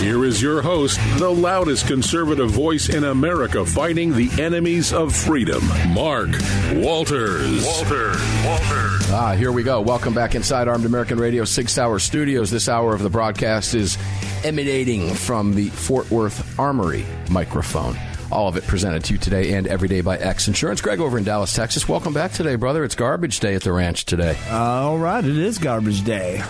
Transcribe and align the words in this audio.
Here 0.00 0.24
is 0.24 0.42
your 0.42 0.60
host, 0.60 0.98
the 1.18 1.30
loudest 1.30 1.86
conservative 1.86 2.50
voice 2.50 2.88
in 2.88 3.04
America 3.04 3.64
fighting 3.64 4.12
the 4.12 4.30
enemies 4.42 4.92
of 4.92 5.14
freedom, 5.14 5.66
Mark 5.94 6.30
Walters. 6.74 7.64
Walters. 7.64 8.20
Walters. 8.44 9.10
Ah, 9.10 9.34
here 9.36 9.52
we 9.52 9.62
go. 9.62 9.80
Welcome 9.80 10.12
back 10.12 10.34
inside 10.34 10.68
Armed 10.68 10.84
American 10.84 11.18
Radio 11.18 11.44
Sig 11.44 11.68
Sauer 11.68 11.98
Studios. 11.98 12.50
This 12.50 12.68
hour 12.68 12.94
of 12.94 13.02
the 13.02 13.08
broadcast 13.08 13.74
is 13.74 13.96
emanating 14.44 15.14
from 15.14 15.54
the 15.54 15.70
Fort 15.70 16.10
Worth 16.10 16.58
Armory 16.58 17.06
microphone. 17.30 17.96
All 18.30 18.48
of 18.48 18.56
it 18.56 18.66
presented 18.66 19.04
to 19.04 19.12
you 19.14 19.18
today 19.18 19.54
and 19.54 19.66
every 19.66 19.88
day 19.88 20.00
by 20.00 20.18
X 20.18 20.48
Insurance. 20.48 20.80
Greg 20.80 21.00
over 21.00 21.16
in 21.16 21.24
Dallas, 21.24 21.54
Texas. 21.54 21.88
Welcome 21.88 22.12
back 22.12 22.32
today, 22.32 22.56
brother. 22.56 22.84
It's 22.84 22.94
garbage 22.94 23.40
day 23.40 23.54
at 23.54 23.62
the 23.62 23.72
ranch 23.72 24.04
today. 24.04 24.36
All 24.50 24.98
right, 24.98 25.24
it 25.24 25.38
is 25.38 25.58
garbage 25.58 26.04
day. 26.04 26.42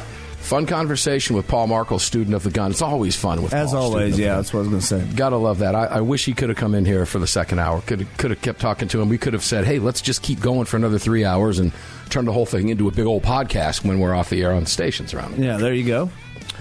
Fun 0.44 0.66
conversation 0.66 1.36
with 1.36 1.48
Paul 1.48 1.68
Markel, 1.68 1.98
student 1.98 2.34
of 2.34 2.42
the 2.42 2.50
gun. 2.50 2.70
It's 2.70 2.82
always 2.82 3.16
fun 3.16 3.42
with 3.42 3.54
As 3.54 3.70
Paul, 3.70 3.94
always, 3.94 4.16
the 4.16 4.24
yeah, 4.24 4.36
that's 4.36 4.52
what 4.52 4.60
I 4.60 4.68
was 4.68 4.68
going 4.68 4.80
to 4.80 4.86
say. 4.86 5.02
Gotta 5.16 5.38
love 5.38 5.60
that. 5.60 5.74
I, 5.74 5.86
I 5.86 6.00
wish 6.02 6.26
he 6.26 6.34
could 6.34 6.50
have 6.50 6.58
come 6.58 6.74
in 6.74 6.84
here 6.84 7.06
for 7.06 7.18
the 7.18 7.26
second 7.26 7.60
hour. 7.60 7.80
Could 7.80 8.00
have, 8.00 8.14
could 8.18 8.30
have 8.30 8.42
kept 8.42 8.60
talking 8.60 8.86
to 8.88 9.00
him. 9.00 9.08
We 9.08 9.16
could 9.16 9.32
have 9.32 9.42
said, 9.42 9.64
"Hey, 9.64 9.78
let's 9.78 10.02
just 10.02 10.20
keep 10.22 10.40
going 10.40 10.66
for 10.66 10.76
another 10.76 10.98
three 10.98 11.24
hours 11.24 11.60
and 11.60 11.72
turn 12.10 12.26
the 12.26 12.32
whole 12.32 12.44
thing 12.44 12.68
into 12.68 12.88
a 12.88 12.90
big 12.90 13.06
old 13.06 13.22
podcast 13.22 13.86
when 13.86 14.00
we're 14.00 14.14
off 14.14 14.28
the 14.28 14.42
air 14.42 14.52
on 14.52 14.66
stations 14.66 15.14
around." 15.14 15.42
Yeah, 15.42 15.56
there 15.56 15.72
you 15.72 15.86
go. 15.86 16.10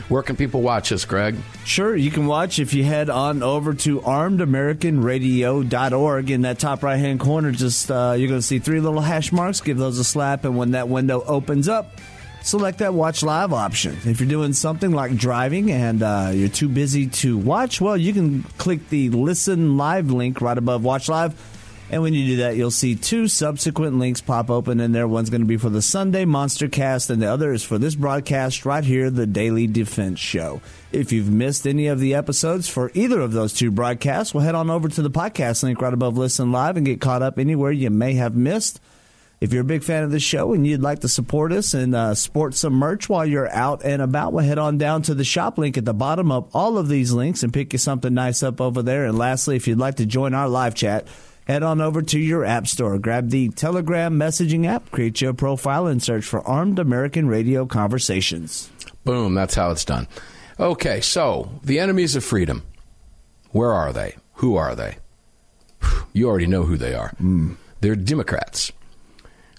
Where 0.07 0.23
can 0.23 0.37
people 0.37 0.61
watch 0.61 0.93
us, 0.93 1.03
Greg? 1.03 1.35
Sure, 1.65 1.93
you 1.95 2.09
can 2.09 2.25
watch 2.25 2.59
if 2.59 2.73
you 2.73 2.85
head 2.85 3.09
on 3.09 3.43
over 3.43 3.73
to 3.73 3.99
armedamericanradio.org. 3.99 6.31
In 6.31 6.43
that 6.43 6.57
top 6.57 6.83
right 6.83 6.95
hand 6.97 7.19
corner, 7.19 7.51
just 7.51 7.91
uh, 7.91 8.15
you're 8.17 8.29
going 8.29 8.39
to 8.39 8.45
see 8.45 8.59
three 8.59 8.79
little 8.79 9.01
hash 9.01 9.33
marks. 9.33 9.59
Give 9.61 9.77
those 9.77 9.99
a 9.99 10.05
slap, 10.05 10.45
and 10.45 10.57
when 10.57 10.71
that 10.71 10.87
window 10.87 11.21
opens 11.25 11.67
up, 11.67 11.99
select 12.43 12.79
that 12.79 12.93
watch 12.93 13.23
live 13.23 13.53
option. 13.53 13.97
If 14.05 14.19
you're 14.19 14.29
doing 14.29 14.53
something 14.53 14.91
like 14.91 15.15
driving 15.15 15.71
and 15.71 16.03
uh, 16.03 16.31
you're 16.33 16.49
too 16.49 16.69
busy 16.69 17.07
to 17.07 17.37
watch, 17.37 17.81
well, 17.81 17.97
you 17.97 18.13
can 18.13 18.43
click 18.57 18.89
the 18.89 19.09
listen 19.09 19.77
live 19.77 20.11
link 20.11 20.41
right 20.41 20.57
above 20.57 20.83
watch 20.83 21.09
live. 21.09 21.33
And 21.89 22.01
when 22.01 22.13
you 22.13 22.25
do 22.25 22.35
that, 22.37 22.55
you'll 22.55 22.71
see 22.71 22.95
two 22.95 23.27
subsequent 23.27 23.99
links 23.99 24.19
pop 24.19 24.49
open 24.49 24.79
in 24.79 24.93
there. 24.93 25.07
One's 25.07 25.29
going 25.29 25.41
to 25.41 25.47
be 25.47 25.57
for 25.57 25.69
the 25.69 25.81
Sunday 25.81 26.25
Monster 26.25 26.67
Cast, 26.67 27.11
and 27.11 27.21
the 27.21 27.27
other 27.27 27.53
is 27.53 27.63
for 27.63 27.77
this 27.77 27.93
broadcast 27.93 28.65
right 28.65 28.83
here, 28.83 29.11
the 29.11 29.27
Daily 29.27 29.67
Defense 29.67 30.17
Show. 30.17 30.61
If 30.91 31.11
you've 31.11 31.29
missed 31.29 31.67
any 31.67 31.87
of 31.87 31.99
the 31.99 32.15
episodes 32.15 32.67
for 32.67 32.89
either 32.95 33.19
of 33.19 33.33
those 33.33 33.53
two 33.53 33.69
broadcasts, 33.69 34.33
well, 34.33 34.43
head 34.43 34.55
on 34.55 34.71
over 34.71 34.89
to 34.89 35.01
the 35.03 35.11
podcast 35.11 35.61
link 35.61 35.81
right 35.81 35.93
above 35.93 36.17
Listen 36.17 36.51
Live 36.51 36.77
and 36.77 36.85
get 36.85 37.01
caught 37.01 37.21
up 37.21 37.37
anywhere 37.37 37.71
you 37.71 37.91
may 37.91 38.13
have 38.13 38.35
missed. 38.35 38.79
If 39.43 39.51
you're 39.51 39.63
a 39.63 39.65
big 39.65 39.83
fan 39.83 40.03
of 40.03 40.11
the 40.11 40.21
show 40.21 40.53
and 40.53 40.65
you'd 40.65 40.81
like 40.81 40.99
to 40.99 41.09
support 41.09 41.51
us 41.51 41.73
and 41.73 41.93
uh, 41.93 42.15
sport 42.15 42.55
some 42.55 42.75
merch 42.75 43.09
while 43.09 43.25
you're 43.25 43.51
out 43.51 43.83
and 43.83 44.01
about, 44.01 44.31
well, 44.31 44.45
head 44.45 44.57
on 44.57 44.77
down 44.77 45.01
to 45.01 45.13
the 45.13 45.25
shop 45.25 45.57
link 45.57 45.77
at 45.77 45.83
the 45.83 45.93
bottom 45.93 46.31
of 46.31 46.49
all 46.55 46.77
of 46.77 46.87
these 46.87 47.11
links 47.11 47.43
and 47.43 47.51
pick 47.51 47.73
you 47.73 47.77
something 47.77 48.13
nice 48.13 48.41
up 48.41 48.61
over 48.61 48.81
there. 48.81 49.03
And 49.03 49.17
lastly, 49.17 49.57
if 49.57 49.67
you'd 49.67 49.79
like 49.79 49.95
to 49.95 50.05
join 50.05 50.33
our 50.33 50.47
live 50.47 50.75
chat, 50.75 51.09
head 51.45 51.61
on 51.61 51.81
over 51.81 52.01
to 52.01 52.17
your 52.17 52.45
app 52.45 52.67
store, 52.67 52.97
grab 52.99 53.31
the 53.31 53.49
Telegram 53.49 54.17
messaging 54.17 54.65
app, 54.65 54.89
create 54.91 55.19
your 55.19 55.33
profile, 55.33 55.87
and 55.87 56.01
search 56.01 56.23
for 56.23 56.39
Armed 56.47 56.79
American 56.79 57.27
Radio 57.27 57.65
Conversations. 57.65 58.71
Boom, 59.03 59.33
that's 59.33 59.55
how 59.55 59.71
it's 59.71 59.83
done. 59.83 60.07
Okay, 60.57 61.01
so 61.01 61.49
the 61.65 61.79
enemies 61.79 62.15
of 62.15 62.23
freedom. 62.23 62.63
Where 63.51 63.73
are 63.73 63.91
they? 63.91 64.15
Who 64.35 64.55
are 64.55 64.73
they? 64.73 64.99
You 66.13 66.29
already 66.29 66.47
know 66.47 66.63
who 66.63 66.77
they 66.77 66.93
are. 66.93 67.11
They're 67.81 67.97
Democrats. 67.97 68.71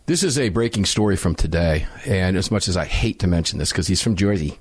This 0.06 0.22
is 0.22 0.38
a 0.38 0.50
breaking 0.50 0.84
story 0.84 1.16
from 1.16 1.34
today, 1.34 1.87
and 2.04 2.37
as 2.37 2.50
much 2.50 2.69
as 2.69 2.76
I 2.76 2.84
hate 2.84 3.19
to 3.20 3.26
mention 3.26 3.59
this 3.59 3.72
because 3.72 3.87
he's 3.87 4.03
from 4.03 4.16
Jersey, 4.16 4.59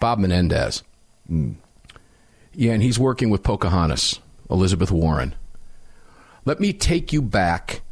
Bob 0.00 0.18
Menendez. 0.18 0.82
Yeah, 1.28 2.72
and 2.72 2.82
he's 2.82 2.98
working 2.98 3.30
with 3.30 3.44
Pocahontas, 3.44 4.18
Elizabeth 4.50 4.90
Warren. 4.90 5.34
Let 6.44 6.58
me 6.58 6.72
take 6.72 7.12
you 7.12 7.22
back 7.22 7.82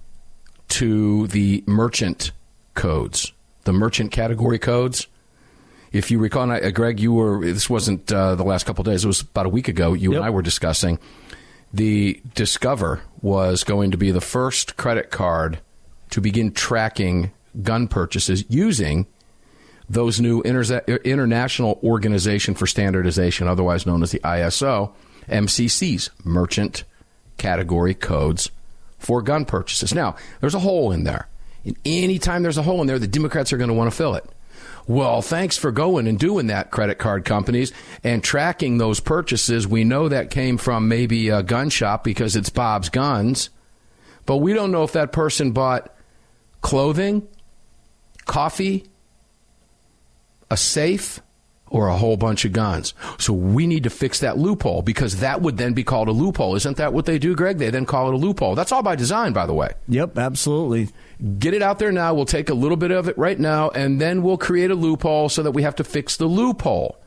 to 0.71 1.29
the 1.29 1.63
merchant 1.69 2.33
codes, 2.75 3.33
the 3.63 3.73
merchant 3.73 4.11
category 4.11 4.59
codes. 4.59 5.07
If 5.93 6.11
you 6.11 6.19
recall, 6.19 6.45
and 6.45 6.53
I, 6.53 6.61
uh, 6.61 6.71
Greg, 6.71 6.99
you 6.99 7.13
were, 7.13 7.45
this 7.45 7.71
wasn't 7.71 8.11
uh, 8.13 8.35
the 8.35 8.45
last 8.45 8.65
couple 8.67 8.83
of 8.83 8.87
days, 8.87 9.05
it 9.05 9.09
was 9.09 9.21
about 9.23 9.47
a 9.47 9.51
week 9.51 9.69
ago, 9.69 9.93
you 9.93 10.11
Yep. 10.13 10.17
and 10.19 10.25
I 10.25 10.31
were 10.31 10.43
discussing 10.43 10.99
the 11.73 12.21
Discover 12.35 13.03
was 13.23 13.63
going 13.63 13.93
to 13.93 13.97
be 13.97 14.11
the 14.11 14.21
first 14.21 14.77
credit 14.77 15.11
card 15.13 15.61
to 16.11 16.21
begin 16.21 16.53
tracking 16.53 17.33
gun 17.63 17.89
purchases 17.89 18.45
using 18.49 19.07
those 19.89 20.21
new 20.21 20.41
Inter- 20.43 20.85
International 21.05 21.81
Organization 21.83 22.55
for 22.55 22.67
Standardization, 22.67 23.49
otherwise 23.49 23.87
known 23.87 24.03
as 24.03 24.13
the 24.13 24.21
ISO, 24.21 24.93
MCC's 25.29 26.11
merchant 26.25 26.85
category 27.39 27.95
codes 27.95 28.51
for 28.99 29.21
gun 29.23 29.45
purchases. 29.45 29.95
Now, 29.95 30.15
there's 30.41 30.55
a 30.55 30.61
hole 30.61 30.93
in 30.93 31.05
there. 31.05 31.29
And 31.65 31.77
anytime 31.85 32.43
there's 32.43 32.59
a 32.59 32.63
hole 32.63 32.81
in 32.81 32.87
there, 32.87 32.99
the 32.99 33.09
Democrats 33.09 33.53
are 33.53 33.57
going 33.57 33.69
to 33.69 33.75
want 33.75 33.91
to 33.91 33.97
fill 33.97 34.15
it. 34.15 34.25
Well, 34.87 35.23
thanks 35.23 35.57
for 35.57 35.71
going 35.71 36.07
and 36.07 36.19
doing 36.19 36.49
that, 36.49 36.71
credit 36.71 36.99
card 36.99 37.25
companies, 37.25 37.73
and 38.03 38.25
tracking 38.25 38.79
those 38.79 38.99
purchases. 39.01 39.67
We 39.69 39.85
know 39.85 40.09
that 40.09 40.31
came 40.31 40.57
from 40.57 40.89
maybe 40.89 41.29
a 41.29 41.43
gun 41.43 41.71
shop 41.71 42.03
because 42.03 42.35
it's 42.35 42.51
Bob's 42.51 42.89
Guns, 42.89 43.51
but 44.27 44.39
we 44.39 44.53
don't 44.53 44.73
know 44.73 44.83
if 44.83 44.93
that 44.93 45.13
person 45.13 45.53
bought 45.53 45.95
clothing, 46.61 47.27
coffee, 48.27 48.85
a 50.51 50.57
safe, 50.57 51.21
or 51.71 51.87
a 51.87 51.97
whole 51.97 52.17
bunch 52.17 52.45
of 52.45 52.53
guns. 52.53 52.95
So 53.19 53.33
we 53.33 53.67
need 53.67 53.85
to 53.85 53.91
fix 53.91 54.21
that 54.21 54.37
loophole 54.37 54.83
because 54.83 55.21
that 55.21 55.41
would 55.41 55.57
then 55.57 55.73
be 55.73 55.85
called 55.85 56.09
a 56.09 56.13
loophole. 56.13 56.57
Isn't 56.57 56.77
that 56.79 56.93
what 56.93 57.07
they 57.07 57.19
do, 57.19 57.37
Greg? 57.37 57.59
They 57.59 57.71
then 57.71 57.87
call 57.87 58.09
it 58.09 58.15
a 58.15 58.17
loophole. 58.17 58.57
That's 58.57 58.73
all 58.73 58.83
by 58.83 58.97
design, 58.97 59.33
by 59.33 59.47
the 59.47 59.55
way. 59.55 59.71
Yep, 59.89 60.19
absolutely. 60.19 60.89
Get 61.39 61.55
it 61.55 61.63
out 61.63 61.79
there 61.79 61.93
now. 61.93 62.13
We'll 62.13 62.25
take 62.25 62.51
a 62.51 62.55
little 62.55 62.77
bit 62.77 62.91
of 62.91 63.09
it 63.09 63.17
right 63.17 63.39
now, 63.39 63.71
and 63.71 64.01
then 64.01 64.23
we'll 64.23 64.39
create 64.39 64.71
a 64.71 64.75
loophole 64.75 65.29
so 65.29 65.45
that 65.45 65.53
we 65.53 65.63
have 65.63 65.77
to 65.77 65.85
fix 65.85 66.17
the 66.17 66.27
loophole. 66.27 66.99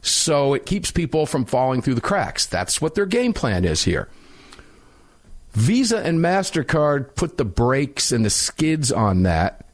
So 0.00 0.54
it 0.54 0.64
keeps 0.64 0.90
people 0.90 1.26
from 1.26 1.44
falling 1.44 1.82
through 1.82 1.96
the 1.96 2.00
cracks. 2.00 2.46
That's 2.46 2.80
what 2.80 2.94
their 2.94 3.04
game 3.04 3.34
plan 3.34 3.66
is 3.66 3.84
here. 3.84 4.08
Visa 5.52 5.98
and 5.98 6.20
MasterCard 6.20 7.14
put 7.14 7.36
the 7.36 7.44
brakes 7.44 8.12
and 8.12 8.24
the 8.24 8.30
skids 8.30 8.92
on 8.92 9.24
that 9.24 9.66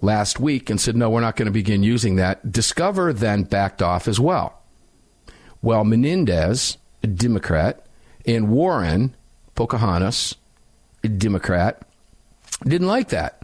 last 0.00 0.38
week 0.38 0.70
and 0.70 0.80
said, 0.80 0.96
no, 0.96 1.10
we're 1.10 1.20
not 1.20 1.36
going 1.36 1.46
to 1.46 1.52
begin 1.52 1.82
using 1.82 2.16
that. 2.16 2.50
Discover 2.52 3.12
then 3.12 3.42
backed 3.42 3.82
off 3.82 4.06
as 4.06 4.20
well. 4.20 4.62
Well, 5.62 5.84
Menendez, 5.84 6.78
a 7.02 7.08
Democrat, 7.08 7.84
and 8.24 8.48
Warren, 8.50 9.16
Pocahontas, 9.54 10.36
a 11.02 11.08
Democrat, 11.08 11.82
didn't 12.64 12.88
like 12.88 13.08
that. 13.08 13.42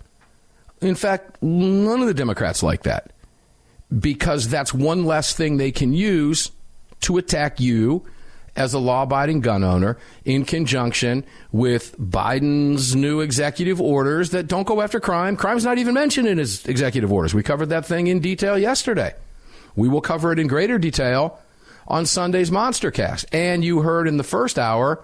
In 0.80 0.94
fact, 0.94 1.42
none 1.42 2.00
of 2.00 2.06
the 2.06 2.14
Democrats 2.14 2.62
like 2.62 2.84
that 2.84 3.12
because 3.96 4.48
that's 4.48 4.72
one 4.72 5.04
less 5.04 5.34
thing 5.34 5.56
they 5.56 5.72
can 5.72 5.92
use 5.92 6.50
to 7.00 7.18
attack 7.18 7.60
you 7.60 8.04
as 8.54 8.74
a 8.74 8.78
law 8.78 9.04
abiding 9.04 9.40
gun 9.40 9.64
owner 9.64 9.98
in 10.24 10.44
conjunction 10.44 11.24
with 11.52 11.98
Biden's 11.98 12.94
new 12.94 13.20
executive 13.20 13.80
orders 13.80 14.30
that 14.30 14.46
don't 14.46 14.66
go 14.66 14.82
after 14.82 15.00
crime. 15.00 15.36
Crime's 15.36 15.64
not 15.64 15.78
even 15.78 15.94
mentioned 15.94 16.28
in 16.28 16.38
his 16.38 16.66
executive 16.66 17.10
orders. 17.10 17.34
We 17.34 17.42
covered 17.42 17.70
that 17.70 17.86
thing 17.86 18.08
in 18.08 18.20
detail 18.20 18.58
yesterday. 18.58 19.14
We 19.74 19.88
will 19.88 20.02
cover 20.02 20.32
it 20.32 20.38
in 20.38 20.48
greater 20.48 20.78
detail 20.78 21.38
on 21.88 22.04
Sunday's 22.04 22.50
Monster 22.50 22.90
Cast. 22.90 23.26
And 23.32 23.64
you 23.64 23.80
heard 23.80 24.06
in 24.06 24.18
the 24.18 24.24
first 24.24 24.58
hour 24.58 25.02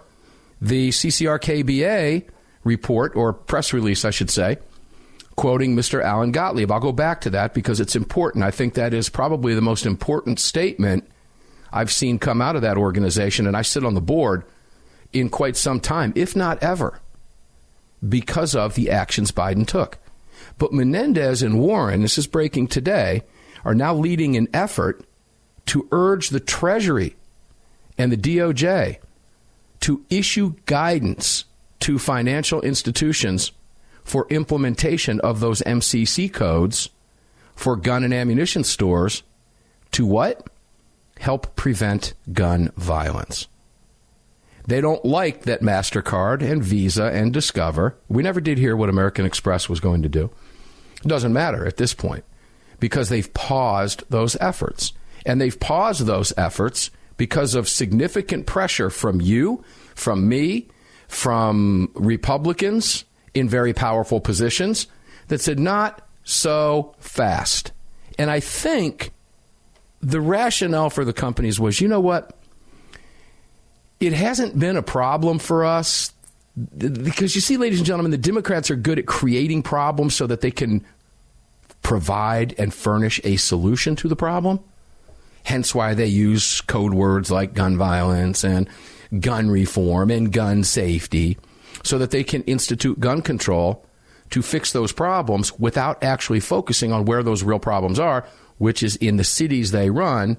the 0.60 0.90
CCRKBA 0.90 2.24
report, 2.64 3.16
or 3.16 3.32
press 3.32 3.72
release, 3.72 4.04
I 4.04 4.10
should 4.10 4.30
say, 4.30 4.58
quoting 5.36 5.74
Mr. 5.74 6.02
Alan 6.02 6.32
Gottlieb. 6.32 6.70
I'll 6.70 6.80
go 6.80 6.92
back 6.92 7.22
to 7.22 7.30
that 7.30 7.54
because 7.54 7.80
it's 7.80 7.96
important. 7.96 8.44
I 8.44 8.50
think 8.50 8.74
that 8.74 8.92
is 8.92 9.08
probably 9.08 9.54
the 9.54 9.60
most 9.60 9.86
important 9.86 10.38
statement 10.38 11.08
I've 11.72 11.92
seen 11.92 12.18
come 12.18 12.40
out 12.40 12.56
of 12.56 12.62
that 12.62 12.76
organization, 12.76 13.46
and 13.46 13.56
I 13.56 13.62
sit 13.62 13.84
on 13.84 13.94
the 13.94 14.00
board 14.00 14.44
in 15.12 15.28
quite 15.28 15.56
some 15.56 15.80
time, 15.80 16.12
if 16.14 16.36
not 16.36 16.62
ever, 16.62 17.00
because 18.06 18.54
of 18.54 18.74
the 18.74 18.90
actions 18.90 19.32
Biden 19.32 19.66
took. 19.66 19.98
But 20.58 20.72
Menendez 20.72 21.42
and 21.42 21.60
Warren, 21.60 22.02
this 22.02 22.18
is 22.18 22.26
breaking 22.26 22.68
today, 22.68 23.22
are 23.64 23.74
now 23.74 23.94
leading 23.94 24.36
an 24.36 24.48
effort 24.52 25.04
to 25.66 25.88
urge 25.92 26.30
the 26.30 26.40
Treasury 26.40 27.16
and 27.96 28.10
the 28.12 28.16
DOJ 28.16 28.98
to 29.80 30.04
issue 30.10 30.54
guidance 30.66 31.44
to 31.80 31.98
financial 31.98 32.60
institutions 32.62 33.52
for 34.04 34.26
implementation 34.30 35.20
of 35.20 35.40
those 35.40 35.60
MCC 35.62 36.32
codes 36.32 36.88
for 37.54 37.76
gun 37.76 38.04
and 38.04 38.14
ammunition 38.14 38.64
stores 38.64 39.22
to 39.92 40.06
what? 40.06 40.48
Help 41.18 41.56
prevent 41.56 42.14
gun 42.32 42.72
violence. 42.76 43.48
They 44.66 44.80
don't 44.80 45.04
like 45.04 45.42
that 45.42 45.62
MasterCard 45.62 46.42
and 46.42 46.62
Visa 46.62 47.04
and 47.04 47.32
Discover. 47.32 47.96
We 48.08 48.22
never 48.22 48.40
did 48.40 48.58
hear 48.58 48.76
what 48.76 48.90
American 48.90 49.24
Express 49.24 49.68
was 49.68 49.80
going 49.80 50.02
to 50.02 50.08
do. 50.08 50.30
It 51.02 51.08
doesn't 51.08 51.32
matter 51.32 51.66
at 51.66 51.78
this 51.78 51.94
point 51.94 52.24
because 52.78 53.08
they've 53.08 53.32
paused 53.32 54.04
those 54.10 54.36
efforts. 54.40 54.92
And 55.24 55.40
they've 55.40 55.58
paused 55.58 56.06
those 56.06 56.32
efforts 56.36 56.90
because 57.16 57.54
of 57.54 57.68
significant 57.68 58.46
pressure 58.46 58.90
from 58.90 59.20
you, 59.20 59.64
from 59.94 60.28
me, 60.28 60.68
from 61.08 61.90
Republicans 61.94 63.04
in 63.34 63.48
very 63.48 63.72
powerful 63.72 64.20
positions 64.20 64.86
that 65.28 65.40
said, 65.40 65.58
not 65.58 66.06
so 66.24 66.94
fast. 66.98 67.72
And 68.18 68.30
I 68.30 68.40
think 68.40 69.12
the 70.00 70.20
rationale 70.20 70.90
for 70.90 71.04
the 71.04 71.12
companies 71.12 71.58
was 71.58 71.80
you 71.80 71.88
know 71.88 72.00
what? 72.00 72.34
It 74.00 74.12
hasn't 74.12 74.58
been 74.58 74.76
a 74.76 74.82
problem 74.82 75.38
for 75.38 75.64
us 75.64 76.12
because 76.76 77.34
you 77.34 77.40
see, 77.40 77.56
ladies 77.56 77.78
and 77.78 77.86
gentlemen, 77.86 78.10
the 78.10 78.18
Democrats 78.18 78.70
are 78.70 78.76
good 78.76 78.98
at 78.98 79.06
creating 79.06 79.62
problems 79.62 80.14
so 80.14 80.26
that 80.26 80.40
they 80.40 80.50
can 80.50 80.84
provide 81.82 82.54
and 82.58 82.72
furnish 82.72 83.20
a 83.24 83.36
solution 83.36 83.96
to 83.96 84.08
the 84.08 84.16
problem. 84.16 84.60
Hence 85.44 85.74
why 85.74 85.94
they 85.94 86.06
use 86.06 86.60
code 86.62 86.94
words 86.94 87.30
like 87.30 87.54
gun 87.54 87.76
violence 87.76 88.44
and 88.44 88.68
gun 89.20 89.48
reform 89.50 90.10
and 90.10 90.32
gun 90.32 90.64
safety 90.64 91.38
so 91.82 91.98
that 91.98 92.10
they 92.10 92.24
can 92.24 92.42
institute 92.44 93.00
gun 93.00 93.22
control 93.22 93.84
to 94.30 94.42
fix 94.42 94.72
those 94.72 94.92
problems 94.92 95.58
without 95.58 96.02
actually 96.02 96.40
focusing 96.40 96.92
on 96.92 97.04
where 97.04 97.22
those 97.22 97.42
real 97.42 97.58
problems 97.58 97.98
are, 97.98 98.26
which 98.58 98.82
is 98.82 98.96
in 98.96 99.16
the 99.16 99.24
cities 99.24 99.70
they 99.70 99.90
run 99.90 100.36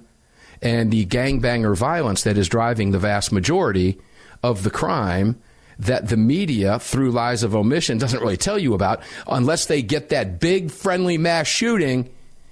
and 0.62 0.92
the 0.92 1.06
gangbanger 1.06 1.76
violence 1.76 2.24
that 2.24 2.38
is 2.38 2.50
driving 2.50 2.92
the 2.92 3.00
vast 3.00 3.32
majority 3.32 3.98
of 4.44 4.64
the 4.64 4.70
crime 4.70 5.42
that 5.80 6.10
the 6.10 6.18
media, 6.18 6.78
through 6.80 7.12
lies 7.12 7.42
of 7.42 7.56
omission, 7.56 7.98
doesn't 7.98 8.20
really 8.20 8.38
tell 8.38 8.60
you 8.60 8.74
about 8.74 9.02
unless 9.28 9.66
they 9.66 9.82
get 9.82 10.10
that 10.10 10.40
big 10.40 10.70
friendly 10.70 11.18
mass 11.18 11.48
shooting 11.48 12.10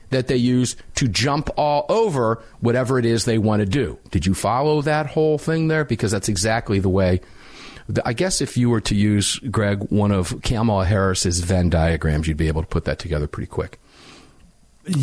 that 0.09 0.27
they 0.27 0.37
use 0.37 0.77
to 0.95 1.09
jump 1.09 1.49
all 1.57 1.85
over 1.89 2.41
whatever 2.61 2.97
it 2.97 3.05
is 3.05 3.25
they 3.25 3.37
want 3.37 3.59
to 3.59 3.65
do. 3.65 3.99
Did 4.11 4.25
you 4.25 4.33
follow 4.33 4.81
that 4.83 5.07
whole 5.07 5.37
thing 5.37 5.67
there? 5.67 5.83
Because 5.83 6.11
that's 6.11 6.29
exactly 6.29 6.79
the 6.79 6.89
way. 6.89 7.19
I 8.05 8.13
guess 8.13 8.39
if 8.41 8.55
you 8.57 8.69
were 8.69 8.81
to 8.81 8.95
use, 8.95 9.39
Greg, 9.39 9.79
one 9.89 10.11
of 10.11 10.41
Kamala 10.41 10.85
Harris's 10.85 11.41
Venn 11.41 11.69
diagrams, 11.69 12.27
you'd 12.27 12.37
be 12.37 12.47
able 12.47 12.61
to 12.61 12.67
put 12.67 12.85
that 12.85 12.99
together 12.99 13.27
pretty 13.27 13.47
quick. 13.47 13.79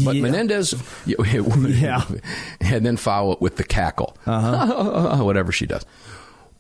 But 0.05 0.17
yeah. 0.17 0.23
Menendez, 0.23 0.75
yeah, 1.07 2.05
and 2.61 2.85
then 2.85 2.97
follow 2.97 3.33
it 3.33 3.41
with 3.41 3.57
the 3.57 3.65
cackle, 3.65 4.17
uh-huh. 4.27 5.19
whatever 5.25 5.53
she 5.53 5.67
does. 5.67 5.85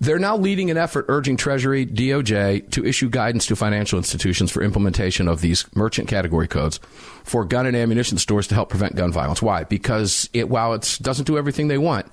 They're 0.00 0.18
now 0.18 0.36
leading 0.36 0.70
an 0.70 0.76
effort 0.76 1.06
urging 1.08 1.36
Treasury, 1.36 1.86
DOJ 1.86 2.70
to 2.72 2.84
issue 2.84 3.08
guidance 3.08 3.46
to 3.46 3.56
financial 3.56 3.96
institutions 3.96 4.50
for 4.50 4.62
implementation 4.62 5.28
of 5.28 5.40
these 5.40 5.64
merchant 5.74 6.08
category 6.08 6.48
codes 6.48 6.80
for 7.22 7.44
gun 7.44 7.64
and 7.64 7.76
ammunition 7.76 8.18
stores 8.18 8.46
to 8.48 8.54
help 8.54 8.68
prevent 8.68 8.96
gun 8.96 9.12
violence. 9.12 9.40
Why? 9.40 9.64
Because 9.64 10.28
it, 10.32 10.48
while 10.48 10.74
it 10.74 10.98
doesn't 11.00 11.26
do 11.26 11.38
everything 11.38 11.68
they 11.68 11.78
want, 11.78 12.06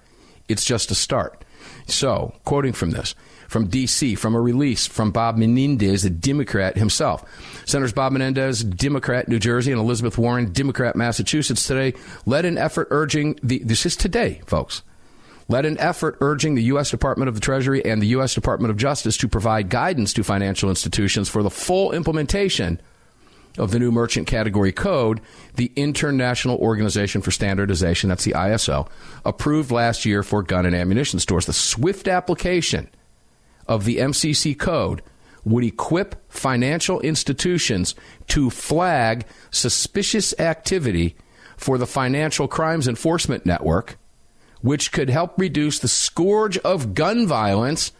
it's 0.47 0.63
just 0.63 0.91
a 0.91 0.95
start. 0.95 1.43
So, 1.87 2.33
quoting 2.45 2.73
from 2.73 2.91
this, 2.91 3.15
from 3.51 3.67
D.C., 3.67 4.15
from 4.15 4.33
a 4.33 4.39
release 4.39 4.87
from 4.87 5.11
Bob 5.11 5.35
Menendez, 5.35 6.05
a 6.05 6.09
Democrat 6.09 6.77
himself. 6.77 7.25
Senators 7.65 7.91
Bob 7.91 8.13
Menendez, 8.13 8.63
Democrat, 8.63 9.27
New 9.27 9.39
Jersey, 9.39 9.73
and 9.73 9.81
Elizabeth 9.81 10.17
Warren, 10.17 10.53
Democrat, 10.53 10.95
Massachusetts, 10.95 11.67
today 11.67 11.93
led 12.25 12.45
an 12.45 12.57
effort 12.57 12.87
urging 12.91 13.37
the, 13.43 13.59
this 13.59 13.85
is 13.85 13.97
today, 13.97 14.41
folks, 14.45 14.83
led 15.49 15.65
an 15.65 15.77
effort 15.79 16.17
urging 16.21 16.55
the 16.55 16.63
U.S. 16.63 16.91
Department 16.91 17.27
of 17.27 17.35
the 17.35 17.41
Treasury 17.41 17.83
and 17.83 18.01
the 18.01 18.07
U.S. 18.07 18.33
Department 18.33 18.71
of 18.71 18.77
Justice 18.77 19.17
to 19.17 19.27
provide 19.27 19.69
guidance 19.69 20.13
to 20.13 20.23
financial 20.23 20.69
institutions 20.69 21.27
for 21.27 21.43
the 21.43 21.49
full 21.49 21.91
implementation 21.91 22.79
of 23.57 23.71
the 23.71 23.79
new 23.79 23.91
merchant 23.91 24.27
category 24.27 24.71
code, 24.71 25.19
the 25.55 25.73
International 25.75 26.55
Organization 26.55 27.21
for 27.21 27.31
Standardization, 27.31 28.07
that's 28.07 28.23
the 28.23 28.31
ISO, 28.31 28.87
approved 29.25 29.71
last 29.71 30.05
year 30.05 30.23
for 30.23 30.41
gun 30.41 30.65
and 30.65 30.73
ammunition 30.73 31.19
stores. 31.19 31.47
The 31.47 31.51
swift 31.51 32.07
application 32.07 32.87
of 33.71 33.85
the 33.85 33.97
MCC 33.97 34.57
code 34.57 35.01
would 35.43 35.63
equip 35.63 36.31
financial 36.31 36.99
institutions 37.01 37.95
to 38.27 38.49
flag 38.49 39.25
suspicious 39.49 40.39
activity 40.39 41.15
for 41.57 41.77
the 41.77 41.87
Financial 41.87 42.47
Crimes 42.47 42.87
Enforcement 42.87 43.45
Network 43.45 43.97
which 44.61 44.91
could 44.91 45.09
help 45.09 45.33
reduce 45.37 45.79
the 45.79 45.87
scourge 45.87 46.57
of 46.59 46.93
gun 46.93 47.27
violence 47.27 47.91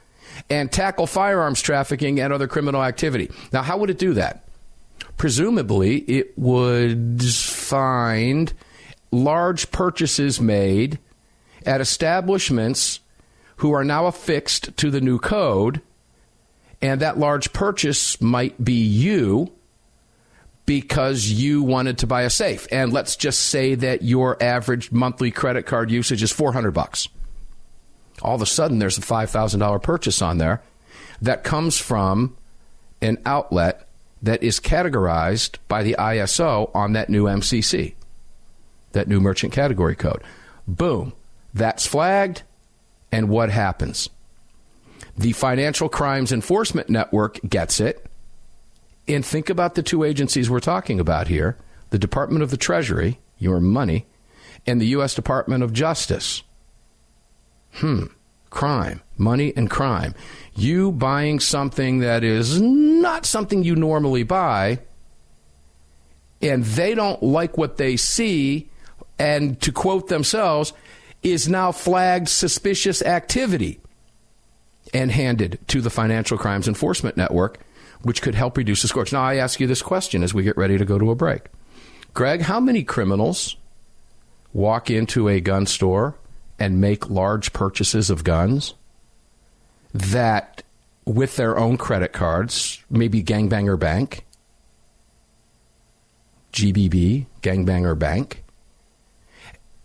and 0.49 0.71
tackle 0.71 1.07
firearms 1.07 1.61
trafficking 1.61 2.19
and 2.19 2.31
other 2.31 2.47
criminal 2.47 2.83
activity. 2.83 3.29
Now, 3.51 3.63
how 3.63 3.77
would 3.77 3.89
it 3.89 3.97
do 3.97 4.13
that? 4.13 4.47
Presumably, 5.17 5.97
it 5.97 6.37
would 6.37 7.23
find 7.23 8.53
large 9.11 9.71
purchases 9.71 10.39
made 10.39 10.99
at 11.65 11.81
establishments 11.81 12.99
who 13.61 13.73
are 13.73 13.83
now 13.83 14.07
affixed 14.07 14.75
to 14.75 14.89
the 14.89 14.99
new 14.99 15.19
code, 15.19 15.81
and 16.81 16.99
that 16.99 17.19
large 17.19 17.53
purchase 17.53 18.19
might 18.19 18.63
be 18.63 18.73
you 18.73 19.51
because 20.65 21.27
you 21.27 21.61
wanted 21.61 21.99
to 21.99 22.07
buy 22.07 22.23
a 22.23 22.29
safe. 22.31 22.67
And 22.71 22.91
let's 22.91 23.15
just 23.15 23.39
say 23.39 23.75
that 23.75 24.01
your 24.01 24.41
average 24.41 24.91
monthly 24.91 25.29
credit 25.29 25.67
card 25.67 25.91
usage 25.91 26.23
is 26.23 26.31
400 26.31 26.71
bucks. 26.71 27.07
All 28.23 28.33
of 28.33 28.41
a 28.41 28.47
sudden 28.47 28.79
there's 28.79 28.97
a 28.97 29.01
$5,000 29.01 29.83
purchase 29.83 30.23
on 30.23 30.39
there 30.39 30.63
that 31.21 31.43
comes 31.43 31.77
from 31.77 32.35
an 32.99 33.19
outlet 33.27 33.87
that 34.23 34.41
is 34.41 34.59
categorized 34.59 35.57
by 35.67 35.83
the 35.83 35.95
ISO 35.99 36.71
on 36.73 36.93
that 36.93 37.11
new 37.11 37.25
MCC, 37.25 37.93
that 38.93 39.07
new 39.07 39.19
merchant 39.19 39.53
category 39.53 39.95
code. 39.95 40.23
Boom. 40.67 41.13
That's 41.53 41.85
flagged. 41.85 42.41
And 43.11 43.29
what 43.29 43.49
happens? 43.49 44.09
The 45.17 45.33
Financial 45.33 45.89
Crimes 45.89 46.31
Enforcement 46.31 46.89
Network 46.89 47.39
gets 47.47 47.79
it 47.79 48.05
and 49.07 49.25
think 49.25 49.49
about 49.49 49.75
the 49.75 49.83
two 49.83 50.03
agencies 50.03 50.49
we're 50.49 50.59
talking 50.59 50.99
about 50.99 51.27
here 51.27 51.57
the 51.89 51.99
Department 51.99 52.41
of 52.41 52.51
the 52.51 52.57
Treasury, 52.57 53.19
your 53.37 53.59
money, 53.59 54.05
and 54.65 54.79
the 54.79 54.87
U.S. 54.87 55.13
Department 55.13 55.61
of 55.61 55.73
Justice. 55.73 56.41
Hmm. 57.73 58.05
Crime, 58.49 59.01
money, 59.17 59.53
and 59.55 59.69
crime. 59.69 60.13
You 60.55 60.91
buying 60.91 61.39
something 61.39 61.99
that 61.99 62.23
is 62.23 62.59
not 62.59 63.25
something 63.25 63.63
you 63.63 63.75
normally 63.75 64.23
buy, 64.23 64.79
and 66.41 66.63
they 66.63 66.95
don't 66.95 67.21
like 67.21 67.57
what 67.57 67.77
they 67.77 67.97
see, 67.97 68.69
and 69.19 69.59
to 69.61 69.71
quote 69.71 70.07
themselves, 70.07 70.73
is 71.23 71.47
now 71.47 71.71
flagged 71.71 72.29
suspicious 72.29 73.01
activity 73.01 73.79
and 74.93 75.11
handed 75.11 75.59
to 75.67 75.81
the 75.81 75.89
Financial 75.89 76.37
Crimes 76.37 76.67
Enforcement 76.67 77.15
Network 77.17 77.59
which 78.03 78.21
could 78.21 78.35
help 78.35 78.57
reduce 78.57 78.81
the 78.81 78.87
scourge. 78.87 79.13
Now, 79.13 79.21
I 79.21 79.35
ask 79.35 79.59
you 79.59 79.67
this 79.67 79.81
question 79.81 80.23
as 80.23 80.33
we 80.33 80.43
get 80.43 80.57
ready 80.57 80.77
to 80.77 80.85
go 80.85 80.97
to 80.97 81.11
a 81.11 81.15
break. 81.15 81.43
Greg, 82.13 82.41
how 82.41 82.59
many 82.59 82.83
criminals 82.83 83.55
walk 84.53 84.89
into 84.89 85.29
a 85.29 85.39
gun 85.39 85.65
store 85.65 86.15
and 86.59 86.81
make 86.81 87.09
large 87.09 87.53
purchases 87.53 88.09
of 88.09 88.23
guns 88.23 88.73
that, 89.93 90.63
with 91.05 91.35
their 91.35 91.57
own 91.57 91.77
credit 91.77 92.11
cards, 92.11 92.83
maybe 92.89 93.23
Gangbanger 93.23 93.79
Bank, 93.79 94.25
GBB, 96.53 97.27
Gangbanger 97.41 97.97
Bank, 97.97 98.43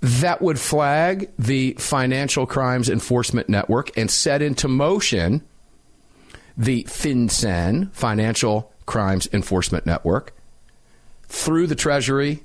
that 0.01 0.43
would 0.43 0.59
flag 0.59 1.31
the 1.39 1.73
Financial 1.79 2.47
Crimes 2.47 2.89
Enforcement 2.89 3.49
Network 3.49 3.97
and 3.97 4.11
set 4.11 4.43
into 4.43 4.69
motion 4.69 5.43
the 6.57 6.85
FinCEN, 6.85 7.93
Financial 7.93 8.73
Crimes 8.87 9.29
Enforcement 9.33 9.85
Network, 9.87 10.33
through 11.29 11.67
the 11.67 11.75
Treasury 11.75 12.45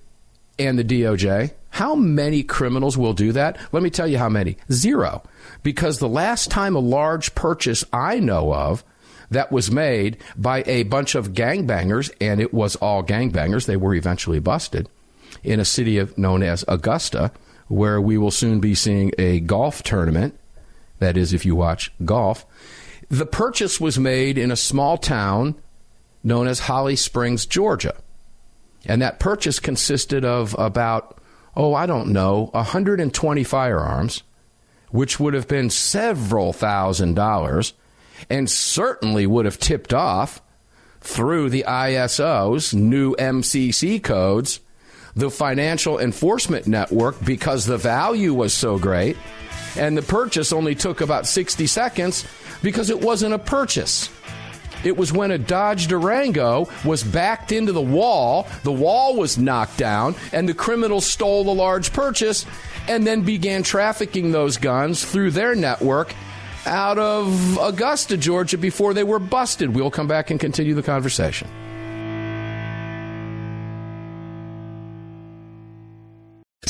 and 0.57 0.77
the 0.77 0.83
DOJ. 0.83 1.53
How 1.69 1.95
many 1.95 2.43
criminals 2.43 2.97
will 2.97 3.13
do 3.13 3.31
that? 3.31 3.57
Let 3.71 3.83
me 3.83 3.89
tell 3.89 4.07
you 4.07 4.17
how 4.17 4.29
many. 4.29 4.57
Zero. 4.71 5.23
Because 5.63 5.99
the 5.99 6.09
last 6.09 6.51
time 6.51 6.75
a 6.75 6.79
large 6.79 7.33
purchase 7.35 7.85
I 7.93 8.19
know 8.19 8.53
of 8.53 8.83
that 9.29 9.51
was 9.51 9.71
made 9.71 10.17
by 10.35 10.63
a 10.67 10.83
bunch 10.83 11.15
of 11.15 11.31
gangbangers, 11.31 12.11
and 12.19 12.41
it 12.41 12.53
was 12.53 12.75
all 12.75 13.01
gangbangers, 13.01 13.65
they 13.65 13.77
were 13.77 13.95
eventually 13.95 14.39
busted, 14.39 14.89
in 15.43 15.59
a 15.59 15.65
city 15.65 15.97
of, 15.97 16.17
known 16.17 16.43
as 16.43 16.65
Augusta, 16.67 17.31
where 17.67 18.01
we 18.01 18.17
will 18.17 18.31
soon 18.31 18.59
be 18.59 18.75
seeing 18.75 19.11
a 19.17 19.39
golf 19.39 19.83
tournament. 19.83 20.37
That 20.99 21.17
is, 21.17 21.33
if 21.33 21.45
you 21.45 21.55
watch 21.55 21.91
golf. 22.05 22.45
The 23.09 23.25
purchase 23.25 23.79
was 23.79 23.97
made 23.97 24.37
in 24.37 24.51
a 24.51 24.55
small 24.55 24.97
town 24.97 25.55
known 26.23 26.47
as 26.47 26.59
Holly 26.59 26.95
Springs, 26.95 27.45
Georgia. 27.45 27.95
And 28.85 29.01
that 29.01 29.19
purchase 29.19 29.59
consisted 29.59 30.25
of 30.25 30.55
about, 30.57 31.19
oh, 31.55 31.73
I 31.73 31.85
don't 31.85 32.13
know, 32.13 32.49
120 32.53 33.43
firearms, 33.43 34.23
which 34.89 35.19
would 35.19 35.33
have 35.33 35.47
been 35.47 35.69
several 35.69 36.53
thousand 36.53 37.15
dollars 37.15 37.73
and 38.29 38.49
certainly 38.49 39.25
would 39.25 39.45
have 39.45 39.59
tipped 39.59 39.93
off 39.93 40.41
through 40.99 41.49
the 41.49 41.65
ISO's 41.67 42.73
new 42.73 43.15
MCC 43.15 44.01
codes 44.01 44.59
the 45.15 45.29
financial 45.29 45.99
enforcement 45.99 46.67
network 46.67 47.23
because 47.23 47.65
the 47.65 47.77
value 47.77 48.33
was 48.33 48.53
so 48.53 48.77
great. 48.77 49.17
And 49.77 49.97
the 49.97 50.01
purchase 50.01 50.51
only 50.51 50.75
took 50.75 51.01
about 51.01 51.27
60 51.27 51.67
seconds 51.67 52.27
because 52.61 52.89
it 52.89 52.99
wasn't 52.99 53.33
a 53.33 53.39
purchase. 53.39 54.09
It 54.83 54.97
was 54.97 55.13
when 55.13 55.31
a 55.31 55.37
Dodge 55.37 55.87
Durango 55.87 56.67
was 56.83 57.03
backed 57.03 57.51
into 57.51 57.71
the 57.71 57.81
wall, 57.81 58.47
the 58.63 58.71
wall 58.71 59.15
was 59.15 59.37
knocked 59.37 59.77
down, 59.77 60.15
and 60.33 60.49
the 60.49 60.55
criminals 60.55 61.05
stole 61.05 61.43
the 61.43 61.53
large 61.53 61.93
purchase 61.93 62.45
and 62.87 63.05
then 63.05 63.21
began 63.21 63.61
trafficking 63.61 64.31
those 64.31 64.57
guns 64.57 65.05
through 65.05 65.31
their 65.31 65.53
network 65.53 66.13
out 66.65 66.97
of 66.97 67.57
Augusta, 67.59 68.17
Georgia, 68.17 68.57
before 68.57 68.93
they 68.93 69.03
were 69.03 69.19
busted. 69.19 69.73
We'll 69.75 69.91
come 69.91 70.07
back 70.07 70.31
and 70.31 70.39
continue 70.39 70.73
the 70.73 70.83
conversation. 70.83 71.47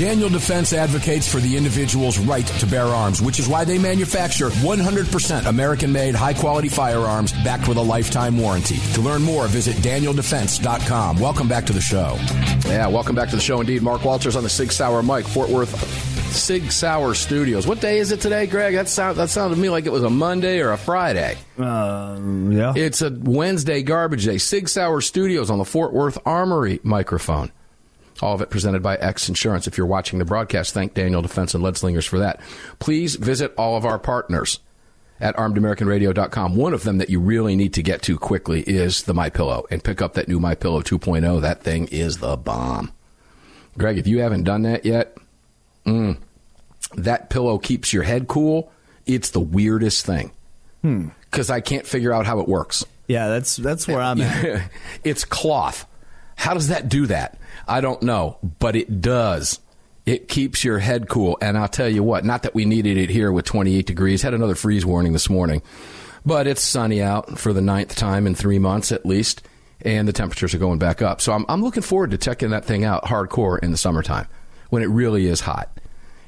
Daniel 0.00 0.30
Defense 0.30 0.72
advocates 0.72 1.30
for 1.30 1.40
the 1.40 1.58
individual's 1.58 2.18
right 2.18 2.46
to 2.46 2.64
bear 2.64 2.86
arms, 2.86 3.20
which 3.20 3.38
is 3.38 3.46
why 3.46 3.66
they 3.66 3.78
manufacture 3.78 4.48
100% 4.48 5.44
American 5.44 5.92
made, 5.92 6.14
high 6.14 6.32
quality 6.32 6.70
firearms 6.70 7.32
backed 7.44 7.68
with 7.68 7.76
a 7.76 7.82
lifetime 7.82 8.38
warranty. 8.38 8.78
To 8.94 9.02
learn 9.02 9.20
more, 9.20 9.46
visit 9.46 9.76
danieldefense.com. 9.76 11.18
Welcome 11.18 11.48
back 11.48 11.66
to 11.66 11.74
the 11.74 11.82
show. 11.82 12.16
Yeah, 12.66 12.86
welcome 12.86 13.14
back 13.14 13.28
to 13.28 13.36
the 13.36 13.42
show 13.42 13.60
indeed. 13.60 13.82
Mark 13.82 14.02
Walters 14.02 14.36
on 14.36 14.42
the 14.42 14.48
Sig 14.48 14.72
Sauer 14.72 15.02
Mike, 15.02 15.26
Fort 15.26 15.50
Worth 15.50 15.78
Sig 16.32 16.72
Sauer 16.72 17.12
Studios. 17.12 17.66
What 17.66 17.82
day 17.82 17.98
is 17.98 18.10
it 18.10 18.22
today, 18.22 18.46
Greg? 18.46 18.76
That, 18.76 18.88
sound, 18.88 19.18
that 19.18 19.28
sounded 19.28 19.56
to 19.56 19.60
me 19.60 19.68
like 19.68 19.84
it 19.84 19.92
was 19.92 20.02
a 20.02 20.08
Monday 20.08 20.60
or 20.60 20.72
a 20.72 20.78
Friday. 20.78 21.36
Uh, 21.58 22.18
yeah. 22.48 22.72
It's 22.74 23.02
a 23.02 23.10
Wednesday 23.10 23.82
garbage 23.82 24.24
day. 24.24 24.38
Sig 24.38 24.70
Sauer 24.70 25.02
Studios 25.02 25.50
on 25.50 25.58
the 25.58 25.66
Fort 25.66 25.92
Worth 25.92 26.16
Armory 26.24 26.80
microphone. 26.82 27.52
All 28.22 28.34
of 28.34 28.40
it 28.40 28.50
presented 28.50 28.82
by 28.82 28.96
X 28.96 29.28
Insurance. 29.28 29.66
If 29.66 29.78
you're 29.78 29.86
watching 29.86 30.18
the 30.18 30.24
broadcast, 30.24 30.74
thank 30.74 30.94
Daniel 30.94 31.22
Defense 31.22 31.54
and 31.54 31.62
Lead 31.62 31.76
Slingers 31.76 32.06
for 32.06 32.18
that. 32.18 32.40
Please 32.78 33.16
visit 33.16 33.54
all 33.56 33.76
of 33.76 33.84
our 33.86 33.98
partners 33.98 34.60
at 35.20 35.36
armedamericanradio.com. 35.36 36.56
One 36.56 36.72
of 36.74 36.82
them 36.84 36.98
that 36.98 37.10
you 37.10 37.20
really 37.20 37.56
need 37.56 37.74
to 37.74 37.82
get 37.82 38.02
to 38.02 38.18
quickly 38.18 38.62
is 38.62 39.02
the 39.04 39.14
My 39.14 39.30
Pillow 39.30 39.66
and 39.70 39.82
pick 39.84 40.00
up 40.02 40.14
that 40.14 40.28
new 40.28 40.40
My 40.40 40.54
Pillow 40.54 40.82
2.0. 40.82 41.40
That 41.40 41.62
thing 41.62 41.88
is 41.88 42.18
the 42.18 42.36
bomb. 42.36 42.92
Greg, 43.78 43.98
if 43.98 44.06
you 44.06 44.20
haven't 44.20 44.44
done 44.44 44.62
that 44.62 44.84
yet, 44.84 45.16
mm, 45.86 46.18
that 46.96 47.30
pillow 47.30 47.58
keeps 47.58 47.92
your 47.92 48.02
head 48.02 48.28
cool. 48.28 48.72
It's 49.06 49.30
the 49.30 49.40
weirdest 49.40 50.04
thing 50.06 50.32
because 50.82 51.48
Hmm. 51.48 51.52
I 51.52 51.60
can't 51.60 51.86
figure 51.86 52.12
out 52.12 52.26
how 52.26 52.40
it 52.40 52.48
works. 52.48 52.84
Yeah, 53.06 53.28
that's 53.28 53.56
that's 53.56 53.86
where 53.88 54.00
I'm 54.00 54.20
at. 54.20 54.70
it's 55.04 55.24
cloth. 55.24 55.86
How 56.40 56.54
does 56.54 56.68
that 56.68 56.88
do 56.88 57.04
that? 57.04 57.38
I 57.68 57.82
don't 57.82 58.02
know, 58.02 58.38
but 58.58 58.74
it 58.74 59.02
does. 59.02 59.60
It 60.06 60.26
keeps 60.26 60.64
your 60.64 60.78
head 60.78 61.06
cool. 61.06 61.36
And 61.42 61.58
I'll 61.58 61.68
tell 61.68 61.86
you 61.86 62.02
what, 62.02 62.24
not 62.24 62.44
that 62.44 62.54
we 62.54 62.64
needed 62.64 62.96
it 62.96 63.10
here 63.10 63.30
with 63.30 63.44
28 63.44 63.84
degrees, 63.84 64.22
had 64.22 64.32
another 64.32 64.54
freeze 64.54 64.86
warning 64.86 65.12
this 65.12 65.28
morning, 65.28 65.60
but 66.24 66.46
it's 66.46 66.62
sunny 66.62 67.02
out 67.02 67.38
for 67.38 67.52
the 67.52 67.60
ninth 67.60 67.94
time 67.94 68.26
in 68.26 68.34
three 68.34 68.58
months 68.58 68.90
at 68.90 69.04
least, 69.04 69.42
and 69.82 70.08
the 70.08 70.14
temperatures 70.14 70.54
are 70.54 70.58
going 70.58 70.78
back 70.78 71.02
up. 71.02 71.20
So 71.20 71.34
I'm, 71.34 71.44
I'm 71.46 71.62
looking 71.62 71.82
forward 71.82 72.12
to 72.12 72.16
checking 72.16 72.48
that 72.52 72.64
thing 72.64 72.86
out 72.86 73.04
hardcore 73.04 73.58
in 73.58 73.70
the 73.70 73.76
summertime 73.76 74.26
when 74.70 74.82
it 74.82 74.88
really 74.88 75.26
is 75.26 75.42
hot. 75.42 75.78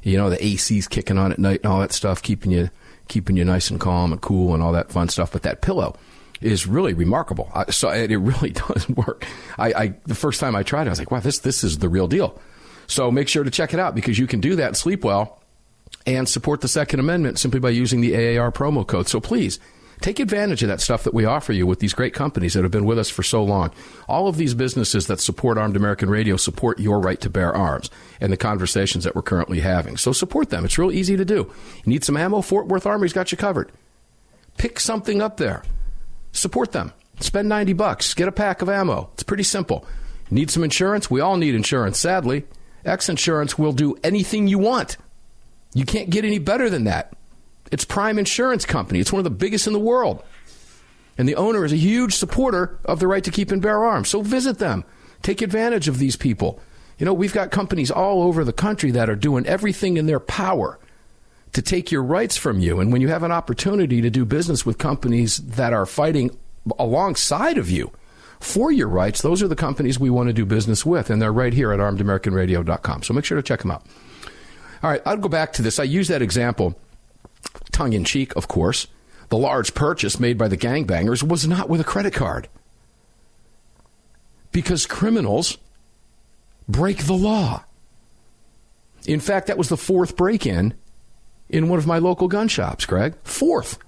You 0.03 0.19
know, 0.19 0.29
the 0.29 0.45
AC's 0.45 0.89
kicking 0.89 1.17
on 1.17 1.33
at 1.33 1.39
night 1.39 1.61
and 1.65 1.73
all 1.73 1.81
that 1.81 1.93
stuff, 1.93 2.23
keeping 2.23 2.53
you, 2.53 2.69
keeping 3.09 3.39
you 3.39 3.47
nice 3.47 3.71
and 3.71 3.81
calm 3.81 4.13
and 4.13 4.21
cool 4.21 4.53
and 4.53 4.63
all 4.63 4.73
that 4.73 4.93
fun 4.93 5.09
stuff. 5.09 5.33
But 5.33 5.45
that 5.45 5.63
pillow, 5.63 5.97
is 6.45 6.67
really 6.67 6.95
remarkable. 6.95 7.51
So 7.71 7.91
it, 7.91 8.11
really 8.11 8.51
does 8.69 8.89
work. 8.89 9.27
I, 9.59 9.73
I 9.73 9.95
the 10.07 10.15
first 10.15 10.41
time 10.41 10.55
I 10.55 10.63
tried 10.63 10.83
it, 10.83 10.87
I 10.89 10.91
was 10.91 10.99
like, 10.99 11.11
wow, 11.11 11.21
this 11.21 11.39
this 11.41 11.65
is 11.65 11.79
the 11.79 11.89
real 11.89 12.09
deal. 12.09 12.41
So 12.87 13.11
make 13.11 13.29
sure 13.29 13.45
to 13.45 13.51
check 13.51 13.73
it 13.73 13.81
out 13.81 13.95
because 13.95 14.19
you 14.19 14.27
can 14.27 14.41
do 14.41 14.57
that 14.57 14.77
sleep 14.77 15.05
well 15.05 15.41
and 16.07 16.29
support 16.29 16.61
the 16.61 16.69
Second 16.69 17.01
Amendment 17.01 17.39
simply 17.39 17.61
by 17.61 17.71
using 17.71 18.01
the 18.01 18.15
AAR 18.15 18.51
promo 18.51 18.87
code. 18.87 19.09
So 19.09 19.21
please 19.21 19.59
take 20.01 20.19
advantage 20.19 20.63
of 20.63 20.69
that 20.69 20.81
stuff 20.81 21.05
that 21.05 21.15
we 21.15 21.25
offer 21.25 21.53
you 21.53 21.67
with 21.67 21.79
these 21.79 21.95
great 21.95 22.13
companies 22.13 22.55
that 22.55 22.65
have 22.65 22.73
been 22.73 22.85
with 22.85 22.99
us 22.99 23.09
for 23.09 23.23
so 23.23 23.43
long. 23.43 23.71
All 24.09 24.27
of 24.27 24.37
these 24.37 24.53
businesses 24.53 25.07
that 25.07 25.21
support 25.21 25.59
Armed 25.59 25.77
American 25.77 26.11
Radio 26.11 26.37
support 26.37 26.81
your 26.81 26.99
right 26.99 27.21
to 27.21 27.31
bear 27.31 27.55
arms 27.55 27.89
and 28.21 28.33
the 28.33 28.37
conversations 28.37 29.05
that 29.05 29.15
we're 29.15 29.23
currently 29.23 29.61
having. 29.61 29.97
So 29.97 30.13
support 30.13 30.51
them. 30.51 30.65
It's 30.65 30.77
real 30.77 30.93
easy 30.93 31.17
to 31.17 31.25
do. 31.25 31.51
You 31.85 31.87
need 31.87 32.05
some 32.05 32.17
ammo? 32.17 32.41
Fort 32.43 32.67
Worth 32.67 32.87
Armory's 32.87 33.13
got 33.13 33.31
you 33.33 33.39
covered. 33.39 33.71
Pick 34.59 34.81
something 34.81 35.23
up 35.23 35.37
there 35.37 35.63
support 36.33 36.73
them. 36.73 36.93
Spend 37.21 37.49
90 37.49 37.75
bucks. 37.75 38.15
Get 38.15 38.29
a 38.29 38.33
pack 38.33 38.63
of 38.63 38.69
ammo. 38.69 39.11
It's 39.15 39.23
pretty 39.23 39.45
simple. 39.45 39.87
Need 40.31 40.51
some 40.51 40.65
insurance? 40.65 41.11
We 41.11 41.21
all 41.21 41.37
need 41.37 41.55
insurance, 41.55 41.99
sadly. 41.99 42.45
X 42.85 43.09
Insurance 43.09 43.59
will 43.59 43.73
do 43.73 43.97
anything 44.03 44.49
you 44.49 44.59
want. 44.59 44.97
You 45.75 45.85
can't 45.85 46.11
get 46.11 46.25
any 46.25 46.39
better 46.39 46.69
than 46.69 46.85
that. 46.85 47.15
It's 47.71 47.85
Prime 47.85 48.19
Insurance 48.19 48.65
Company. 48.65 48.99
It's 49.01 49.13
one 49.13 49.21
of 49.21 49.25
the 49.25 49.31
biggest 49.31 49.67
in 49.67 49.73
the 49.73 49.79
world. 49.79 50.23
And 51.17 51.29
the 51.29 51.37
owner 51.37 51.65
is 51.65 51.73
a 51.73 51.77
huge 51.77 52.15
supporter 52.15 52.79
of 52.85 52.99
the 52.99 53.07
right 53.07 53.23
to 53.25 53.31
keep 53.31 53.51
and 53.51 53.63
bear 53.63 53.85
arms. 53.85 54.09
So 54.09 54.23
visit 54.23 54.59
them. 54.59 54.85
Take 55.23 55.43
advantage 55.43 55.87
of 55.87 55.99
these 55.99 56.17
people. 56.17 56.61
You 56.99 57.07
know, 57.07 57.15
we've 57.15 57.33
got 57.33 57.51
companies 57.51 57.91
all 57.91 58.23
over 58.23 58.45
the 58.45 58.53
country 58.53 58.91
that 58.93 59.09
are 59.09 59.17
doing 59.17 59.47
everything 59.47 59.97
in 59.97 60.07
their 60.07 60.21
power 60.21 60.79
to 61.53 61.63
take 61.63 61.91
your 61.91 62.03
rights 62.03 62.37
from 62.37 62.59
you. 62.61 62.81
And 62.81 62.93
when 62.93 63.01
you 63.03 63.09
have 63.09 63.23
an 63.23 63.33
opportunity 63.33 64.01
to 64.01 64.11
do 64.11 64.25
business 64.25 64.65
with 64.65 64.79
companies 64.79 65.37
that 65.39 65.73
are 65.73 65.87
fighting 65.87 66.37
alongside 66.79 67.59
of 67.59 67.71
you 67.71 67.93
for 68.41 68.73
your 68.73 68.89
rights, 68.89 69.23
those 69.23 69.43
are 69.43 69.49
the 69.49 69.57
companies 69.57 69.99
we 69.99 70.11
want 70.11 70.29
to 70.29 70.33
do 70.33 70.47
business 70.47 70.87
with. 70.87 71.11
And 71.11 71.21
they're 71.21 71.33
right 71.33 71.53
here 71.53 71.73
at 71.73 71.81
armedamericanradio.com. 71.81 73.03
So 73.03 73.15
make 73.15 73.25
sure 73.25 73.37
to 73.37 73.43
check 73.43 73.61
them 73.61 73.71
out. 73.71 73.85
All 74.83 74.91
right, 74.91 75.03
I'll 75.05 75.17
go 75.17 75.29
back 75.29 75.53
to 75.55 75.63
this. 75.63 75.79
I 75.79 75.85
use 75.85 76.09
that 76.09 76.23
example, 76.23 76.75
tongue 77.71 77.93
in 77.93 78.05
cheek, 78.05 78.35
of 78.35 78.49
course. 78.49 78.87
The 79.29 79.39
large 79.39 79.75
purchase 79.75 80.19
made 80.19 80.37
by 80.37 80.49
the 80.49 80.57
gangbangers 80.57 81.23
was 81.23 81.47
not 81.47 81.69
with 81.69 81.81
a 81.81 81.85
credit 81.85 82.15
card. 82.15 82.49
Because 84.51 84.87
criminals 84.87 85.57
break 86.69 87.05
the 87.05 87.15
law. 87.15 87.65
In 89.07 89.21
fact, 89.21 89.47
that 89.47 89.59
was 89.59 89.69
the 89.69 89.77
fourth 89.77 90.17
break 90.17 90.47
in 90.47 90.75
in 91.53 91.69
one 91.69 91.79
of 91.79 91.87
my 91.87 91.99
local 91.99 92.27
gun 92.27 92.49
shops, 92.49 92.87
Greg. 92.87 93.15
Fourth 93.23 93.79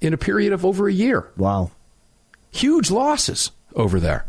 in 0.00 0.14
a 0.14 0.18
period 0.18 0.52
of 0.52 0.64
over 0.64 0.88
a 0.88 0.92
year. 0.92 1.28
Wow. 1.36 1.72
Huge 2.50 2.90
losses 2.90 3.50
over 3.74 4.00
there. 4.00 4.24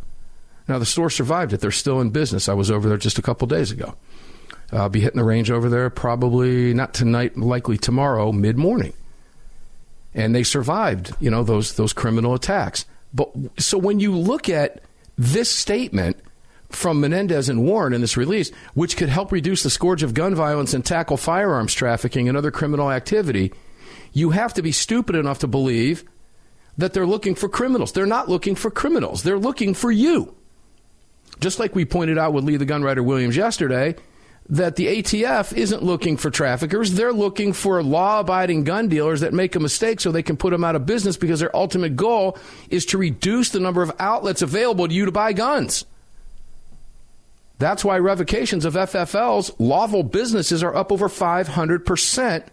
Now, 0.67 0.79
the 0.79 0.85
store 0.85 1.09
survived 1.09 1.53
it. 1.53 1.61
They're 1.61 1.71
still 1.71 2.01
in 2.01 2.09
business. 2.09 2.49
I 2.49 2.53
was 2.53 2.69
over 2.69 2.89
there 2.89 2.97
just 2.97 3.17
a 3.17 3.23
couple 3.23 3.47
days 3.47 3.71
ago. 3.71 3.95
I'll 4.71 4.89
be 4.89 4.99
hitting 4.99 5.17
the 5.17 5.23
range 5.23 5.49
over 5.49 5.69
there 5.69 5.89
probably 5.89 6.73
not 6.73 6.93
tonight, 6.93 7.37
likely 7.37 7.77
tomorrow, 7.77 8.31
mid 8.31 8.57
morning. 8.57 8.93
And 10.13 10.35
they 10.35 10.43
survived, 10.43 11.15
you 11.19 11.31
know, 11.31 11.43
those 11.43 11.75
those 11.75 11.93
criminal 11.93 12.33
attacks. 12.33 12.85
But 13.13 13.31
so 13.57 13.77
when 13.77 13.99
you 13.99 14.15
look 14.15 14.49
at 14.49 14.83
this 15.17 15.49
statement 15.49 16.17
from 16.69 17.01
Menendez 17.01 17.49
and 17.49 17.63
Warren 17.63 17.93
in 17.93 18.01
this 18.01 18.17
release, 18.17 18.51
which 18.73 18.95
could 18.95 19.09
help 19.09 19.31
reduce 19.31 19.63
the 19.63 19.69
scourge 19.69 20.03
of 20.03 20.13
gun 20.13 20.35
violence 20.35 20.73
and 20.73 20.85
tackle 20.85 21.17
firearms 21.17 21.73
trafficking 21.73 22.29
and 22.29 22.37
other 22.37 22.51
criminal 22.51 22.91
activity, 22.91 23.51
you 24.13 24.31
have 24.31 24.53
to 24.53 24.61
be 24.61 24.71
stupid 24.71 25.15
enough 25.15 25.39
to 25.39 25.47
believe 25.47 26.03
that 26.77 26.93
they're 26.93 27.07
looking 27.07 27.35
for 27.35 27.49
criminals. 27.49 27.91
They're 27.91 28.05
not 28.05 28.29
looking 28.29 28.55
for 28.55 28.71
criminals. 28.71 29.23
They're 29.23 29.39
looking 29.39 29.73
for 29.73 29.91
you. 29.91 30.35
Just 31.39 31.59
like 31.59 31.75
we 31.75 31.85
pointed 31.85 32.17
out 32.17 32.33
with 32.33 32.43
Lee 32.43 32.57
the 32.57 32.65
Gunwriter 32.65 33.03
Williams 33.03 33.35
yesterday, 33.35 33.95
that 34.49 34.75
the 34.75 34.87
ATF 34.87 35.55
isn't 35.55 35.83
looking 35.83 36.17
for 36.17 36.31
traffickers. 36.31 36.93
They're 36.93 37.13
looking 37.13 37.53
for 37.53 37.83
law 37.83 38.21
abiding 38.21 38.63
gun 38.63 38.87
dealers 38.87 39.21
that 39.21 39.33
make 39.33 39.55
a 39.55 39.59
mistake 39.59 39.99
so 39.99 40.11
they 40.11 40.23
can 40.23 40.37
put 40.37 40.51
them 40.51 40.63
out 40.63 40.75
of 40.75 40.85
business 40.85 41.17
because 41.17 41.39
their 41.39 41.55
ultimate 41.55 41.95
goal 41.95 42.37
is 42.69 42.85
to 42.87 42.97
reduce 42.97 43.49
the 43.49 43.59
number 43.59 43.83
of 43.83 43.91
outlets 43.99 44.41
available 44.41 44.87
to 44.87 44.93
you 44.93 45.05
to 45.05 45.11
buy 45.11 45.33
guns. 45.33 45.85
That's 47.59 47.85
why 47.85 47.99
revocations 47.99 48.65
of 48.65 48.73
FFLs, 48.73 49.53
lawful 49.59 50.03
businesses, 50.03 50.63
are 50.63 50.73
up 50.73 50.91
over 50.91 51.09
500% 51.09 52.47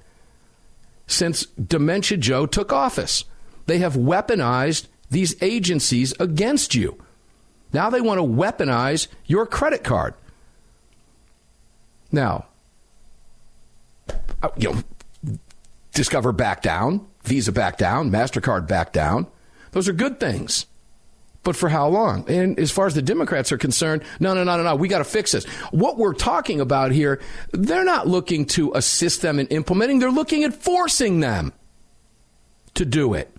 since 1.07 1.47
Dementia 1.47 2.19
Joe 2.19 2.45
took 2.47 2.73
office. 2.73 3.25
They 3.66 3.79
have 3.79 3.95
weaponized 3.95 4.88
these 5.09 5.40
agencies 5.40 6.12
against 6.19 6.75
you. 6.75 7.01
Now 7.73 7.88
they 7.88 8.01
want 8.01 8.19
to 8.19 8.25
weaponize 8.27 9.07
your 9.27 9.47
credit 9.47 9.85
card. 9.85 10.14
Now, 12.11 12.47
uh, 14.42 14.49
you 14.57 14.73
know, 14.73 14.83
Discover 15.97 16.33
back 16.33 16.61
down, 16.61 17.07
Visa 17.23 17.53
back 17.53 17.79
down, 17.79 18.11
MasterCard 18.11 18.69
back 18.69 18.92
down. 18.92 19.29
Those 19.71 19.88
are 19.88 19.95
good 19.95 20.21
things. 20.21 20.66
But 21.46 21.54
for 21.54 21.68
how 21.68 21.87
long? 21.87 22.28
And 22.28 22.59
as 22.59 22.72
far 22.72 22.88
as 22.88 22.96
the 22.96 23.02
Democrats 23.02 23.52
are 23.52 23.56
concerned, 23.56 24.02
no, 24.18 24.35
no, 24.35 24.42
no, 24.42 24.56
no, 24.56 24.64
no. 24.64 24.74
We 24.74 24.88
got 24.88 24.98
to 24.98 25.04
fix 25.04 25.30
this. 25.30 25.44
What 25.70 25.96
we're 25.96 26.12
talking 26.12 26.61
about 26.61 26.90
here, 26.90 27.20
they're 27.52 27.85
not 27.85 28.09
looking 28.09 28.46
to 28.46 28.72
assist 28.74 29.22
them 29.22 29.38
in 29.38 29.46
implementing, 29.46 30.00
they're 30.00 30.11
looking 30.11 30.42
at 30.42 30.54
forcing 30.54 31.20
them 31.20 31.52
to 32.74 32.85
do 32.85 33.14
it. 33.14 33.30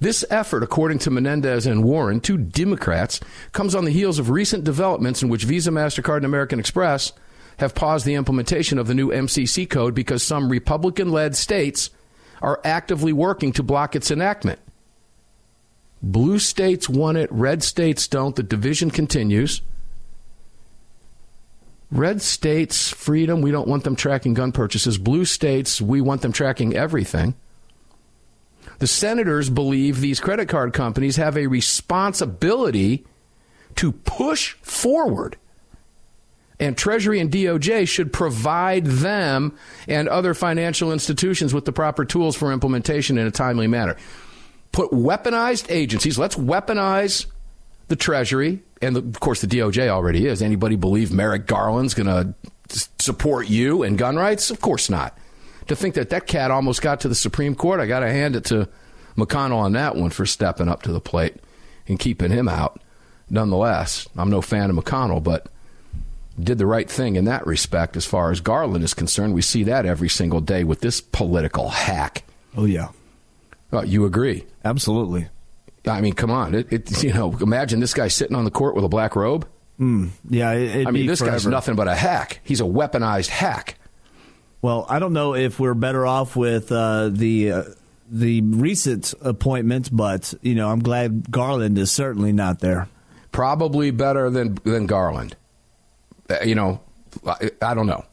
This 0.00 0.24
effort, 0.28 0.64
according 0.64 0.98
to 0.98 1.12
Menendez 1.12 1.66
and 1.68 1.84
Warren, 1.84 2.20
two 2.20 2.36
Democrats, 2.36 3.20
comes 3.52 3.76
on 3.76 3.84
the 3.84 3.92
heels 3.92 4.18
of 4.18 4.30
recent 4.30 4.64
developments 4.64 5.22
in 5.22 5.28
which 5.28 5.44
Visa, 5.44 5.70
MasterCard, 5.70 6.16
and 6.16 6.26
American 6.26 6.58
Express 6.58 7.12
have 7.58 7.76
paused 7.76 8.04
the 8.04 8.14
implementation 8.14 8.76
of 8.76 8.88
the 8.88 8.94
new 8.94 9.10
MCC 9.10 9.70
code 9.70 9.94
because 9.94 10.24
some 10.24 10.50
Republican 10.50 11.12
led 11.12 11.36
states 11.36 11.90
are 12.42 12.60
actively 12.64 13.12
working 13.12 13.52
to 13.52 13.62
block 13.62 13.94
its 13.94 14.10
enactment. 14.10 14.58
Blue 16.04 16.38
states 16.38 16.86
want 16.86 17.16
it, 17.16 17.32
red 17.32 17.62
states 17.62 18.06
don't. 18.06 18.36
The 18.36 18.42
division 18.42 18.90
continues. 18.90 19.62
Red 21.90 22.20
states, 22.20 22.90
freedom, 22.90 23.40
we 23.40 23.50
don't 23.50 23.68
want 23.68 23.84
them 23.84 23.96
tracking 23.96 24.34
gun 24.34 24.52
purchases. 24.52 24.98
Blue 24.98 25.24
states, 25.24 25.80
we 25.80 26.02
want 26.02 26.20
them 26.20 26.32
tracking 26.32 26.76
everything. 26.76 27.34
The 28.80 28.86
senators 28.86 29.48
believe 29.48 30.00
these 30.00 30.20
credit 30.20 30.46
card 30.46 30.74
companies 30.74 31.16
have 31.16 31.38
a 31.38 31.46
responsibility 31.46 33.06
to 33.76 33.92
push 33.92 34.52
forward. 34.60 35.38
And 36.60 36.76
Treasury 36.76 37.18
and 37.18 37.30
DOJ 37.30 37.88
should 37.88 38.12
provide 38.12 38.84
them 38.84 39.56
and 39.88 40.06
other 40.08 40.34
financial 40.34 40.92
institutions 40.92 41.54
with 41.54 41.64
the 41.64 41.72
proper 41.72 42.04
tools 42.04 42.36
for 42.36 42.52
implementation 42.52 43.16
in 43.16 43.26
a 43.26 43.30
timely 43.30 43.68
manner. 43.68 43.96
Put 44.74 44.90
weaponized 44.90 45.66
agencies, 45.70 46.18
let's 46.18 46.34
weaponize 46.34 47.26
the 47.88 47.96
Treasury, 47.96 48.60
and 48.82 48.96
the, 48.96 49.00
of 49.00 49.20
course 49.20 49.40
the 49.40 49.46
DOJ 49.46 49.88
already 49.88 50.26
is. 50.26 50.42
Anybody 50.42 50.76
believe 50.76 51.12
Merrick 51.12 51.46
Garland's 51.46 51.94
going 51.94 52.06
to 52.06 52.34
support 52.98 53.48
you 53.48 53.82
and 53.82 53.96
gun 53.96 54.16
rights? 54.16 54.50
Of 54.50 54.60
course 54.60 54.90
not 54.90 55.16
to 55.68 55.76
think 55.76 55.94
that 55.94 56.10
that 56.10 56.26
cat 56.26 56.50
almost 56.50 56.82
got 56.82 57.00
to 57.00 57.08
the 57.08 57.14
Supreme 57.14 57.54
Court. 57.54 57.80
I 57.80 57.86
got 57.86 58.00
to 58.00 58.10
hand 58.10 58.36
it 58.36 58.44
to 58.46 58.68
McConnell 59.16 59.56
on 59.56 59.72
that 59.72 59.96
one 59.96 60.10
for 60.10 60.26
stepping 60.26 60.68
up 60.68 60.82
to 60.82 60.92
the 60.92 61.00
plate 61.00 61.36
and 61.88 61.98
keeping 61.98 62.30
him 62.30 62.48
out. 62.48 62.80
Nonetheless, 63.30 64.06
I'm 64.16 64.30
no 64.30 64.42
fan 64.42 64.70
of 64.70 64.76
McConnell, 64.76 65.22
but 65.22 65.48
did 66.38 66.58
the 66.58 66.66
right 66.66 66.90
thing 66.90 67.16
in 67.16 67.24
that 67.24 67.46
respect 67.46 67.96
as 67.96 68.04
far 68.04 68.30
as 68.30 68.40
Garland 68.40 68.84
is 68.84 68.92
concerned. 68.92 69.34
We 69.34 69.42
see 69.42 69.62
that 69.64 69.86
every 69.86 70.08
single 70.08 70.40
day 70.40 70.64
with 70.64 70.80
this 70.80 71.00
political 71.00 71.70
hack. 71.70 72.24
Oh, 72.56 72.64
yeah. 72.64 72.88
Oh, 73.72 73.82
you 73.82 74.04
agree? 74.04 74.46
Absolutely. 74.64 75.28
I 75.86 76.00
mean, 76.00 76.14
come 76.14 76.30
on. 76.30 76.54
It, 76.54 76.72
it, 76.72 77.02
you 77.02 77.12
know, 77.12 77.36
imagine 77.40 77.80
this 77.80 77.92
guy 77.94 78.08
sitting 78.08 78.36
on 78.36 78.44
the 78.44 78.50
court 78.50 78.74
with 78.74 78.84
a 78.84 78.88
black 78.88 79.16
robe. 79.16 79.46
Mm, 79.78 80.10
yeah, 80.30 80.52
it, 80.52 80.86
I 80.86 80.90
mean, 80.92 81.06
this 81.06 81.18
forever. 81.18 81.34
guy's 81.34 81.46
nothing 81.46 81.74
but 81.74 81.88
a 81.88 81.94
hack. 81.94 82.40
He's 82.44 82.60
a 82.60 82.64
weaponized 82.64 83.28
hack. 83.28 83.76
Well, 84.62 84.86
I 84.88 84.98
don't 84.98 85.12
know 85.12 85.34
if 85.34 85.58
we're 85.60 85.74
better 85.74 86.06
off 86.06 86.36
with 86.36 86.70
uh, 86.72 87.10
the 87.10 87.52
uh, 87.52 87.62
the 88.08 88.40
recent 88.40 89.12
appointment, 89.20 89.90
but 89.94 90.32
you 90.42 90.54
know, 90.54 90.70
I'm 90.70 90.80
glad 90.80 91.30
Garland 91.30 91.76
is 91.76 91.90
certainly 91.90 92.32
not 92.32 92.60
there. 92.60 92.88
Probably 93.32 93.90
better 93.90 94.30
than 94.30 94.54
than 94.64 94.86
Garland. 94.86 95.36
Uh, 96.30 96.36
you 96.44 96.54
know, 96.54 96.80
I, 97.26 97.50
I 97.60 97.74
don't 97.74 97.86
know. 97.86 98.04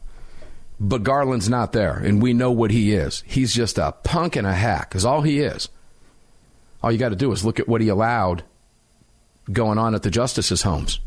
But 0.84 1.04
Garland's 1.04 1.48
not 1.48 1.72
there, 1.72 1.94
and 1.94 2.20
we 2.20 2.32
know 2.32 2.50
what 2.50 2.72
he 2.72 2.92
is. 2.92 3.22
He's 3.24 3.54
just 3.54 3.78
a 3.78 3.92
punk 4.02 4.34
and 4.34 4.44
a 4.44 4.52
hack, 4.52 4.96
is 4.96 5.04
all 5.04 5.22
he 5.22 5.38
is. 5.38 5.68
All 6.82 6.90
you 6.90 6.98
got 6.98 7.10
to 7.10 7.16
do 7.16 7.30
is 7.30 7.44
look 7.44 7.60
at 7.60 7.68
what 7.68 7.80
he 7.80 7.88
allowed 7.88 8.42
going 9.50 9.78
on 9.78 9.94
at 9.94 10.02
the 10.02 10.10
justices' 10.10 10.62
homes. 10.62 10.98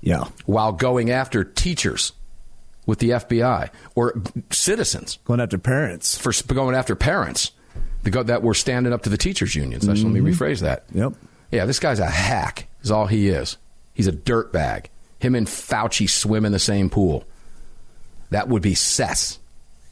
Yeah. 0.00 0.24
While 0.44 0.72
going 0.72 1.12
after 1.12 1.44
teachers 1.44 2.12
with 2.84 2.98
the 2.98 3.10
FBI 3.10 3.70
or 3.94 4.20
citizens 4.50 5.20
going 5.24 5.40
after 5.40 5.56
parents 5.56 6.18
for 6.18 6.32
going 6.52 6.74
after 6.74 6.96
parents 6.96 7.52
that 8.02 8.42
were 8.42 8.54
standing 8.54 8.92
up 8.92 9.02
to 9.02 9.08
the 9.08 9.16
teachers 9.16 9.54
unions. 9.54 9.84
Mm-hmm. 9.84 10.02
Let 10.02 10.12
me 10.12 10.18
mm-hmm. 10.18 10.42
rephrase 10.42 10.62
that. 10.62 10.82
Yep. 10.92 11.12
Yeah, 11.52 11.66
this 11.66 11.78
guy's 11.78 12.00
a 12.00 12.10
hack. 12.10 12.66
Is 12.82 12.90
all 12.90 13.06
he 13.06 13.28
is. 13.28 13.56
He's 13.94 14.08
a 14.08 14.12
dirtbag. 14.12 14.86
Him 15.20 15.36
and 15.36 15.46
Fauci 15.46 16.10
swim 16.10 16.44
in 16.44 16.50
the 16.50 16.58
same 16.58 16.90
pool. 16.90 17.24
That 18.32 18.48
would 18.48 18.62
be 18.62 18.74
cess. 18.74 19.38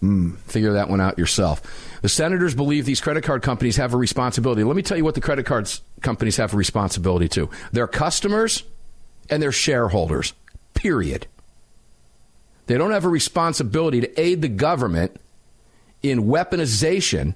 Mm. 0.03 0.39
Figure 0.39 0.73
that 0.75 0.89
one 0.89 1.01
out 1.01 1.19
yourself. 1.19 1.63
The 2.03 2.09
senators 2.09 2.55
believe 2.55 2.87
these 2.87 3.01
credit 3.01 3.23
card 3.23 3.43
companies 3.43 3.77
have 3.77 3.93
a 3.93 3.99
responsibility. 3.99 4.65
Let 4.65 4.77
me 4.77 4.83
tell 4.83 4.97
you 4.97 5.05
what 5.05 5.15
the 5.15 5.21
credit 5.21 5.45
cards 5.45 5.83
companies 6.01 6.37
have 6.39 6.55
a 6.55 6.57
responsibility 6.57 7.29
to. 7.31 7.51
Their 7.73 7.87
customers 7.87 8.65
and 9.29 9.43
their 9.43 9.53
shareholders. 9.53 10.33
Period. 10.75 11.27
They 12.67 12.79
don't 12.79 12.93
have 12.93 13.05
a 13.05 13.11
responsibility 13.11 14.01
to 14.01 14.21
aid 14.21 14.43
the 14.43 14.49
government 14.49 15.21
in 16.03 16.25
weaponization 16.25 17.35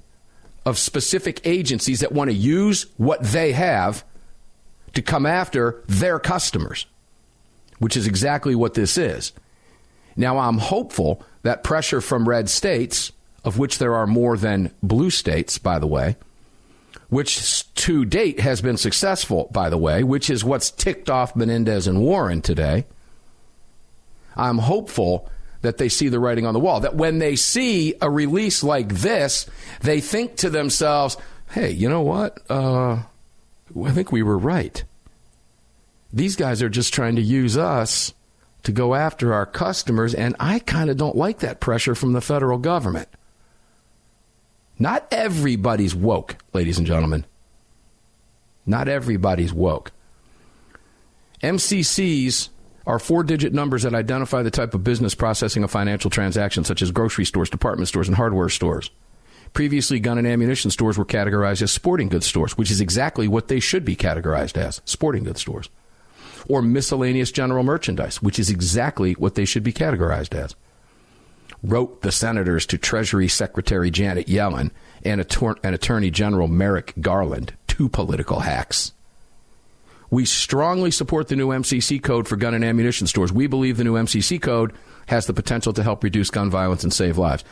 of 0.64 0.78
specific 0.78 1.40
agencies 1.44 2.00
that 2.00 2.12
want 2.12 2.30
to 2.30 2.36
use 2.36 2.86
what 2.96 3.22
they 3.22 3.52
have 3.52 4.04
to 4.94 5.02
come 5.02 5.26
after 5.26 5.82
their 5.86 6.18
customers, 6.18 6.86
which 7.78 7.96
is 7.96 8.06
exactly 8.06 8.54
what 8.54 8.74
this 8.74 8.96
is. 8.96 9.32
Now, 10.16 10.38
I'm 10.38 10.58
hopeful 10.58 11.22
that 11.42 11.64
pressure 11.64 12.00
from 12.00 12.28
red 12.28 12.48
states, 12.48 13.12
of 13.44 13.58
which 13.58 13.78
there 13.78 13.94
are 13.94 14.06
more 14.06 14.36
than 14.36 14.72
blue 14.82 15.10
states, 15.10 15.58
by 15.58 15.78
the 15.78 15.86
way, 15.86 16.16
which 17.08 17.72
to 17.74 18.04
date 18.04 18.40
has 18.40 18.60
been 18.60 18.76
successful, 18.76 19.48
by 19.52 19.70
the 19.70 19.78
way, 19.78 20.02
which 20.04 20.30
is 20.30 20.44
what's 20.44 20.70
ticked 20.70 21.10
off 21.10 21.36
Menendez 21.36 21.86
and 21.86 22.00
Warren 22.00 22.40
today 22.42 22.84
I'm 24.36 24.58
hopeful 24.58 25.28
that 25.62 25.78
they 25.78 25.88
see 25.88 26.08
the 26.08 26.18
writing 26.18 26.46
on 26.46 26.54
the 26.54 26.60
wall. 26.60 26.80
That 26.80 26.96
when 26.96 27.18
they 27.18 27.36
see 27.36 27.94
a 28.00 28.10
release 28.10 28.62
like 28.62 28.88
this, 28.88 29.46
they 29.80 30.00
think 30.00 30.36
to 30.36 30.50
themselves, 30.50 31.16
hey, 31.50 31.70
you 31.70 31.88
know 31.88 32.02
what? 32.02 32.38
Uh, 32.50 33.02
I 33.84 33.90
think 33.90 34.12
we 34.12 34.22
were 34.22 34.38
right. 34.38 34.82
These 36.12 36.36
guys 36.36 36.62
are 36.62 36.68
just 36.68 36.92
trying 36.94 37.16
to 37.16 37.22
use 37.22 37.56
us 37.56 38.12
to 38.64 38.72
go 38.72 38.94
after 38.94 39.32
our 39.32 39.46
customers, 39.46 40.14
and 40.14 40.34
I 40.40 40.58
kind 40.58 40.90
of 40.90 40.96
don't 40.96 41.16
like 41.16 41.38
that 41.40 41.60
pressure 41.60 41.94
from 41.94 42.12
the 42.12 42.20
federal 42.20 42.58
government. 42.58 43.08
Not 44.78 45.06
everybody's 45.12 45.94
woke, 45.94 46.36
ladies 46.52 46.78
and 46.78 46.86
gentlemen. 46.86 47.24
Not 48.66 48.88
everybody's 48.88 49.52
woke. 49.52 49.92
MCCs 51.42 52.48
are 52.86 52.98
four 52.98 53.22
digit 53.22 53.52
numbers 53.52 53.82
that 53.82 53.94
identify 53.94 54.42
the 54.42 54.50
type 54.50 54.74
of 54.74 54.82
business 54.82 55.14
processing 55.14 55.62
a 55.62 55.68
financial 55.68 56.10
transaction, 56.10 56.64
such 56.64 56.82
as 56.82 56.90
grocery 56.90 57.24
stores, 57.24 57.50
department 57.50 57.88
stores, 57.88 58.08
and 58.08 58.16
hardware 58.16 58.48
stores. 58.48 58.90
Previously, 59.52 60.00
gun 60.00 60.18
and 60.18 60.26
ammunition 60.26 60.70
stores 60.70 60.98
were 60.98 61.04
categorized 61.04 61.62
as 61.62 61.70
sporting 61.70 62.08
goods 62.08 62.26
stores, 62.26 62.58
which 62.58 62.70
is 62.70 62.80
exactly 62.80 63.28
what 63.28 63.48
they 63.48 63.60
should 63.60 63.84
be 63.84 63.94
categorized 63.94 64.56
as 64.56 64.80
sporting 64.84 65.22
goods 65.22 65.40
stores. 65.40 65.68
Or 66.48 66.62
miscellaneous 66.62 67.30
general 67.30 67.64
merchandise, 67.64 68.22
which 68.22 68.38
is 68.38 68.50
exactly 68.50 69.12
what 69.14 69.34
they 69.34 69.44
should 69.44 69.62
be 69.62 69.72
categorized 69.72 70.34
as. 70.34 70.54
Wrote 71.62 72.02
the 72.02 72.12
senators 72.12 72.66
to 72.66 72.78
Treasury 72.78 73.28
Secretary 73.28 73.90
Janet 73.90 74.26
Yellen 74.26 74.70
and, 75.04 75.20
Attor- 75.20 75.58
and 75.62 75.74
Attorney 75.74 76.10
General 76.10 76.48
Merrick 76.48 76.92
Garland, 77.00 77.54
two 77.66 77.88
political 77.88 78.40
hacks. 78.40 78.92
We 80.10 80.26
strongly 80.26 80.90
support 80.90 81.28
the 81.28 81.36
new 81.36 81.48
MCC 81.48 82.02
code 82.02 82.28
for 82.28 82.36
gun 82.36 82.54
and 82.54 82.64
ammunition 82.64 83.06
stores. 83.06 83.32
We 83.32 83.46
believe 83.46 83.78
the 83.78 83.84
new 83.84 83.94
MCC 83.94 84.40
code 84.40 84.72
has 85.06 85.26
the 85.26 85.32
potential 85.32 85.72
to 85.72 85.82
help 85.82 86.04
reduce 86.04 86.30
gun 86.30 86.50
violence 86.50 86.84
and 86.84 86.92
save 86.92 87.18
lives. 87.18 87.44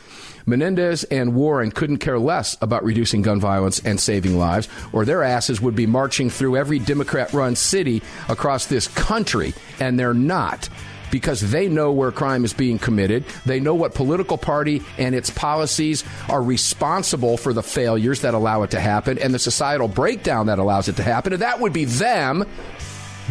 Menendez 0.46 1.04
and 1.04 1.34
Warren 1.34 1.70
couldn't 1.70 1.98
care 1.98 2.18
less 2.18 2.56
about 2.60 2.84
reducing 2.84 3.22
gun 3.22 3.40
violence 3.40 3.80
and 3.80 4.00
saving 4.00 4.38
lives, 4.38 4.68
or 4.92 5.04
their 5.04 5.22
asses 5.22 5.60
would 5.60 5.76
be 5.76 5.86
marching 5.86 6.30
through 6.30 6.56
every 6.56 6.78
Democrat 6.78 7.32
run 7.32 7.56
city 7.56 8.02
across 8.28 8.66
this 8.66 8.88
country, 8.88 9.54
and 9.80 9.98
they're 9.98 10.14
not 10.14 10.68
because 11.12 11.52
they 11.52 11.68
know 11.68 11.92
where 11.92 12.10
crime 12.10 12.44
is 12.44 12.54
being 12.54 12.78
committed. 12.78 13.24
They 13.44 13.60
know 13.60 13.74
what 13.74 13.94
political 13.94 14.38
party 14.38 14.82
and 14.98 15.14
its 15.14 15.30
policies 15.30 16.02
are 16.28 16.42
responsible 16.42 17.36
for 17.36 17.52
the 17.52 17.62
failures 17.62 18.22
that 18.22 18.34
allow 18.34 18.62
it 18.62 18.70
to 18.72 18.80
happen 18.80 19.18
and 19.18 19.32
the 19.32 19.38
societal 19.38 19.88
breakdown 19.88 20.46
that 20.46 20.58
allows 20.58 20.88
it 20.88 20.96
to 20.96 21.02
happen. 21.02 21.34
And 21.34 21.42
that 21.42 21.60
would 21.60 21.74
be 21.74 21.84
them. 21.84 22.44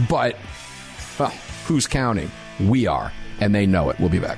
But, 0.08 0.38
well, 1.20 1.34
who's 1.66 1.88
counting? 1.88 2.32
We 2.60 2.86
are. 2.86 3.12
And 3.40 3.54
they 3.54 3.66
know 3.66 3.90
it. 3.90 4.00
We'll 4.00 4.10
be 4.10 4.20
back. 4.20 4.38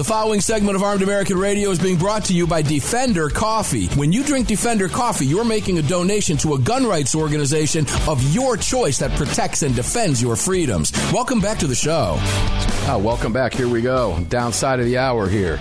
The 0.00 0.04
following 0.04 0.40
segment 0.40 0.76
of 0.76 0.82
Armed 0.82 1.02
American 1.02 1.36
Radio 1.36 1.68
is 1.68 1.78
being 1.78 1.98
brought 1.98 2.24
to 2.24 2.32
you 2.32 2.46
by 2.46 2.62
Defender 2.62 3.28
Coffee. 3.28 3.86
When 3.88 4.14
you 4.14 4.24
drink 4.24 4.46
Defender 4.46 4.88
Coffee, 4.88 5.26
you're 5.26 5.44
making 5.44 5.76
a 5.76 5.82
donation 5.82 6.38
to 6.38 6.54
a 6.54 6.58
gun 6.58 6.86
rights 6.86 7.14
organization 7.14 7.84
of 8.08 8.22
your 8.32 8.56
choice 8.56 8.96
that 9.00 9.14
protects 9.18 9.62
and 9.62 9.76
defends 9.76 10.22
your 10.22 10.36
freedoms. 10.36 10.90
Welcome 11.12 11.38
back 11.38 11.58
to 11.58 11.66
the 11.66 11.74
show. 11.74 12.14
Oh, 12.18 12.98
welcome 13.04 13.34
back. 13.34 13.52
Here 13.52 13.68
we 13.68 13.82
go. 13.82 14.18
Downside 14.30 14.80
of 14.80 14.86
the 14.86 14.96
hour 14.96 15.28
here. 15.28 15.60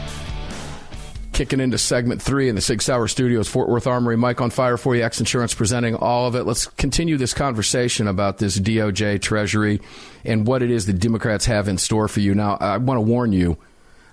Kicking 1.34 1.60
into 1.60 1.78
segment 1.78 2.22
three 2.22 2.48
in 2.48 2.56
the 2.56 2.62
Sig 2.62 2.82
Sauer 2.82 3.10
Studios, 3.10 3.50
Fort 3.50 3.68
Worth 3.68 3.88
Armory. 3.88 4.16
Mike 4.16 4.40
on 4.40 4.52
fire 4.52 4.78
for 4.78 4.96
you. 4.96 5.04
X 5.04 5.20
Insurance 5.20 5.54
presenting 5.54 5.96
all 5.96 6.28
of 6.28 6.36
it. 6.36 6.46
Let's 6.46 6.66
continue 6.66 7.18
this 7.18 7.34
conversation 7.34 8.08
about 8.08 8.38
this 8.38 8.58
DOJ 8.58 9.22
Treasury 9.22 9.82
and 10.24 10.48
what 10.48 10.64
it 10.64 10.72
is 10.72 10.86
the 10.86 10.94
Democrats 10.94 11.46
have 11.48 11.68
in 11.68 11.78
store 11.78 12.08
for 12.08 12.22
you. 12.22 12.34
Now, 12.34 12.56
I 12.56 12.78
want 12.78 13.00
to 13.00 13.02
warn 13.02 13.34
you 13.34 13.58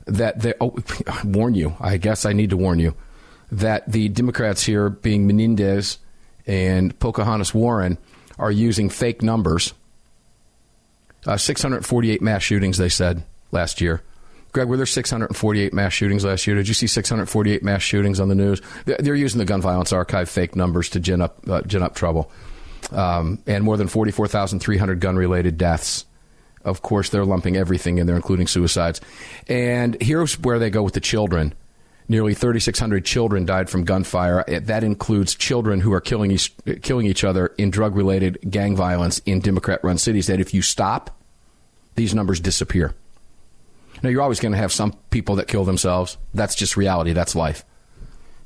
that 0.06 0.40
they 0.40 0.54
oh, 0.60 0.76
warn 1.24 1.54
you. 1.54 1.76
I 1.80 1.96
guess 1.96 2.24
I 2.24 2.32
need 2.32 2.50
to 2.50 2.56
warn 2.56 2.78
you 2.78 2.94
that 3.52 3.90
the 3.90 4.08
Democrats 4.08 4.64
here, 4.64 4.88
being 4.88 5.26
Menendez 5.26 5.98
and 6.46 6.98
Pocahontas 6.98 7.54
Warren, 7.54 7.98
are 8.38 8.50
using 8.50 8.88
fake 8.88 9.22
numbers. 9.22 9.72
Uh, 11.26 11.36
648 11.36 12.22
mass 12.22 12.42
shootings, 12.42 12.78
they 12.78 12.88
said 12.88 13.24
last 13.50 13.80
year. 13.80 14.02
Greg, 14.52 14.68
were 14.68 14.76
there 14.76 14.86
648 14.86 15.74
mass 15.74 15.92
shootings 15.92 16.24
last 16.24 16.46
year? 16.46 16.56
Did 16.56 16.68
you 16.68 16.74
see 16.74 16.86
648 16.86 17.62
mass 17.62 17.82
shootings 17.82 18.20
on 18.20 18.28
the 18.28 18.34
news? 18.34 18.62
They're 18.84 19.14
using 19.14 19.38
the 19.38 19.44
gun 19.44 19.60
violence 19.60 19.92
archive 19.92 20.30
fake 20.30 20.56
numbers 20.56 20.88
to 20.90 21.00
gin 21.00 21.20
up, 21.20 21.38
uh, 21.48 21.62
gin 21.62 21.82
up 21.82 21.94
trouble. 21.94 22.30
Um, 22.92 23.42
and 23.46 23.64
more 23.64 23.76
than 23.76 23.88
44,300 23.88 25.00
gun 25.00 25.16
related 25.16 25.58
deaths 25.58 26.04
of 26.66 26.82
course, 26.82 27.08
they're 27.08 27.24
lumping 27.24 27.56
everything 27.56 27.98
in 27.98 28.06
there, 28.06 28.16
including 28.16 28.46
suicides. 28.46 29.00
And 29.48 29.96
here's 30.02 30.38
where 30.38 30.58
they 30.58 30.68
go 30.68 30.82
with 30.82 30.94
the 30.94 31.00
children. 31.00 31.54
Nearly 32.08 32.34
3,600 32.34 33.04
children 33.04 33.46
died 33.46 33.70
from 33.70 33.84
gunfire. 33.84 34.44
That 34.46 34.84
includes 34.84 35.34
children 35.34 35.80
who 35.80 35.92
are 35.92 36.00
killing 36.00 36.30
each, 36.30 36.52
killing 36.82 37.06
each 37.06 37.24
other 37.24 37.48
in 37.58 37.70
drug 37.70 37.96
related 37.96 38.38
gang 38.48 38.76
violence 38.76 39.20
in 39.20 39.40
Democrat 39.40 39.80
run 39.82 39.98
cities. 39.98 40.26
That 40.26 40.40
if 40.40 40.52
you 40.52 40.62
stop, 40.62 41.18
these 41.94 42.14
numbers 42.14 42.40
disappear. 42.40 42.94
Now, 44.02 44.10
you're 44.10 44.22
always 44.22 44.40
going 44.40 44.52
to 44.52 44.58
have 44.58 44.72
some 44.72 44.92
people 45.10 45.36
that 45.36 45.48
kill 45.48 45.64
themselves. 45.64 46.18
That's 46.34 46.54
just 46.54 46.76
reality. 46.76 47.12
That's 47.12 47.34
life. 47.34 47.64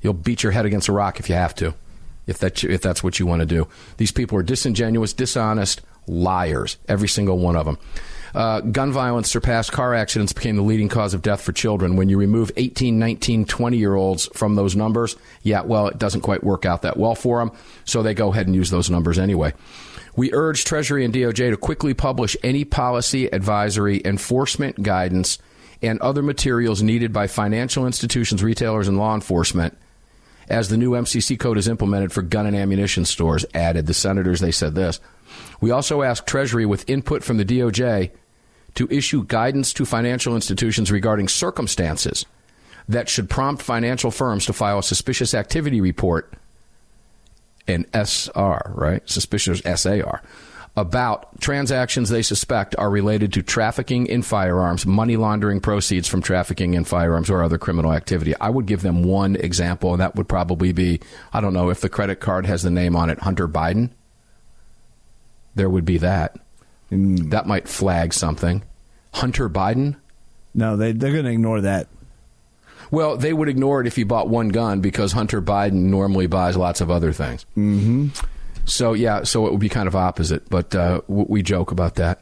You'll 0.01 0.15
beat 0.15 0.43
your 0.43 0.53
head 0.53 0.65
against 0.65 0.89
a 0.89 0.93
rock 0.93 1.21
if 1.21 1.29
you 1.29 1.35
have 1.35 1.55
to, 1.57 1.75
if 2.27 2.39
that 2.39 2.63
if 2.65 2.81
that's 2.81 3.03
what 3.03 3.19
you 3.19 3.27
want 3.27 3.41
to 3.41 3.47
do. 3.47 3.69
These 3.97 4.13
people 4.13 4.39
are 4.39 4.43
disingenuous, 4.43 5.13
dishonest, 5.13 5.83
liars. 6.07 6.79
Every 6.89 7.09
single 7.09 7.39
one 7.39 7.57
of 7.57 7.67
them. 7.67 7.79
Uh, 8.35 8.61
gun 8.61 8.93
violence 8.93 9.31
surpassed 9.31 9.73
car 9.73 9.95
accidents, 9.95 10.33
became 10.33 10.57
the 10.57 10.63
leading 10.63 10.89
cause 10.89 11.15
of 11.15 11.23
death 11.23 11.41
for 11.41 11.53
children. 11.53 11.97
When 11.97 12.09
you 12.09 12.19
remove 12.19 12.53
18, 12.57 12.99
19, 12.99 13.45
20 13.45 13.77
year 13.77 13.95
olds 13.95 14.29
from 14.35 14.55
those 14.55 14.77
numbers, 14.77 15.17
yeah, 15.43 15.63
well, 15.63 15.89
it 15.89 15.99
doesn't 15.99 16.21
quite 16.21 16.45
work 16.45 16.65
out 16.65 16.83
that 16.83 16.97
well 16.97 17.15
for 17.15 17.39
them, 17.39 17.53
so 17.85 18.03
they 18.03 18.15
go 18.15 18.33
ahead 18.33 18.47
and 18.47 18.55
use 18.55 18.71
those 18.71 18.91
numbers 18.91 19.19
anyway. 19.19 19.53
We 20.17 20.33
urge 20.33 20.65
Treasury 20.65 21.05
and 21.05 21.15
DOJ 21.15 21.51
to 21.51 21.57
quickly 21.57 21.95
publish 21.95 22.37
any 22.43 22.65
policy, 22.65 23.33
advisory, 23.33 24.03
enforcement 24.05 24.83
guidance, 24.83 25.39
and 25.83 26.01
other 26.01 26.23
materials 26.23 26.83
needed 26.83 27.13
by 27.13 27.27
financial 27.27 27.87
institutions, 27.87 28.43
retailers, 28.43 28.89
and 28.89 28.99
law 28.99 29.15
enforcement 29.15 29.77
as 30.51 30.69
the 30.69 30.77
new 30.77 30.91
MCC 30.91 31.39
code 31.39 31.57
is 31.57 31.69
implemented 31.69 32.13
for 32.13 32.23
gun 32.23 32.45
and 32.45 32.57
ammunition 32.57 33.05
stores. 33.05 33.47
Added 33.55 33.87
the 33.87 33.95
senators, 33.95 34.41
they 34.41 34.51
said 34.51 34.75
this. 34.75 35.01
We 35.61 35.71
also 35.71 36.03
ask 36.03 36.27
Treasury, 36.27 36.67
with 36.67 36.91
input 36.91 37.23
from 37.23 37.37
the 37.37 37.45
DOJ, 37.45 38.11
to 38.75 38.89
issue 38.91 39.25
guidance 39.27 39.73
to 39.75 39.85
financial 39.85 40.35
institutions 40.35 40.91
regarding 40.91 41.29
circumstances 41.29 42.25
that 42.89 43.09
should 43.09 43.31
prompt 43.31 43.63
financial 43.63 44.11
firms 44.11 44.47
to 44.47 44.53
file 44.53 44.79
a 44.79 44.83
suspicious 44.83 45.35
activity 45.35 45.81
report, 45.81 46.33
an 47.69 47.87
SR, 47.95 48.73
right? 48.75 49.09
Suspicious 49.09 49.61
SAR, 49.81 50.23
about 50.77 51.41
transactions 51.41 52.09
they 52.09 52.23
suspect 52.23 52.75
are 52.79 52.91
related 52.91 53.33
to 53.33 53.43
trafficking 53.43 54.07
in 54.07 54.23
firearms, 54.23 54.87
money 54.87 55.17
laundering 55.17 55.61
proceeds 55.61 56.09
from 56.09 56.23
trafficking 56.23 56.75
in 56.75 56.85
firearms, 56.85 57.29
or 57.31 57.43
other 57.43 57.59
criminal 57.59 57.93
activity. 57.93 58.35
I 58.41 58.51
would 58.51 58.67
give 58.67 58.83
them 58.83 59.03
one 59.03 59.37
example, 59.37 59.93
and 59.93 60.01
that 60.01 60.17
would 60.17 60.29
probably 60.29 60.73
be 60.73 61.01
I 61.33 61.41
don't 61.41 61.55
know 61.55 61.71
if 61.71 61.81
the 61.81 61.89
credit 61.89 62.21
card 62.21 62.47
has 62.47 62.63
the 62.63 62.71
name 62.71 62.97
on 62.97 63.11
it, 63.11 63.21
Hunter 63.21 63.49
Biden. 63.49 63.91
There 65.55 65.71
would 65.71 65.85
be 65.85 65.99
that. 65.99 66.37
Mm. 66.91 67.31
That 67.31 67.47
might 67.47 67.69
flag 67.69 68.13
something. 68.13 68.63
Hunter 69.15 69.49
Biden? 69.49 69.97
No, 70.55 70.77
they, 70.77 70.93
they're 70.93 71.13
going 71.13 71.25
to 71.25 71.31
ignore 71.31 71.61
that. 71.61 71.89
Well, 72.91 73.17
they 73.17 73.33
would 73.33 73.49
ignore 73.49 73.81
it 73.81 73.87
if 73.87 73.99
you 73.99 74.07
bought 74.07 74.29
one 74.29 74.49
gun 74.49 74.81
because 74.81 75.13
Hunter 75.13 75.41
Biden 75.41 75.85
normally 75.85 76.27
buys 76.27 76.57
lots 76.57 76.81
of 76.81 76.91
other 76.91 77.13
things. 77.13 77.47
Mm-hmm. 77.57 78.09
So, 78.65 78.93
yeah, 78.95 79.23
so 79.23 79.47
it 79.47 79.53
would 79.53 79.61
be 79.61 79.69
kind 79.69 79.87
of 79.87 79.95
opposite, 79.95 80.49
but 80.49 80.75
uh, 80.75 81.01
we 81.07 81.43
joke 81.43 81.71
about 81.71 81.97
that. 81.97 82.21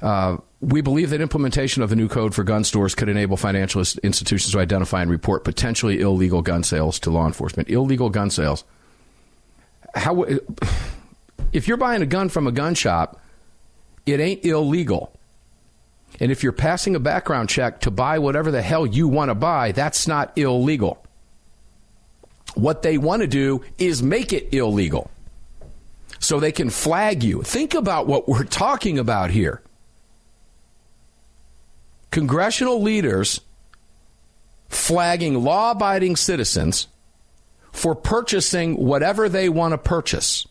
Uh, 0.00 0.36
we 0.60 0.80
believe 0.80 1.10
that 1.10 1.20
implementation 1.20 1.82
of 1.82 1.90
the 1.90 1.96
new 1.96 2.08
code 2.08 2.34
for 2.34 2.44
gun 2.44 2.64
stores 2.64 2.94
could 2.94 3.08
enable 3.08 3.36
financial 3.36 3.82
institutions 4.02 4.52
to 4.52 4.58
identify 4.58 5.02
and 5.02 5.10
report 5.10 5.44
potentially 5.44 6.00
illegal 6.00 6.42
gun 6.42 6.62
sales 6.62 6.98
to 7.00 7.10
law 7.10 7.26
enforcement. 7.26 7.68
Illegal 7.68 8.10
gun 8.10 8.30
sales. 8.30 8.64
How, 9.94 10.24
if 11.52 11.66
you're 11.66 11.76
buying 11.76 12.02
a 12.02 12.06
gun 12.06 12.28
from 12.28 12.46
a 12.46 12.52
gun 12.52 12.74
shop, 12.74 13.20
it 14.06 14.20
ain't 14.20 14.44
illegal. 14.44 15.12
And 16.20 16.30
if 16.30 16.42
you're 16.42 16.52
passing 16.52 16.94
a 16.94 17.00
background 17.00 17.48
check 17.48 17.80
to 17.80 17.90
buy 17.90 18.18
whatever 18.18 18.50
the 18.50 18.62
hell 18.62 18.86
you 18.86 19.08
want 19.08 19.30
to 19.30 19.34
buy, 19.34 19.72
that's 19.72 20.06
not 20.06 20.36
illegal. 20.36 21.04
What 22.54 22.82
they 22.82 22.98
want 22.98 23.22
to 23.22 23.28
do 23.28 23.64
is 23.78 24.02
make 24.02 24.32
it 24.32 24.52
illegal 24.52 25.10
so 26.18 26.38
they 26.38 26.52
can 26.52 26.70
flag 26.70 27.22
you. 27.22 27.42
Think 27.42 27.74
about 27.74 28.06
what 28.06 28.28
we're 28.28 28.44
talking 28.44 28.98
about 28.98 29.30
here. 29.30 29.62
Congressional 32.10 32.82
leaders 32.82 33.40
flagging 34.68 35.42
law 35.42 35.72
abiding 35.72 36.16
citizens 36.16 36.88
for 37.72 37.94
purchasing 37.94 38.76
whatever 38.76 39.28
they 39.28 39.48
want 39.48 39.72
to 39.72 39.78
purchase. 39.78 40.46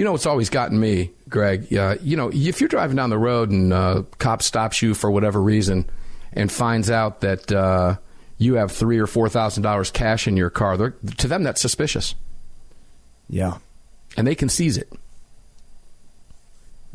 You 0.00 0.06
know, 0.06 0.14
it's 0.14 0.24
always 0.24 0.48
gotten 0.48 0.80
me, 0.80 1.10
Greg. 1.28 1.76
Uh, 1.76 1.96
you 2.00 2.16
know, 2.16 2.30
if 2.32 2.58
you're 2.58 2.68
driving 2.68 2.96
down 2.96 3.10
the 3.10 3.18
road 3.18 3.50
and 3.50 3.70
a 3.70 3.76
uh, 3.76 4.02
cop 4.16 4.40
stops 4.40 4.80
you 4.80 4.94
for 4.94 5.10
whatever 5.10 5.42
reason 5.42 5.90
and 6.32 6.50
finds 6.50 6.90
out 6.90 7.20
that 7.20 7.52
uh, 7.52 7.96
you 8.38 8.54
have 8.54 8.72
three 8.72 8.98
or 8.98 9.06
four 9.06 9.28
thousand 9.28 9.62
dollars 9.62 9.90
cash 9.90 10.26
in 10.26 10.38
your 10.38 10.48
car, 10.48 10.78
to 10.78 11.28
them 11.28 11.42
that's 11.42 11.60
suspicious. 11.60 12.14
Yeah, 13.28 13.58
and 14.16 14.26
they 14.26 14.34
can 14.34 14.48
seize 14.48 14.78
it. 14.78 14.90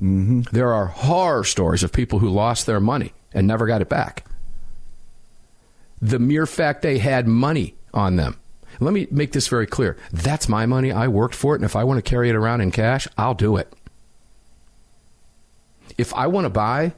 Mm-hmm. 0.02 0.42
There 0.52 0.74
are 0.74 0.88
horror 0.88 1.44
stories 1.44 1.84
of 1.84 1.94
people 1.94 2.18
who 2.18 2.30
lost 2.30 2.66
their 2.66 2.80
money 2.80 3.14
and 3.36 3.46
never 3.46 3.68
got 3.68 3.84
it 3.84 3.88
back. 3.88 4.26
The 6.02 6.18
mere 6.18 6.48
fact 6.48 6.82
they 6.82 6.98
had 6.98 7.28
money 7.28 7.76
on 7.94 8.16
them 8.16 8.40
let 8.80 8.94
me 8.94 9.08
make 9.12 9.32
this 9.32 9.48
very 9.48 9.68
clear. 9.68 9.98
That's 10.12 10.50
my 10.50 10.66
money. 10.66 10.92
I 10.92 11.08
worked 11.08 11.36
for 11.36 11.54
it. 11.54 11.58
And 11.58 11.66
if 11.66 11.76
I 11.76 11.84
want 11.84 12.04
to 12.04 12.10
carry 12.10 12.30
it 12.30 12.36
around 12.36 12.62
in 12.62 12.72
cash, 12.72 13.08
I'll 13.18 13.34
do 13.34 13.58
it. 13.58 13.72
If 15.98 16.14
I 16.14 16.28
want 16.28 16.46
to 16.46 16.50
buy 16.50 16.94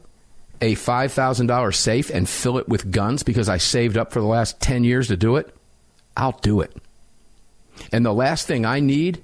a 0.61 0.75
$5,000 0.75 1.75
safe 1.75 2.09
and 2.09 2.27
fill 2.27 2.57
it 2.57 2.67
with 2.67 2.91
guns 2.91 3.23
because 3.23 3.47
I 3.47 3.57
saved 3.57 3.97
up 3.97 4.11
for 4.11 4.19
the 4.19 4.27
last 4.27 4.59
10 4.59 4.83
years 4.83 5.09
to 5.09 5.17
do 5.17 5.35
it, 5.35 5.55
I'll 6.15 6.39
do 6.41 6.61
it. 6.61 6.75
And 7.91 8.05
the 8.05 8.13
last 8.13 8.47
thing 8.47 8.65
I 8.65 8.79
need 8.79 9.23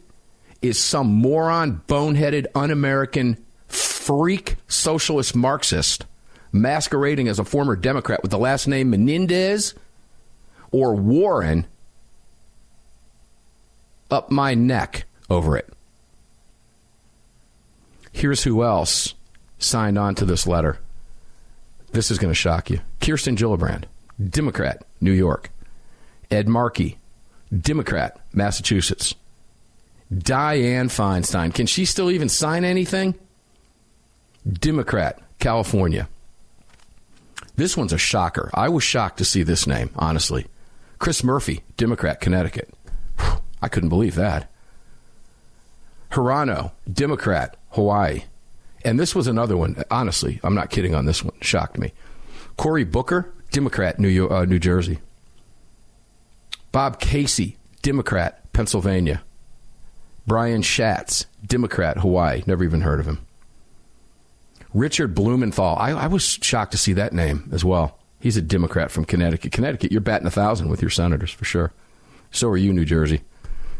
is 0.61 0.79
some 0.79 1.07
moron, 1.07 1.81
boneheaded, 1.87 2.45
un 2.55 2.71
American, 2.71 3.43
freak 3.67 4.57
socialist 4.67 5.35
Marxist 5.35 6.05
masquerading 6.51 7.27
as 7.27 7.39
a 7.39 7.43
former 7.43 7.75
Democrat 7.75 8.21
with 8.21 8.31
the 8.31 8.37
last 8.37 8.67
name 8.67 8.91
Menendez 8.91 9.73
or 10.71 10.93
Warren 10.93 11.65
up 14.13 14.31
my 14.31 14.53
neck 14.53 15.05
over 15.29 15.57
it. 15.57 15.67
Here's 18.11 18.43
who 18.43 18.63
else 18.63 19.15
signed 19.57 19.97
on 19.97 20.15
to 20.15 20.25
this 20.25 20.45
letter. 20.47 20.77
This 21.91 22.11
is 22.11 22.19
going 22.19 22.31
to 22.31 22.35
shock 22.35 22.69
you. 22.69 22.79
Kirsten 23.01 23.35
Gillibrand, 23.35 23.85
Democrat, 24.29 24.85
New 25.01 25.11
York. 25.11 25.49
Ed 26.31 26.47
Markey, 26.47 26.97
Democrat, 27.55 28.19
Massachusetts. 28.33 29.15
Dianne 30.13 30.91
Feinstein. 30.91 31.53
Can 31.53 31.65
she 31.65 31.85
still 31.85 32.11
even 32.11 32.29
sign 32.29 32.63
anything? 32.63 33.15
Democrat, 34.51 35.19
California. 35.39 36.07
This 37.55 37.77
one's 37.77 37.93
a 37.93 37.97
shocker. 37.97 38.49
I 38.53 38.69
was 38.69 38.83
shocked 38.83 39.17
to 39.19 39.25
see 39.25 39.43
this 39.43 39.67
name, 39.67 39.89
honestly. 39.95 40.47
Chris 40.99 41.23
Murphy, 41.23 41.63
Democrat, 41.77 42.19
Connecticut. 42.21 42.73
I 43.63 43.69
couldn't 43.69 43.89
believe 43.89 44.15
that. 44.15 44.51
Hirono, 46.11 46.71
Democrat, 46.91 47.55
Hawaii. 47.71 48.23
And 48.83 48.99
this 48.99 49.15
was 49.15 49.25
another 49.25 49.55
one. 49.55 49.81
Honestly, 49.89 50.39
I'm 50.43 50.53
not 50.53 50.69
kidding 50.69 50.93
on 50.93 51.05
this 51.05 51.23
one. 51.23 51.33
Shocked 51.41 51.79
me. 51.79 51.93
Cory 52.57 52.83
Booker, 52.83 53.33
Democrat, 53.51 53.99
New, 53.99 54.09
York, 54.09 54.31
uh, 54.31 54.45
New 54.45 54.59
Jersey. 54.59 54.99
Bob 56.73 56.99
Casey, 56.99 57.57
Democrat, 57.81 58.51
Pennsylvania. 58.51 59.23
Brian 60.27 60.61
Schatz, 60.61 61.25
Democrat, 61.45 61.97
Hawaii. 61.99 62.43
Never 62.45 62.63
even 62.63 62.81
heard 62.81 62.99
of 62.99 63.05
him. 63.05 63.25
Richard 64.73 65.15
Blumenthal. 65.15 65.77
I, 65.77 65.91
I, 65.91 66.07
was 66.07 66.23
shocked 66.41 66.71
to 66.71 66.77
see 66.77 66.93
that 66.93 67.13
name 67.13 67.49
as 67.53 67.63
well. 67.63 67.99
He's 68.19 68.37
a 68.37 68.41
Democrat 68.41 68.91
from 68.91 69.05
Connecticut. 69.05 69.51
Connecticut, 69.51 69.91
you're 69.91 70.01
batting 70.01 70.27
a 70.27 70.31
thousand 70.31 70.69
with 70.69 70.81
your 70.81 70.89
senators 70.89 71.31
for 71.31 71.45
sure. 71.45 71.71
So 72.31 72.49
are 72.49 72.57
you, 72.57 72.73
New 72.73 72.85
Jersey. 72.85 73.21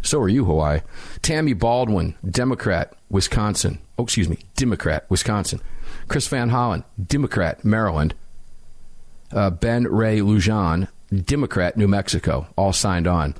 So 0.03 0.19
are 0.21 0.29
you, 0.29 0.45
Hawaii. 0.45 0.81
Tammy 1.21 1.53
Baldwin, 1.53 2.15
Democrat, 2.29 2.93
Wisconsin. 3.09 3.79
Oh, 3.97 4.03
excuse 4.03 4.29
me, 4.29 4.37
Democrat, 4.55 5.05
Wisconsin. 5.09 5.61
Chris 6.07 6.27
Van 6.27 6.49
Hollen, 6.49 6.83
Democrat, 7.03 7.63
Maryland. 7.65 8.13
Uh, 9.31 9.49
ben 9.49 9.85
Ray 9.85 10.19
Lujan, 10.19 10.87
Democrat, 11.25 11.75
New 11.77 11.87
Mexico, 11.87 12.47
all 12.55 12.73
signed 12.73 13.07
on 13.07 13.33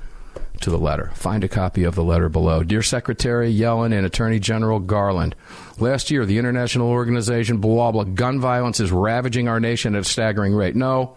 to 0.60 0.70
the 0.70 0.78
letter. 0.78 1.12
Find 1.14 1.44
a 1.44 1.48
copy 1.48 1.84
of 1.84 1.94
the 1.94 2.02
letter 2.02 2.28
below. 2.28 2.62
Dear 2.62 2.82
Secretary 2.82 3.54
Yellen 3.54 3.92
and 3.96 4.06
Attorney 4.06 4.40
General 4.40 4.80
Garland, 4.80 5.34
last 5.78 6.10
year 6.10 6.24
the 6.24 6.38
international 6.38 6.88
organization 6.88 7.58
blah 7.58 7.92
blah 7.92 8.04
gun 8.04 8.40
violence 8.40 8.80
is 8.80 8.90
ravaging 8.90 9.48
our 9.48 9.60
nation 9.60 9.94
at 9.94 10.02
a 10.02 10.04
staggering 10.04 10.54
rate. 10.54 10.74
No, 10.74 11.16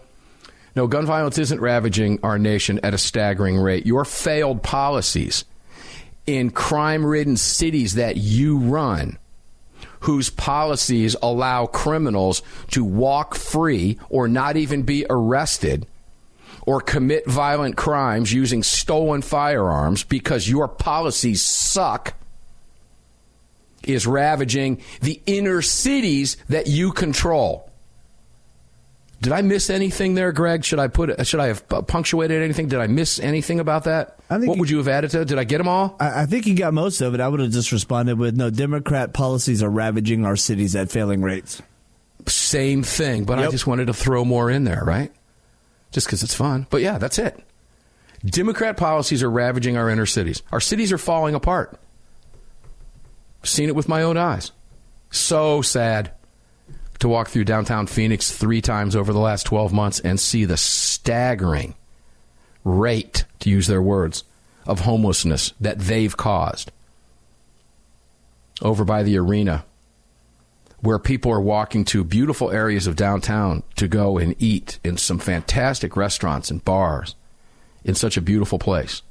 no, 0.78 0.86
gun 0.86 1.08
violence 1.08 1.40
isn't 1.40 1.60
ravaging 1.60 2.20
our 2.22 2.38
nation 2.38 2.80
at 2.84 2.94
a 2.94 3.00
staggering 3.00 3.58
rate. 3.58 3.88
Your 3.88 4.06
failed 4.06 4.62
policies 4.62 5.44
in 6.28 6.52
crime 6.52 7.04
ridden 7.04 7.36
cities 7.36 7.96
that 7.96 8.18
you 8.18 8.60
run, 8.60 9.18
whose 10.02 10.30
policies 10.30 11.16
allow 11.20 11.66
criminals 11.66 12.44
to 12.70 12.84
walk 12.84 13.34
free 13.34 13.98
or 14.10 14.28
not 14.28 14.56
even 14.56 14.84
be 14.84 15.04
arrested 15.10 15.88
or 16.68 16.80
commit 16.80 17.26
violent 17.26 17.76
crimes 17.76 18.32
using 18.32 18.62
stolen 18.62 19.24
firearms 19.24 20.04
because 20.04 20.48
your 20.48 20.68
policies 20.68 21.42
suck 21.42 22.14
is 23.82 24.06
ravaging 24.06 24.80
the 25.02 25.20
inner 25.26 25.64
cities 25.64 26.38
that 26.50 26.68
you 26.68 26.92
control. 26.92 27.67
Did 29.20 29.34
I 29.34 29.42
miss 29.42 29.70
anything 29.70 30.14
there, 30.14 30.32
Greg? 30.32 30.64
Should 30.64 30.80
I 30.80 30.88
put? 30.88 31.26
Should 31.26 31.40
I 31.40 31.48
have 31.48 31.68
punctuated 31.68 32.42
anything? 32.42 32.68
Did 32.68 32.80
I 32.80 32.88
miss 32.88 33.20
anything 33.20 33.60
about 33.60 33.86
that? 33.86 34.20
I 34.30 34.38
think 34.38 34.50
what 34.50 34.60
would 34.60 34.70
you 34.70 34.78
have 34.78 34.88
added 34.88 35.10
to? 35.12 35.22
It? 35.22 35.28
Did 35.28 35.40
I 35.40 35.44
get 35.44 35.58
them 35.58 35.68
all? 35.68 35.96
I, 36.00 36.22
I 36.22 36.26
think 36.28 36.46
you 36.46 36.56
got 36.56 36.74
most 36.74 37.02
of 37.02 37.16
it. 37.16 37.20
I 37.20 37.28
would 37.28 37.40
have 37.40 37.52
just 37.52 37.72
responded 37.72 38.20
with, 38.20 38.36
"No, 38.36 38.52
Democrat 38.52 39.14
policies 39.14 39.64
are 39.64 39.70
ravaging 39.70 40.24
our 40.24 40.36
cities 40.36 40.76
at 40.76 40.92
failing 40.92 41.22
rates." 41.24 41.62
Same 42.28 42.84
thing, 42.84 43.24
but 43.24 43.40
yep. 43.40 43.48
I 43.48 43.52
just 43.52 43.66
wanted 43.66 43.88
to 43.88 43.94
throw 43.94 44.24
more 44.24 44.52
in 44.52 44.66
there, 44.66 44.84
right? 44.86 45.12
Just 45.92 46.06
because 46.06 46.22
it's 46.22 46.36
fun. 46.36 46.68
But 46.70 46.82
yeah, 46.82 47.00
that's 47.00 47.18
it. 47.18 47.44
Democrat 48.24 48.78
policies 48.78 49.24
are 49.24 49.32
ravaging 49.32 49.78
our 49.78 49.90
inner 49.90 50.06
cities. 50.06 50.44
Our 50.52 50.60
cities 50.60 50.92
are 50.92 50.98
falling 50.98 51.34
apart. 51.34 51.80
Seen 53.44 53.70
it 53.70 53.76
with 53.76 53.88
my 53.88 54.04
own 54.04 54.18
eyes. 54.18 54.52
So 55.10 55.62
sad 55.62 56.12
to 57.00 57.08
walk 57.08 57.30
through 57.30 57.44
downtown 57.46 57.88
Phoenix 57.88 58.32
three 58.32 58.62
times 58.62 58.96
over 58.96 59.14
the 59.14 59.20
last 59.20 59.44
12 59.44 59.72
months 59.74 60.00
and 60.00 60.20
see 60.20 60.46
the 60.46 60.58
staggering 60.58 61.76
rate, 62.64 63.26
to 63.40 63.50
use 63.50 63.68
their 63.68 63.82
words, 63.82 64.24
of 64.66 64.82
homelessness 64.82 65.54
that 65.60 65.80
they've 65.80 66.16
caused. 66.16 66.72
Over 68.62 68.84
by 68.84 69.04
the 69.04 69.18
arena, 69.18 69.64
where 70.82 71.00
people 71.00 71.32
are 71.32 71.42
walking 71.42 71.86
to 71.86 72.04
beautiful 72.04 72.52
areas 72.52 72.88
of 72.88 72.96
downtown 72.96 73.64
to 73.76 73.88
go 73.88 74.18
and 74.18 74.36
eat 74.40 74.80
in 74.84 74.98
some 74.98 75.20
fantastic 75.20 75.96
restaurants 75.96 76.52
and 76.52 76.64
bars 76.64 77.16
in 77.84 77.96
such 77.96 78.18
a 78.18 78.22
beautiful 78.22 78.60
place. 78.60 79.02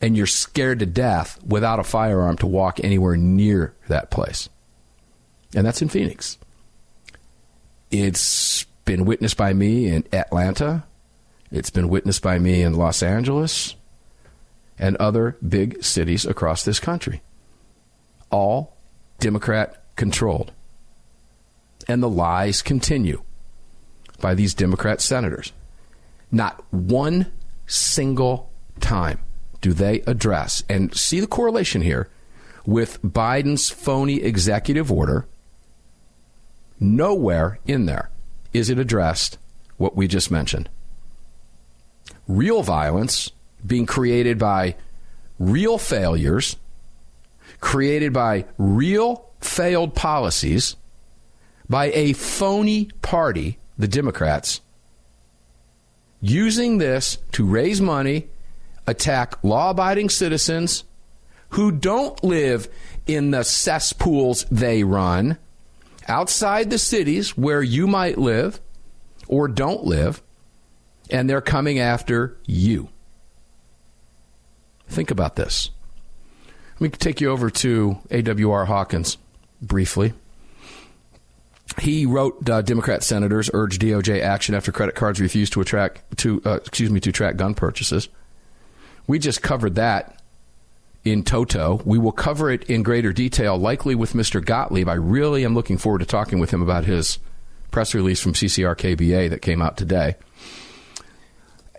And 0.00 0.16
you're 0.16 0.26
scared 0.26 0.80
to 0.80 0.86
death 0.86 1.38
without 1.44 1.78
a 1.78 1.84
firearm 1.84 2.36
to 2.38 2.46
walk 2.46 2.80
anywhere 2.82 3.16
near 3.16 3.72
that 3.88 4.10
place. 4.10 4.48
And 5.54 5.66
that's 5.66 5.80
in 5.80 5.88
Phoenix. 5.88 6.38
It's 7.92 8.64
been 8.86 9.04
witnessed 9.04 9.36
by 9.36 9.52
me 9.52 9.86
in 9.86 10.04
Atlanta. 10.14 10.84
It's 11.50 11.68
been 11.68 11.90
witnessed 11.90 12.22
by 12.22 12.38
me 12.38 12.62
in 12.62 12.72
Los 12.72 13.02
Angeles 13.02 13.76
and 14.78 14.96
other 14.96 15.36
big 15.46 15.84
cities 15.84 16.24
across 16.24 16.64
this 16.64 16.80
country. 16.80 17.20
All 18.30 18.74
Democrat 19.20 19.84
controlled. 19.94 20.52
And 21.86 22.02
the 22.02 22.08
lies 22.08 22.62
continue 22.62 23.22
by 24.22 24.34
these 24.34 24.54
Democrat 24.54 25.02
senators. 25.02 25.52
Not 26.30 26.64
one 26.72 27.30
single 27.66 28.50
time 28.80 29.18
do 29.60 29.74
they 29.74 30.00
address, 30.06 30.64
and 30.68 30.96
see 30.96 31.20
the 31.20 31.26
correlation 31.26 31.82
here 31.82 32.08
with 32.64 33.02
Biden's 33.02 33.68
phony 33.68 34.22
executive 34.22 34.90
order 34.90 35.26
Nowhere 36.82 37.60
in 37.64 37.86
there 37.86 38.10
is 38.52 38.68
it 38.68 38.76
addressed 38.76 39.38
what 39.76 39.96
we 39.96 40.08
just 40.08 40.32
mentioned. 40.32 40.68
Real 42.26 42.64
violence 42.64 43.30
being 43.64 43.86
created 43.86 44.36
by 44.36 44.74
real 45.38 45.78
failures, 45.78 46.56
created 47.60 48.12
by 48.12 48.46
real 48.58 49.30
failed 49.40 49.94
policies, 49.94 50.74
by 51.68 51.92
a 51.92 52.14
phony 52.14 52.86
party, 53.00 53.58
the 53.78 53.86
Democrats, 53.86 54.60
using 56.20 56.78
this 56.78 57.18
to 57.30 57.46
raise 57.46 57.80
money, 57.80 58.26
attack 58.88 59.42
law 59.44 59.70
abiding 59.70 60.08
citizens 60.08 60.82
who 61.50 61.70
don't 61.70 62.24
live 62.24 62.66
in 63.06 63.30
the 63.30 63.44
cesspools 63.44 64.44
they 64.50 64.82
run 64.82 65.38
outside 66.08 66.70
the 66.70 66.78
cities 66.78 67.36
where 67.36 67.62
you 67.62 67.86
might 67.86 68.18
live 68.18 68.60
or 69.28 69.48
don't 69.48 69.84
live, 69.84 70.22
and 71.10 71.28
they're 71.28 71.40
coming 71.40 71.78
after 71.78 72.36
you. 72.46 72.88
Think 74.88 75.10
about 75.10 75.36
this. 75.36 75.70
Let 76.74 76.80
me 76.80 76.88
take 76.90 77.20
you 77.20 77.30
over 77.30 77.48
to 77.48 77.98
A.W.R. 78.10 78.64
Hawkins 78.64 79.16
briefly. 79.60 80.12
He 81.80 82.04
wrote 82.04 82.48
uh, 82.48 82.60
Democrat 82.62 83.02
senators 83.02 83.48
urge 83.54 83.78
DOJ 83.78 84.20
action 84.20 84.54
after 84.54 84.72
credit 84.72 84.94
cards 84.94 85.20
refuse 85.20 85.48
to 85.50 85.60
attract 85.60 86.18
to 86.18 86.42
uh, 86.44 86.56
excuse 86.56 86.90
me 86.90 87.00
to 87.00 87.12
track 87.12 87.36
gun 87.36 87.54
purchases. 87.54 88.08
We 89.06 89.18
just 89.18 89.42
covered 89.42 89.76
that 89.76 90.21
in 91.04 91.24
toto. 91.24 91.80
We 91.84 91.98
will 91.98 92.12
cover 92.12 92.50
it 92.50 92.64
in 92.64 92.82
greater 92.82 93.12
detail, 93.12 93.58
likely 93.58 93.94
with 93.94 94.12
Mr. 94.12 94.44
Gottlieb. 94.44 94.88
I 94.88 94.94
really 94.94 95.44
am 95.44 95.54
looking 95.54 95.78
forward 95.78 95.98
to 95.98 96.06
talking 96.06 96.38
with 96.38 96.52
him 96.52 96.62
about 96.62 96.84
his 96.84 97.18
press 97.70 97.94
release 97.94 98.20
from 98.20 98.34
CCRKBA 98.34 99.30
that 99.30 99.42
came 99.42 99.62
out 99.62 99.76
today. 99.76 100.16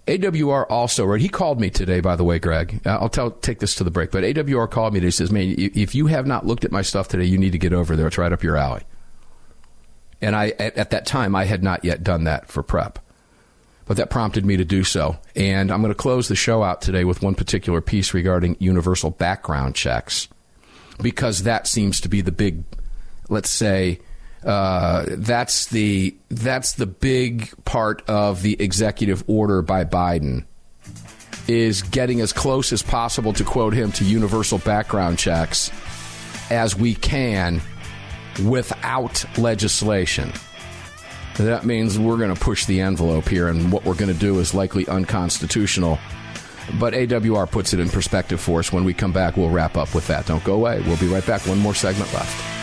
AWR 0.08 0.66
also, 0.70 1.06
right? 1.06 1.22
He 1.22 1.30
called 1.30 1.62
me 1.62 1.70
today, 1.70 2.02
by 2.02 2.18
the 2.18 2.26
way, 2.26 2.38
Greg. 2.38 2.82
Uh, 2.86 2.98
I'll 3.00 3.08
tell, 3.08 3.32
take 3.32 3.60
this 3.60 3.76
to 3.76 3.86
the 3.86 3.92
break, 3.92 4.12
but 4.12 4.26
AWR 4.26 4.70
called 4.70 4.94
me 4.94 5.00
today. 5.00 5.08
He 5.08 5.12
says, 5.12 5.32
"Man, 5.32 5.56
if 5.58 5.96
you 5.96 6.08
have 6.08 6.28
not 6.28 6.46
looked 6.46 6.66
at 6.66 6.74
my 6.74 6.82
stuff 6.82 7.08
today, 7.08 7.24
you 7.24 7.38
need 7.38 7.54
to 7.54 7.58
get 7.58 7.72
over 7.72 7.96
there. 7.96 8.08
It's 8.08 8.18
right 8.18 8.34
up 8.34 8.44
your 8.44 8.58
alley." 8.58 8.82
And 10.22 10.36
I, 10.36 10.50
at, 10.60 10.78
at 10.78 10.90
that 10.90 11.06
time, 11.06 11.36
I 11.36 11.46
had 11.46 11.64
not 11.64 11.86
yet 11.86 12.04
done 12.04 12.26
that 12.26 12.50
for 12.50 12.64
prep 12.64 13.00
but 13.86 13.98
that 13.98 14.10
prompted 14.10 14.46
me 14.46 14.58
to 14.58 14.66
do 14.66 14.84
so. 14.84 15.18
And 15.36 15.72
I'm 15.72 15.82
going 15.82 15.92
to 15.92 15.98
close 15.98 16.28
the 16.28 16.36
show 16.36 16.64
out 16.64 16.82
today 16.82 17.04
with 17.04 17.22
one 17.22 17.36
particular 17.36 17.82
piece 17.82 18.14
regarding 18.14 18.56
universal 18.60 19.10
background 19.10 19.76
checks, 19.76 20.28
because 21.02 21.44
that 21.44 21.68
seems 21.68 22.02
to 22.02 22.10
be 22.10 22.22
the 22.22 22.32
big, 22.32 22.64
let's 23.30 23.50
say, 23.50 24.00
uh, 24.46 25.06
that's 25.08 25.68
the 25.68 26.16
that's 26.30 26.74
the 26.74 26.86
big 26.86 27.54
part 27.64 28.04
of 28.10 28.42
the 28.42 28.62
executive 28.62 29.24
order 29.28 29.62
by 29.62 29.86
Biden 29.86 30.46
is 31.48 31.82
getting 31.82 32.22
as 32.22 32.34
close 32.34 32.72
as 32.72 32.82
possible 32.82 33.34
to 33.34 33.44
quote 33.44 33.74
him 33.74 33.92
to 33.94 34.06
universal 34.06 34.58
background 34.60 35.18
checks 35.18 35.72
as 36.50 36.76
we 36.76 36.96
can 36.96 37.62
without 38.46 39.26
legislation. 39.38 40.32
That 41.38 41.66
means 41.66 41.98
we're 41.98 42.18
going 42.18 42.34
to 42.34 42.40
push 42.40 42.66
the 42.66 42.82
envelope 42.82 43.28
here, 43.28 43.48
and 43.48 43.72
what 43.72 43.86
we're 43.86 43.96
going 43.96 44.14
to 44.14 44.20
do 44.20 44.40
is 44.40 44.54
likely 44.54 44.88
unconstitutional. 44.88 45.98
But 46.80 46.94
AWR 46.94 47.50
puts 47.50 47.74
it 47.74 47.80
in 47.80 47.90
perspective 47.90 48.40
for 48.40 48.60
us. 48.60 48.72
When 48.72 48.84
we 48.84 48.94
come 48.94 49.12
back, 49.12 49.36
we'll 49.36 49.50
wrap 49.50 49.76
up 49.76 49.94
with 49.94 50.08
that. 50.08 50.28
Don't 50.28 50.44
go 50.44 50.54
away. 50.54 50.82
We'll 50.82 50.98
be 50.98 51.08
right 51.08 51.26
back. 51.26 51.42
One 51.48 51.60
more 51.60 51.76
segment 51.76 52.14
left. 52.14 52.63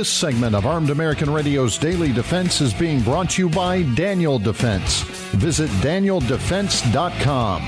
This 0.00 0.08
segment 0.08 0.54
of 0.54 0.64
Armed 0.64 0.88
American 0.88 1.30
Radio's 1.30 1.76
Daily 1.76 2.10
Defense 2.10 2.62
is 2.62 2.72
being 2.72 3.02
brought 3.02 3.28
to 3.32 3.42
you 3.42 3.50
by 3.50 3.82
Daniel 3.82 4.38
Defense. 4.38 5.02
Visit 5.32 5.68
danieldefense.com. 5.82 7.62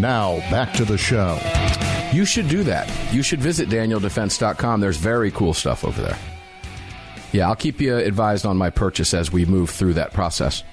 Now, 0.00 0.38
back 0.50 0.72
to 0.72 0.84
the 0.84 0.98
show. 0.98 1.38
You 2.12 2.24
should 2.24 2.48
do 2.48 2.64
that. 2.64 2.90
You 3.14 3.22
should 3.22 3.38
visit 3.38 3.68
danieldefense.com. 3.68 4.80
There's 4.80 4.96
very 4.96 5.30
cool 5.30 5.54
stuff 5.54 5.84
over 5.84 6.02
there. 6.02 6.18
Yeah, 7.30 7.46
I'll 7.46 7.54
keep 7.54 7.80
you 7.80 7.96
advised 7.96 8.46
on 8.46 8.56
my 8.56 8.70
purchase 8.70 9.14
as 9.14 9.30
we 9.30 9.44
move 9.44 9.70
through 9.70 9.94
that 9.94 10.12
process. 10.12 10.64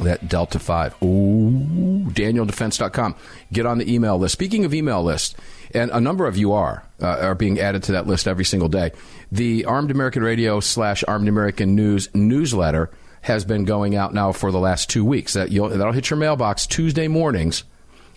That 0.00 0.28
Delta 0.28 0.58
5. 0.58 1.02
Ooh, 1.02 2.04
danieldefense.com. 2.10 3.14
Get 3.52 3.66
on 3.66 3.78
the 3.78 3.92
email 3.92 4.18
list. 4.18 4.32
Speaking 4.32 4.64
of 4.64 4.74
email 4.74 5.02
list, 5.02 5.36
and 5.72 5.90
a 5.90 6.00
number 6.00 6.26
of 6.26 6.36
you 6.36 6.52
are 6.52 6.84
uh, 7.00 7.18
are 7.20 7.34
being 7.34 7.58
added 7.58 7.82
to 7.84 7.92
that 7.92 8.06
list 8.06 8.28
every 8.28 8.44
single 8.44 8.68
day. 8.68 8.92
The 9.32 9.64
Armed 9.64 9.90
American 9.90 10.22
Radio 10.22 10.60
slash 10.60 11.02
Armed 11.06 11.28
American 11.28 11.74
News 11.74 12.08
newsletter 12.14 12.90
has 13.22 13.44
been 13.44 13.64
going 13.64 13.96
out 13.96 14.14
now 14.14 14.32
for 14.32 14.52
the 14.52 14.58
last 14.58 14.88
two 14.88 15.04
weeks. 15.04 15.32
That 15.32 15.50
that'll 15.50 15.92
hit 15.92 16.10
your 16.10 16.18
mailbox 16.18 16.66
Tuesday 16.66 17.08
mornings, 17.08 17.64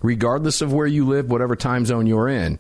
regardless 0.02 0.62
of 0.62 0.72
where 0.72 0.88
you 0.88 1.06
live, 1.08 1.30
whatever 1.30 1.56
time 1.56 1.86
zone 1.86 2.06
you're 2.06 2.30
in. 2.30 2.60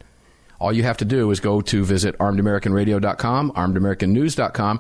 All 0.60 0.74
you 0.74 0.84
have 0.84 0.98
to 0.98 1.06
do 1.06 1.32
is 1.32 1.40
go 1.40 1.62
to 1.62 1.86
visit 1.86 2.18
armedamericanradio.com, 2.18 3.52
armedamericannews.com, 3.52 4.80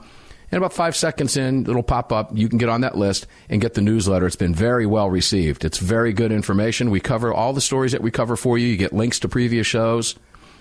and 0.51 0.57
about 0.57 0.73
five 0.73 0.95
seconds 0.95 1.37
in, 1.37 1.61
it'll 1.69 1.83
pop 1.83 2.11
up. 2.11 2.31
You 2.33 2.49
can 2.49 2.57
get 2.57 2.69
on 2.69 2.81
that 2.81 2.97
list 2.97 3.27
and 3.49 3.61
get 3.61 3.73
the 3.73 3.81
newsletter. 3.81 4.25
It's 4.25 4.35
been 4.35 4.55
very 4.55 4.85
well 4.85 5.09
received. 5.09 5.65
It's 5.65 5.77
very 5.77 6.13
good 6.13 6.31
information. 6.31 6.89
We 6.89 6.99
cover 6.99 7.33
all 7.33 7.53
the 7.53 7.61
stories 7.61 7.91
that 7.91 8.01
we 8.01 8.11
cover 8.11 8.35
for 8.35 8.57
you. 8.57 8.67
You 8.67 8.77
get 8.77 8.93
links 8.93 9.19
to 9.19 9.29
previous 9.29 9.67
shows 9.67 10.15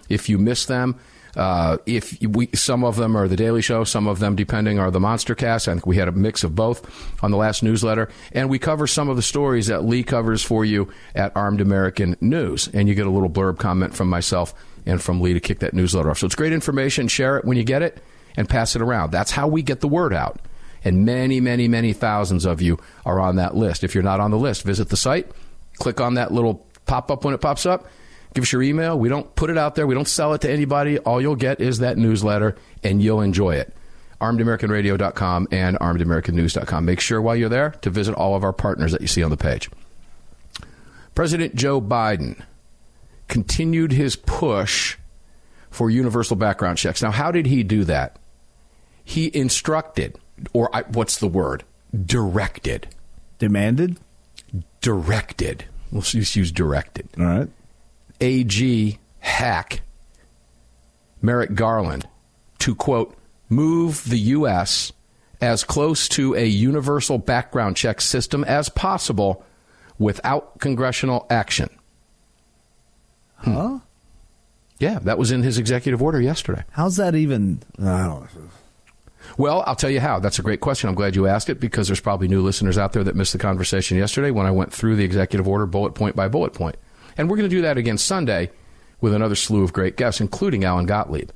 if 0.08 0.28
you 0.28 0.38
miss 0.38 0.66
them. 0.66 0.98
Uh, 1.36 1.76
if 1.86 2.20
we, 2.22 2.48
some 2.54 2.82
of 2.82 2.96
them 2.96 3.16
are 3.16 3.28
the 3.28 3.36
Daily 3.36 3.62
Show, 3.62 3.84
some 3.84 4.08
of 4.08 4.18
them, 4.18 4.34
depending, 4.34 4.78
are 4.78 4.90
the 4.90 4.98
Monster 4.98 5.34
Cast. 5.34 5.68
I 5.68 5.72
think 5.72 5.86
we 5.86 5.96
had 5.96 6.08
a 6.08 6.12
mix 6.12 6.42
of 6.42 6.54
both 6.54 7.22
on 7.22 7.30
the 7.30 7.36
last 7.36 7.62
newsletter, 7.62 8.08
and 8.32 8.48
we 8.48 8.58
cover 8.58 8.86
some 8.86 9.08
of 9.08 9.16
the 9.16 9.22
stories 9.22 9.68
that 9.68 9.84
Lee 9.84 10.02
covers 10.02 10.42
for 10.42 10.64
you 10.64 10.90
at 11.14 11.36
Armed 11.36 11.60
American 11.60 12.16
News, 12.20 12.68
and 12.72 12.88
you 12.88 12.94
get 12.94 13.06
a 13.06 13.10
little 13.10 13.30
blurb 13.30 13.58
comment 13.58 13.94
from 13.94 14.08
myself 14.08 14.52
and 14.84 15.00
from 15.00 15.20
Lee 15.20 15.34
to 15.34 15.40
kick 15.40 15.60
that 15.60 15.74
newsletter 15.74 16.10
off. 16.10 16.18
So 16.18 16.26
it's 16.26 16.34
great 16.34 16.52
information. 16.52 17.06
Share 17.08 17.36
it 17.36 17.44
when 17.44 17.56
you 17.56 17.64
get 17.64 17.82
it 17.82 18.02
and 18.38 18.48
pass 18.48 18.76
it 18.76 18.80
around. 18.80 19.10
That's 19.10 19.32
how 19.32 19.48
we 19.48 19.62
get 19.62 19.80
the 19.80 19.88
word 19.88 20.14
out. 20.14 20.38
And 20.84 21.04
many, 21.04 21.40
many, 21.40 21.66
many 21.66 21.92
thousands 21.92 22.46
of 22.46 22.62
you 22.62 22.78
are 23.04 23.18
on 23.18 23.34
that 23.36 23.56
list. 23.56 23.82
If 23.82 23.94
you're 23.94 24.04
not 24.04 24.20
on 24.20 24.30
the 24.30 24.38
list, 24.38 24.62
visit 24.62 24.90
the 24.90 24.96
site, 24.96 25.26
click 25.78 26.00
on 26.00 26.14
that 26.14 26.32
little 26.32 26.64
pop 26.86 27.10
up 27.10 27.24
when 27.24 27.34
it 27.34 27.40
pops 27.40 27.66
up, 27.66 27.88
give 28.34 28.42
us 28.42 28.52
your 28.52 28.62
email. 28.62 28.96
We 28.96 29.08
don't 29.08 29.34
put 29.34 29.50
it 29.50 29.58
out 29.58 29.74
there, 29.74 29.88
we 29.88 29.96
don't 29.96 30.06
sell 30.06 30.34
it 30.34 30.42
to 30.42 30.50
anybody. 30.50 30.98
All 31.00 31.20
you'll 31.20 31.34
get 31.34 31.60
is 31.60 31.80
that 31.80 31.98
newsletter, 31.98 32.54
and 32.84 33.02
you'll 33.02 33.22
enjoy 33.22 33.56
it. 33.56 33.74
ArmedAmericanRadio.com 34.20 35.48
and 35.50 35.76
ArmedAmericanNews.com. 35.80 36.84
Make 36.84 37.00
sure 37.00 37.20
while 37.20 37.34
you're 37.34 37.48
there 37.48 37.70
to 37.82 37.90
visit 37.90 38.14
all 38.14 38.36
of 38.36 38.44
our 38.44 38.52
partners 38.52 38.92
that 38.92 39.00
you 39.00 39.08
see 39.08 39.24
on 39.24 39.30
the 39.30 39.36
page. 39.36 39.68
President 41.16 41.56
Joe 41.56 41.80
Biden 41.80 42.40
continued 43.26 43.90
his 43.90 44.14
push 44.14 44.96
for 45.70 45.90
universal 45.90 46.36
background 46.36 46.78
checks. 46.78 47.02
Now, 47.02 47.10
how 47.10 47.32
did 47.32 47.46
he 47.46 47.64
do 47.64 47.82
that? 47.84 48.16
He 49.08 49.30
instructed, 49.34 50.18
or 50.52 50.70
what's 50.92 51.16
the 51.16 51.28
word? 51.28 51.64
Directed 52.04 52.88
Demanded? 53.38 53.98
Directed. 54.80 55.64
We'll 55.90 56.02
just 56.02 56.36
use 56.36 56.52
directed. 56.52 57.08
All 57.18 57.24
right. 57.24 57.48
AG 58.20 58.98
hack 59.20 59.80
Merrick 61.22 61.54
Garland 61.54 62.06
to, 62.58 62.74
quote, 62.74 63.16
move 63.48 64.04
the 64.04 64.18
U.S. 64.18 64.92
as 65.40 65.64
close 65.64 66.08
to 66.10 66.34
a 66.34 66.44
universal 66.44 67.18
background 67.18 67.76
check 67.76 68.00
system 68.00 68.44
as 68.44 68.68
possible 68.68 69.44
without 69.98 70.58
congressional 70.58 71.26
action. 71.30 71.70
Huh? 73.36 73.68
Hmm. 73.68 73.76
Yeah, 74.80 74.98
that 75.00 75.18
was 75.18 75.32
in 75.32 75.42
his 75.42 75.58
executive 75.58 76.02
order 76.02 76.20
yesterday. 76.20 76.64
How's 76.70 76.96
that 76.96 77.14
even? 77.14 77.62
I 77.80 78.06
don't 78.06 78.34
know. 78.34 78.50
Well, 79.36 79.62
I'll 79.66 79.76
tell 79.76 79.90
you 79.90 80.00
how. 80.00 80.18
That's 80.18 80.38
a 80.38 80.42
great 80.42 80.60
question. 80.60 80.88
I'm 80.88 80.94
glad 80.94 81.16
you 81.16 81.26
asked 81.26 81.50
it 81.50 81.60
because 81.60 81.88
there's 81.88 82.00
probably 82.00 82.28
new 82.28 82.42
listeners 82.42 82.78
out 82.78 82.92
there 82.92 83.04
that 83.04 83.16
missed 83.16 83.32
the 83.32 83.38
conversation 83.38 83.98
yesterday 83.98 84.30
when 84.30 84.46
I 84.46 84.50
went 84.50 84.72
through 84.72 84.96
the 84.96 85.04
executive 85.04 85.46
order 85.46 85.66
bullet 85.66 85.94
point 85.94 86.16
by 86.16 86.28
bullet 86.28 86.54
point. 86.54 86.76
And 87.16 87.28
we're 87.28 87.36
going 87.36 87.48
to 87.48 87.56
do 87.56 87.62
that 87.62 87.78
again 87.78 87.98
Sunday 87.98 88.50
with 89.00 89.12
another 89.12 89.34
slew 89.34 89.62
of 89.62 89.72
great 89.72 89.96
guests, 89.96 90.20
including 90.20 90.64
Alan 90.64 90.86
Gottlieb. 90.86 91.30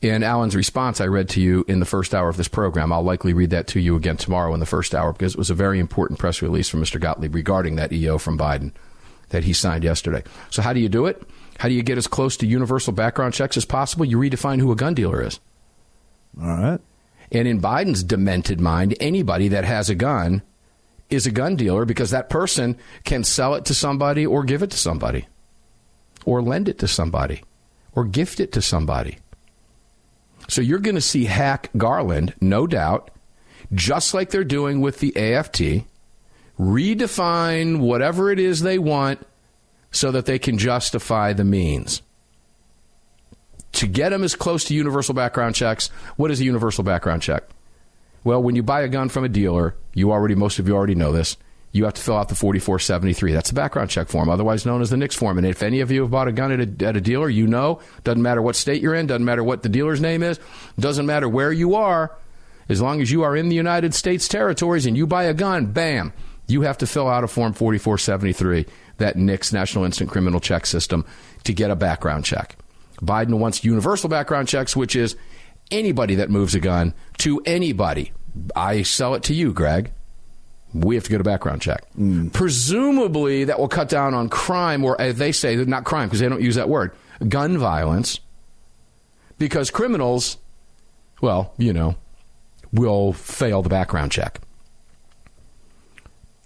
In 0.00 0.22
Alan's 0.22 0.54
response, 0.54 1.00
I 1.00 1.06
read 1.06 1.28
to 1.30 1.40
you 1.40 1.64
in 1.66 1.80
the 1.80 1.86
first 1.86 2.14
hour 2.14 2.28
of 2.28 2.36
this 2.36 2.46
program. 2.46 2.92
I'll 2.92 3.02
likely 3.02 3.32
read 3.32 3.50
that 3.50 3.66
to 3.68 3.80
you 3.80 3.96
again 3.96 4.16
tomorrow 4.16 4.54
in 4.54 4.60
the 4.60 4.66
first 4.66 4.94
hour 4.94 5.12
because 5.12 5.34
it 5.34 5.38
was 5.38 5.50
a 5.50 5.54
very 5.54 5.80
important 5.80 6.20
press 6.20 6.40
release 6.40 6.68
from 6.68 6.80
Mr. 6.80 7.00
Gottlieb 7.00 7.34
regarding 7.34 7.76
that 7.76 7.92
EO 7.92 8.18
from 8.18 8.38
Biden 8.38 8.72
that 9.30 9.42
he 9.42 9.52
signed 9.52 9.82
yesterday. 9.82 10.22
So, 10.50 10.62
how 10.62 10.72
do 10.72 10.78
you 10.78 10.88
do 10.88 11.06
it? 11.06 11.20
How 11.58 11.68
do 11.68 11.74
you 11.74 11.82
get 11.82 11.98
as 11.98 12.06
close 12.06 12.36
to 12.38 12.46
universal 12.46 12.92
background 12.92 13.34
checks 13.34 13.56
as 13.56 13.64
possible? 13.64 14.04
You 14.04 14.18
redefine 14.18 14.60
who 14.60 14.70
a 14.70 14.76
gun 14.76 14.94
dealer 14.94 15.20
is. 15.20 15.40
All 16.40 16.46
right. 16.46 16.80
And 17.30 17.46
in 17.46 17.60
Biden's 17.60 18.02
demented 18.02 18.60
mind, 18.60 18.96
anybody 19.00 19.48
that 19.48 19.64
has 19.64 19.90
a 19.90 19.94
gun 19.94 20.42
is 21.10 21.26
a 21.26 21.30
gun 21.30 21.56
dealer 21.56 21.84
because 21.84 22.10
that 22.10 22.28
person 22.28 22.76
can 23.04 23.24
sell 23.24 23.54
it 23.54 23.64
to 23.66 23.74
somebody 23.74 24.26
or 24.26 24.44
give 24.44 24.62
it 24.62 24.70
to 24.70 24.76
somebody 24.76 25.26
or 26.24 26.42
lend 26.42 26.68
it 26.68 26.78
to 26.78 26.88
somebody 26.88 27.42
or 27.94 28.04
gift 28.04 28.40
it 28.40 28.52
to 28.52 28.62
somebody. 28.62 29.18
So 30.48 30.62
you're 30.62 30.78
going 30.78 30.94
to 30.94 31.00
see 31.00 31.26
Hack 31.26 31.70
Garland, 31.76 32.34
no 32.40 32.66
doubt, 32.66 33.10
just 33.72 34.14
like 34.14 34.30
they're 34.30 34.44
doing 34.44 34.80
with 34.80 35.00
the 35.00 35.14
AFT, 35.16 35.84
redefine 36.58 37.80
whatever 37.80 38.30
it 38.30 38.38
is 38.38 38.60
they 38.60 38.78
want 38.78 39.26
so 39.90 40.10
that 40.10 40.26
they 40.26 40.38
can 40.38 40.58
justify 40.58 41.32
the 41.32 41.44
means 41.44 42.02
to 43.78 43.86
get 43.86 44.08
them 44.08 44.24
as 44.24 44.34
close 44.34 44.64
to 44.64 44.74
universal 44.74 45.14
background 45.14 45.54
checks. 45.54 45.88
What 46.16 46.32
is 46.32 46.40
a 46.40 46.44
universal 46.44 46.82
background 46.82 47.22
check? 47.22 47.44
Well, 48.24 48.42
when 48.42 48.56
you 48.56 48.62
buy 48.64 48.82
a 48.82 48.88
gun 48.88 49.08
from 49.08 49.22
a 49.22 49.28
dealer, 49.28 49.76
you 49.94 50.10
already 50.10 50.34
most 50.34 50.58
of 50.58 50.66
you 50.66 50.74
already 50.74 50.96
know 50.96 51.12
this. 51.12 51.36
You 51.70 51.84
have 51.84 51.94
to 51.94 52.02
fill 52.02 52.16
out 52.16 52.28
the 52.28 52.34
4473. 52.34 53.32
That's 53.32 53.50
the 53.50 53.54
background 53.54 53.90
check 53.90 54.08
form, 54.08 54.28
otherwise 54.28 54.66
known 54.66 54.82
as 54.82 54.90
the 54.90 54.96
NICS 54.96 55.14
form. 55.14 55.38
And 55.38 55.46
if 55.46 55.62
any 55.62 55.78
of 55.78 55.92
you 55.92 56.02
have 56.02 56.10
bought 56.10 56.26
a 56.26 56.32
gun 56.32 56.50
at 56.50 56.82
a, 56.82 56.86
at 56.86 56.96
a 56.96 57.00
dealer, 57.00 57.28
you 57.28 57.46
know, 57.46 57.80
doesn't 58.02 58.22
matter 58.22 58.42
what 58.42 58.56
state 58.56 58.82
you're 58.82 58.96
in, 58.96 59.06
doesn't 59.06 59.24
matter 59.24 59.44
what 59.44 59.62
the 59.62 59.68
dealer's 59.68 60.00
name 60.00 60.24
is, 60.24 60.40
doesn't 60.80 61.06
matter 61.06 61.28
where 61.28 61.52
you 61.52 61.76
are, 61.76 62.16
as 62.68 62.82
long 62.82 63.00
as 63.00 63.12
you 63.12 63.22
are 63.22 63.36
in 63.36 63.48
the 63.48 63.54
United 63.54 63.94
States 63.94 64.26
territories 64.26 64.86
and 64.86 64.96
you 64.96 65.06
buy 65.06 65.24
a 65.24 65.34
gun, 65.34 65.66
bam, 65.66 66.12
you 66.48 66.62
have 66.62 66.78
to 66.78 66.86
fill 66.86 67.08
out 67.08 67.22
a 67.22 67.28
form 67.28 67.52
4473, 67.52 68.66
that 68.96 69.16
NICS 69.16 69.52
National 69.52 69.84
Instant 69.84 70.10
Criminal 70.10 70.40
Check 70.40 70.66
System, 70.66 71.04
to 71.44 71.52
get 71.52 71.70
a 71.70 71.76
background 71.76 72.24
check. 72.24 72.56
Biden 73.02 73.38
wants 73.38 73.64
universal 73.64 74.08
background 74.08 74.48
checks, 74.48 74.76
which 74.76 74.96
is 74.96 75.16
anybody 75.70 76.16
that 76.16 76.30
moves 76.30 76.54
a 76.54 76.60
gun 76.60 76.94
to 77.18 77.40
anybody. 77.44 78.12
I 78.54 78.82
sell 78.82 79.14
it 79.14 79.22
to 79.24 79.34
you, 79.34 79.52
Greg. 79.52 79.92
We 80.74 80.96
have 80.96 81.04
to 81.04 81.10
get 81.10 81.20
a 81.20 81.24
background 81.24 81.62
check. 81.62 81.84
Mm. 81.98 82.32
Presumably, 82.32 83.44
that 83.44 83.58
will 83.58 83.68
cut 83.68 83.88
down 83.88 84.14
on 84.14 84.28
crime, 84.28 84.84
or 84.84 85.00
as 85.00 85.16
they 85.16 85.32
say, 85.32 85.56
not 85.56 85.84
crime 85.84 86.08
because 86.08 86.20
they 86.20 86.28
don't 86.28 86.42
use 86.42 86.56
that 86.56 86.68
word, 86.68 86.92
gun 87.26 87.56
violence. 87.56 88.20
Because 89.38 89.70
criminals, 89.70 90.36
well, 91.22 91.54
you 91.56 91.72
know, 91.72 91.96
will 92.72 93.12
fail 93.12 93.62
the 93.62 93.68
background 93.68 94.12
check. 94.12 94.40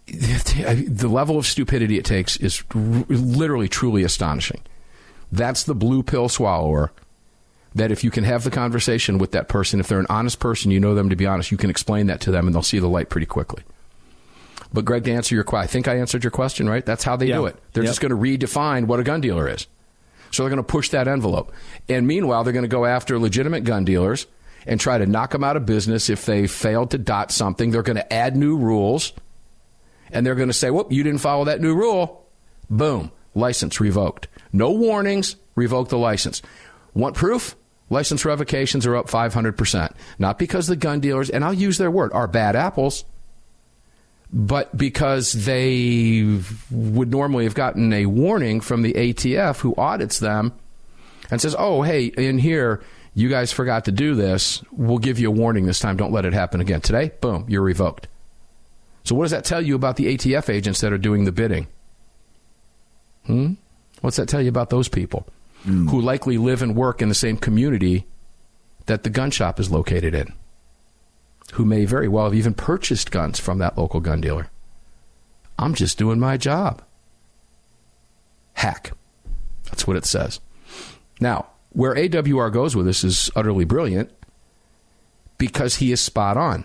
The 0.07 1.09
level 1.09 1.39
of 1.39 1.47
stupidity 1.47 1.97
it 1.97 2.05
takes 2.05 2.37
is 2.37 2.63
literally, 2.75 3.69
truly 3.69 4.03
astonishing. 4.03 4.61
That's 5.33 5.65
the 5.65 5.75
blue 5.75 6.03
pill 6.03 6.29
swallower. 6.29 6.93
That 7.75 7.91
if 7.91 8.05
you 8.05 8.11
can 8.11 8.25
have 8.25 8.45
the 8.45 8.51
conversation 8.51 9.17
with 9.17 9.33
that 9.33 9.49
person, 9.49 9.81
if 9.81 9.89
they're 9.89 9.99
an 9.99 10.07
honest 10.11 10.39
person, 10.39 10.71
you 10.71 10.79
know 10.79 10.95
them 10.95 11.09
to 11.09 11.17
be 11.17 11.27
honest, 11.27 11.51
you 11.51 11.57
can 11.57 11.71
explain 11.71 12.07
that 12.09 12.21
to 12.21 12.31
them 12.31 12.47
and 12.47 12.55
they'll 12.55 12.63
see 12.63 12.79
the 12.79 12.87
light 12.87 13.09
pretty 13.09 13.27
quickly. 13.27 13.63
But 14.75 14.85
Greg, 14.85 15.05
to 15.05 15.13
answer 15.13 15.35
your 15.35 15.45
question, 15.45 15.65
I 15.65 15.67
think 15.67 15.89
I 15.89 15.97
answered 15.97 16.23
your 16.23 16.31
question, 16.31 16.69
right? 16.69 16.85
That's 16.85 17.03
how 17.03 17.17
they 17.17 17.27
do 17.27 17.47
it. 17.47 17.57
They're 17.73 17.83
yep. 17.83 17.91
just 17.91 18.01
going 18.03 18.11
to 18.11 18.17
redefine 18.47 18.87
what 18.87 19.01
a 19.01 19.05
gun 19.05 19.23
dealer 19.23 19.49
is. 19.49 19.67
So 20.31 20.43
they're 20.43 20.51
going 20.51 20.59
to 20.59 20.63
push 20.63 20.91
that 20.91 21.09
envelope. 21.09 21.53
And 21.89 22.07
meanwhile, 22.07 22.45
they're 22.45 22.55
going 22.55 22.65
to 22.65 22.69
go 22.69 22.85
after 22.85 23.19
legitimate 23.19 23.65
gun 23.65 23.85
dealers 23.85 24.27
and 24.67 24.81
try 24.81 24.97
to 24.99 25.07
knock 25.07 25.31
them 25.31 25.45
out 25.45 25.57
of 25.57 25.67
business 25.67 26.09
if 26.09 26.25
they 26.25 26.47
failed 26.47 26.91
to 26.93 26.99
dot 26.99 27.33
something. 27.33 27.71
They're 27.71 27.83
going 27.83 27.97
to 27.97 28.13
add 28.13 28.37
new 28.37 28.57
rules. 28.57 29.13
And 30.11 30.27
they're 30.27 30.35
going 30.35 30.49
to 30.49 30.55
say, 30.55 30.71
whoop, 30.71 30.93
you 30.93 31.03
didn't 31.03 31.21
follow 31.21 31.45
that 31.47 31.61
new 31.61 31.75
rule. 31.75 32.27
Boom, 32.71 33.11
license 33.35 33.81
revoked. 33.81 34.29
No 34.53 34.71
warnings, 34.71 35.37
revoke 35.55 35.89
the 35.89 35.99
license. 35.99 36.43
Want 36.95 37.15
proof? 37.15 37.57
License 37.91 38.25
revocations 38.25 38.87
are 38.87 38.97
up 38.97 39.09
500%. 39.09 39.95
Not 40.19 40.39
because 40.39 40.67
the 40.67 40.77
gun 40.77 41.01
dealers, 41.01 41.31
and 41.31 41.45
I'll 41.45 41.53
use 41.53 41.79
their 41.79 41.91
word, 41.91 42.13
are 42.13 42.27
bad 42.27 42.57
apples, 42.57 43.05
but 44.33 44.75
because 44.77 45.33
they 45.33 46.41
would 46.71 47.11
normally 47.11 47.45
have 47.45 47.55
gotten 47.55 47.93
a 47.93 48.07
warning 48.07 48.61
from 48.61 48.83
the 48.83 48.95
ATF 48.95 49.59
who 49.61 49.75
audits 49.77 50.19
them 50.19 50.53
and 51.31 51.41
says, 51.41 51.55
oh, 51.59 51.83
hey, 51.83 52.07
in 52.07 52.39
here, 52.39 52.83
you 53.15 53.29
guys 53.29 53.53
forgot 53.53 53.85
to 53.85 53.93
do 53.93 54.15
this. 54.15 54.63
We'll 54.73 54.99
give 54.99 55.19
you 55.19 55.29
a 55.29 55.33
warning 55.33 55.67
this 55.67 55.81
time. 55.81 55.97
Don't 55.97 56.13
let 56.13 56.25
it 56.25 56.33
happen 56.33 56.61
again. 56.61 56.81
Today, 56.81 57.13
boom, 57.21 57.45
you're 57.49 57.63
revoked. 57.63 58.09
So, 59.05 59.15
what 59.15 59.25
does 59.25 59.33
that 59.33 59.45
tell 59.45 59.61
you 59.61 59.75
about 59.75 59.97
the 59.97 60.17
ATF 60.17 60.49
agents 60.49 60.81
that 60.81 60.93
are 60.93 60.99
doing 60.99 61.25
the 61.25 61.33
bidding? 61.33 61.67
Hmm? 63.27 63.55
What's 64.01 64.17
that 64.17 64.29
tell 64.29 64.43
you 64.43 64.49
about 64.49 64.71
those 64.71 64.89
people 64.89 65.27
mm. 65.65 65.89
who 65.91 66.01
likely 66.01 66.39
live 66.39 66.63
and 66.63 66.75
work 66.75 67.01
in 67.01 67.09
the 67.09 67.15
same 67.15 67.37
community 67.37 68.07
that 68.87 69.05
the 69.05 69.11
gun 69.11 69.31
shop 69.31 69.61
is 69.61 69.71
located 69.71 70.15
in? 70.15 70.33
Who 71.55 71.65
may 71.65 71.85
very 71.85 72.09
well 72.09 72.25
have 72.25 72.35
even 72.35 72.55
purchased 72.55 73.11
guns 73.11 73.39
from 73.39 73.59
that 73.59 73.77
local 73.77 74.01
gun 74.01 74.21
dealer. 74.21 74.49
I'm 75.59 75.75
just 75.75 75.99
doing 75.99 76.19
my 76.19 76.37
job. 76.37 76.83
Hack. 78.55 78.93
That's 79.65 79.87
what 79.87 79.97
it 79.97 80.05
says. 80.05 80.41
Now, 81.21 81.47
where 81.71 81.95
AWR 81.95 82.53
goes 82.53 82.75
with 82.75 82.87
this 82.87 83.05
is 83.05 83.31
utterly 83.37 83.65
brilliant 83.65 84.11
because 85.39 85.77
he 85.77 85.93
is 85.93 86.01
spot 86.01 86.37
on. 86.37 86.65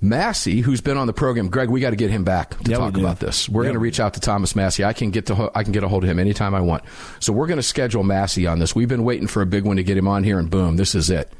Massie, 0.00 0.60
who's 0.60 0.80
been 0.80 0.98
on 0.98 1.06
the 1.06 1.12
program, 1.12 1.48
Greg, 1.48 1.70
we 1.70 1.80
got 1.80 1.90
to 1.90 1.96
get 1.96 2.10
him 2.10 2.22
back 2.22 2.58
to 2.62 2.70
yeah, 2.70 2.76
talk 2.76 2.96
about 2.96 3.18
this. 3.18 3.48
We're 3.48 3.62
going 3.62 3.74
to 3.74 3.80
reach 3.80 3.98
out 3.98 4.14
to 4.14 4.20
Thomas 4.20 4.54
Massie. 4.54 4.84
I 4.84 4.92
can 4.92 5.10
get 5.10 5.26
to 5.26 5.50
I 5.54 5.62
can 5.62 5.72
get 5.72 5.84
a 5.84 5.88
hold 5.88 6.04
of 6.04 6.10
him 6.10 6.18
anytime 6.18 6.54
I 6.54 6.60
want. 6.60 6.84
So 7.18 7.32
we're 7.32 7.46
going 7.46 7.58
to 7.58 7.62
schedule 7.62 8.02
Massie 8.02 8.46
on 8.46 8.58
this. 8.58 8.74
We've 8.74 8.88
been 8.88 9.04
waiting 9.04 9.26
for 9.26 9.40
a 9.40 9.46
big 9.46 9.64
one 9.64 9.76
to 9.76 9.82
get 9.82 9.96
him 9.96 10.06
on 10.06 10.22
here, 10.22 10.38
and 10.38 10.50
boom, 10.50 10.76
this 10.76 10.94
is 10.94 11.08
it. 11.08 11.32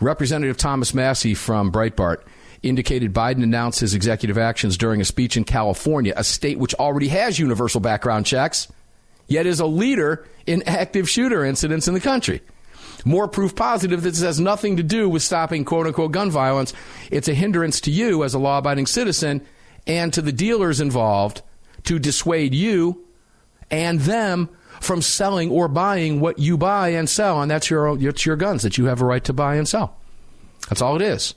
Representative 0.00 0.56
Thomas 0.56 0.92
Massie 0.92 1.34
from 1.34 1.70
Breitbart 1.70 2.22
indicated 2.64 3.12
Biden 3.12 3.44
announced 3.44 3.80
his 3.80 3.94
executive 3.94 4.38
actions 4.38 4.76
during 4.76 5.00
a 5.00 5.04
speech 5.04 5.36
in 5.36 5.44
California, 5.44 6.12
a 6.16 6.24
state 6.24 6.58
which 6.58 6.74
already 6.74 7.08
has 7.08 7.38
universal 7.38 7.80
background 7.80 8.26
checks, 8.26 8.66
yet 9.28 9.46
is 9.46 9.60
a 9.60 9.66
leader 9.66 10.26
in 10.46 10.64
active 10.64 11.08
shooter 11.08 11.44
incidents 11.44 11.86
in 11.86 11.94
the 11.94 12.00
country 12.00 12.40
more 13.04 13.28
proof 13.28 13.54
positive 13.54 14.02
that 14.02 14.10
this 14.10 14.22
has 14.22 14.40
nothing 14.40 14.76
to 14.76 14.82
do 14.82 15.08
with 15.08 15.22
stopping 15.22 15.64
quote 15.64 15.86
unquote 15.86 16.12
gun 16.12 16.30
violence. 16.30 16.72
It's 17.10 17.28
a 17.28 17.34
hindrance 17.34 17.80
to 17.82 17.90
you 17.90 18.24
as 18.24 18.34
a 18.34 18.38
law 18.38 18.58
abiding 18.58 18.86
citizen 18.86 19.44
and 19.86 20.12
to 20.12 20.22
the 20.22 20.32
dealers 20.32 20.80
involved 20.80 21.42
to 21.84 21.98
dissuade 21.98 22.54
you 22.54 23.04
and 23.70 24.00
them 24.00 24.48
from 24.80 25.02
selling 25.02 25.50
or 25.50 25.68
buying 25.68 26.20
what 26.20 26.38
you 26.38 26.56
buy 26.56 26.90
and 26.90 27.08
sell. 27.08 27.40
And 27.40 27.50
that's 27.50 27.70
your, 27.70 27.96
it's 28.00 28.26
your 28.26 28.36
guns 28.36 28.62
that 28.62 28.78
you 28.78 28.86
have 28.86 29.00
a 29.00 29.04
right 29.06 29.22
to 29.24 29.32
buy 29.32 29.56
and 29.56 29.66
sell. 29.66 29.96
That's 30.68 30.82
all 30.82 30.96
it 30.96 31.02
is. 31.02 31.34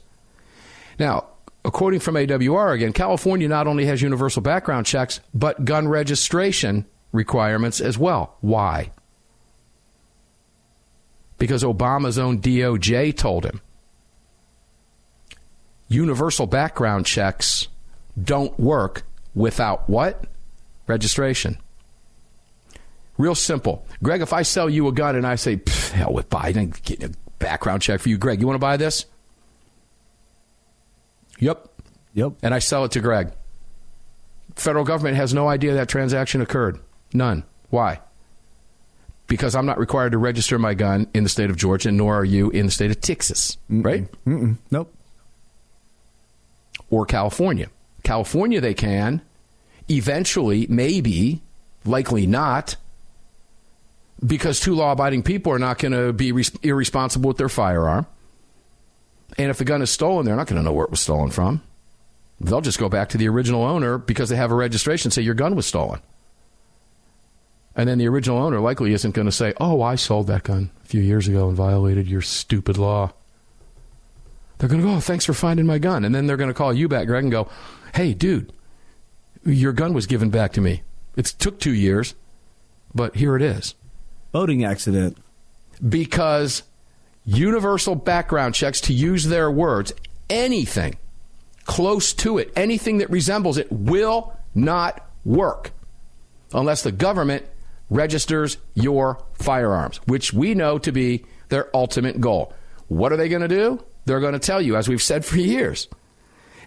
Now, 0.98 1.26
according 1.64 2.00
from 2.00 2.14
AWR 2.14 2.74
again, 2.74 2.92
California 2.92 3.48
not 3.48 3.66
only 3.66 3.86
has 3.86 4.02
universal 4.02 4.42
background 4.42 4.86
checks, 4.86 5.20
but 5.34 5.64
gun 5.64 5.88
registration 5.88 6.86
requirements 7.12 7.80
as 7.80 7.98
well. 7.98 8.36
Why? 8.40 8.92
Because 11.38 11.62
Obama's 11.62 12.18
own 12.18 12.40
DOJ 12.40 13.16
told 13.16 13.44
him. 13.44 13.60
Universal 15.88 16.46
background 16.46 17.06
checks 17.06 17.68
don't 18.20 18.58
work 18.58 19.04
without 19.34 19.88
what? 19.88 20.24
Registration. 20.86 21.58
Real 23.18 23.34
simple. 23.34 23.86
Greg, 24.02 24.20
if 24.20 24.32
I 24.32 24.42
sell 24.42 24.68
you 24.68 24.88
a 24.88 24.92
gun 24.92 25.16
and 25.16 25.26
I 25.26 25.36
say, 25.36 25.60
hell 25.92 26.12
with 26.12 26.28
Biden, 26.28 26.82
getting 26.82 27.10
a 27.10 27.12
background 27.38 27.82
check 27.82 28.00
for 28.00 28.08
you. 28.08 28.18
Greg, 28.18 28.40
you 28.40 28.46
want 28.46 28.56
to 28.56 28.60
buy 28.60 28.76
this? 28.76 29.06
Yep. 31.38 31.68
Yep. 32.14 32.32
And 32.42 32.54
I 32.54 32.58
sell 32.58 32.84
it 32.84 32.92
to 32.92 33.00
Greg. 33.00 33.32
Federal 34.54 34.84
government 34.84 35.16
has 35.16 35.34
no 35.34 35.48
idea 35.48 35.74
that 35.74 35.88
transaction 35.88 36.40
occurred. 36.40 36.80
None. 37.12 37.44
Why? 37.70 38.00
Because 39.26 39.54
I'm 39.54 39.66
not 39.66 39.78
required 39.78 40.12
to 40.12 40.18
register 40.18 40.58
my 40.58 40.74
gun 40.74 41.08
in 41.12 41.24
the 41.24 41.28
state 41.28 41.50
of 41.50 41.56
Georgia, 41.56 41.90
nor 41.90 42.14
are 42.14 42.24
you 42.24 42.50
in 42.50 42.66
the 42.66 42.72
state 42.72 42.90
of 42.90 43.00
Texas, 43.00 43.58
Mm-mm. 43.70 43.84
right? 43.84 44.08
Mm-mm. 44.24 44.56
Nope. 44.70 44.94
Or 46.90 47.06
California. 47.06 47.66
California, 48.04 48.60
they 48.60 48.74
can. 48.74 49.20
Eventually, 49.90 50.66
maybe, 50.68 51.42
likely 51.84 52.26
not, 52.26 52.76
because 54.24 54.60
two 54.60 54.74
law 54.74 54.92
abiding 54.92 55.22
people 55.24 55.52
are 55.52 55.58
not 55.58 55.78
going 55.78 55.92
to 55.92 56.12
be 56.12 56.32
irresponsible 56.62 57.28
with 57.28 57.36
their 57.36 57.48
firearm. 57.48 58.06
And 59.38 59.50
if 59.50 59.58
the 59.58 59.64
gun 59.64 59.82
is 59.82 59.90
stolen, 59.90 60.24
they're 60.24 60.36
not 60.36 60.46
going 60.46 60.56
to 60.60 60.62
know 60.62 60.72
where 60.72 60.84
it 60.84 60.90
was 60.90 61.00
stolen 61.00 61.30
from. 61.30 61.62
They'll 62.40 62.60
just 62.60 62.78
go 62.78 62.88
back 62.88 63.08
to 63.10 63.18
the 63.18 63.28
original 63.28 63.64
owner 63.64 63.98
because 63.98 64.28
they 64.28 64.36
have 64.36 64.52
a 64.52 64.54
registration 64.54 65.10
say 65.10 65.22
your 65.22 65.34
gun 65.34 65.56
was 65.56 65.66
stolen. 65.66 66.00
And 67.76 67.86
then 67.88 67.98
the 67.98 68.08
original 68.08 68.38
owner 68.38 68.58
likely 68.58 68.94
isn't 68.94 69.14
going 69.14 69.26
to 69.26 69.32
say, 69.32 69.52
Oh, 69.58 69.82
I 69.82 69.96
sold 69.96 70.26
that 70.28 70.44
gun 70.44 70.70
a 70.82 70.88
few 70.88 71.02
years 71.02 71.28
ago 71.28 71.48
and 71.48 71.56
violated 71.56 72.08
your 72.08 72.22
stupid 72.22 72.78
law. 72.78 73.12
They're 74.58 74.68
going 74.68 74.80
to 74.80 74.86
go, 74.86 74.94
Oh, 74.94 75.00
thanks 75.00 75.26
for 75.26 75.34
finding 75.34 75.66
my 75.66 75.78
gun. 75.78 76.04
And 76.04 76.14
then 76.14 76.26
they're 76.26 76.38
going 76.38 76.48
to 76.48 76.54
call 76.54 76.72
you 76.72 76.88
back, 76.88 77.06
Greg, 77.06 77.24
and 77.24 77.30
go, 77.30 77.48
Hey, 77.94 78.14
dude, 78.14 78.52
your 79.44 79.74
gun 79.74 79.92
was 79.92 80.06
given 80.06 80.30
back 80.30 80.52
to 80.54 80.62
me. 80.62 80.82
It 81.16 81.26
took 81.26 81.60
two 81.60 81.74
years, 81.74 82.14
but 82.94 83.16
here 83.16 83.36
it 83.36 83.42
is. 83.42 83.74
Boating 84.32 84.64
accident. 84.64 85.18
Because 85.86 86.62
universal 87.26 87.94
background 87.94 88.54
checks, 88.54 88.80
to 88.82 88.94
use 88.94 89.24
their 89.24 89.50
words, 89.50 89.92
anything 90.30 90.96
close 91.64 92.14
to 92.14 92.38
it, 92.38 92.50
anything 92.56 92.98
that 92.98 93.10
resembles 93.10 93.58
it, 93.58 93.70
will 93.70 94.34
not 94.54 95.06
work 95.24 95.72
unless 96.54 96.82
the 96.82 96.92
government 96.92 97.44
registers 97.90 98.58
your 98.74 99.22
firearms, 99.34 99.98
which 100.06 100.32
we 100.32 100.54
know 100.54 100.78
to 100.78 100.92
be 100.92 101.24
their 101.48 101.74
ultimate 101.74 102.20
goal. 102.20 102.52
What 102.88 103.12
are 103.12 103.16
they 103.16 103.28
going 103.28 103.42
to 103.42 103.48
do? 103.48 103.84
They're 104.04 104.20
going 104.20 104.34
to 104.34 104.38
tell 104.38 104.60
you, 104.60 104.76
as 104.76 104.88
we've 104.88 105.02
said 105.02 105.24
for 105.24 105.38
years, 105.38 105.88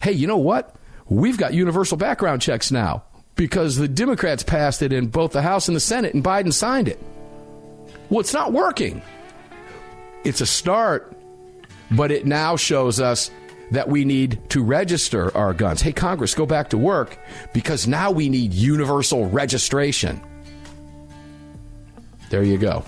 hey, 0.01 0.11
you 0.11 0.28
know 0.28 0.38
what? 0.38 0.76
We've 1.07 1.38
got 1.38 1.53
universal 1.53 1.97
background 1.97 2.41
checks 2.41 2.72
now 2.72 3.03
because 3.36 3.78
the 3.78 3.88
Democrats 3.88 4.43
passed 4.43 4.82
it 4.82 4.93
in 4.93 5.07
both 5.07 5.32
the 5.32 5.41
House 5.41 5.67
and 5.67 5.76
the 5.76 5.82
Senate 5.82 6.13
and 6.13 6.24
Biden 6.24 6.53
signed 6.53 6.88
it. 6.88 7.01
Well, 8.09 8.20
it's 8.20 8.34
not 8.34 8.53
working. 8.53 9.01
It's 10.24 10.41
a 10.41 10.45
start, 10.45 11.15
but 11.91 12.11
it 12.11 12.26
now 12.26 12.55
shows 12.57 12.99
us 12.99 13.32
that 13.72 13.88
we 13.88 14.03
need 14.03 14.39
to 14.49 14.63
register 14.63 15.36
our 15.38 15.53
guns. 15.53 15.82
Hey, 15.82 15.93
Congress, 15.93 16.34
go 16.34 16.45
back 16.45 16.70
to 16.72 16.78
work 16.78 17.17
because 17.53 17.88
now 17.88 18.11
we 18.11 18.30
need 18.30 18.53
universal 18.53 19.30
registration. 19.30 20.22
There 22.30 22.43
you 22.43 22.57
go. 22.57 22.84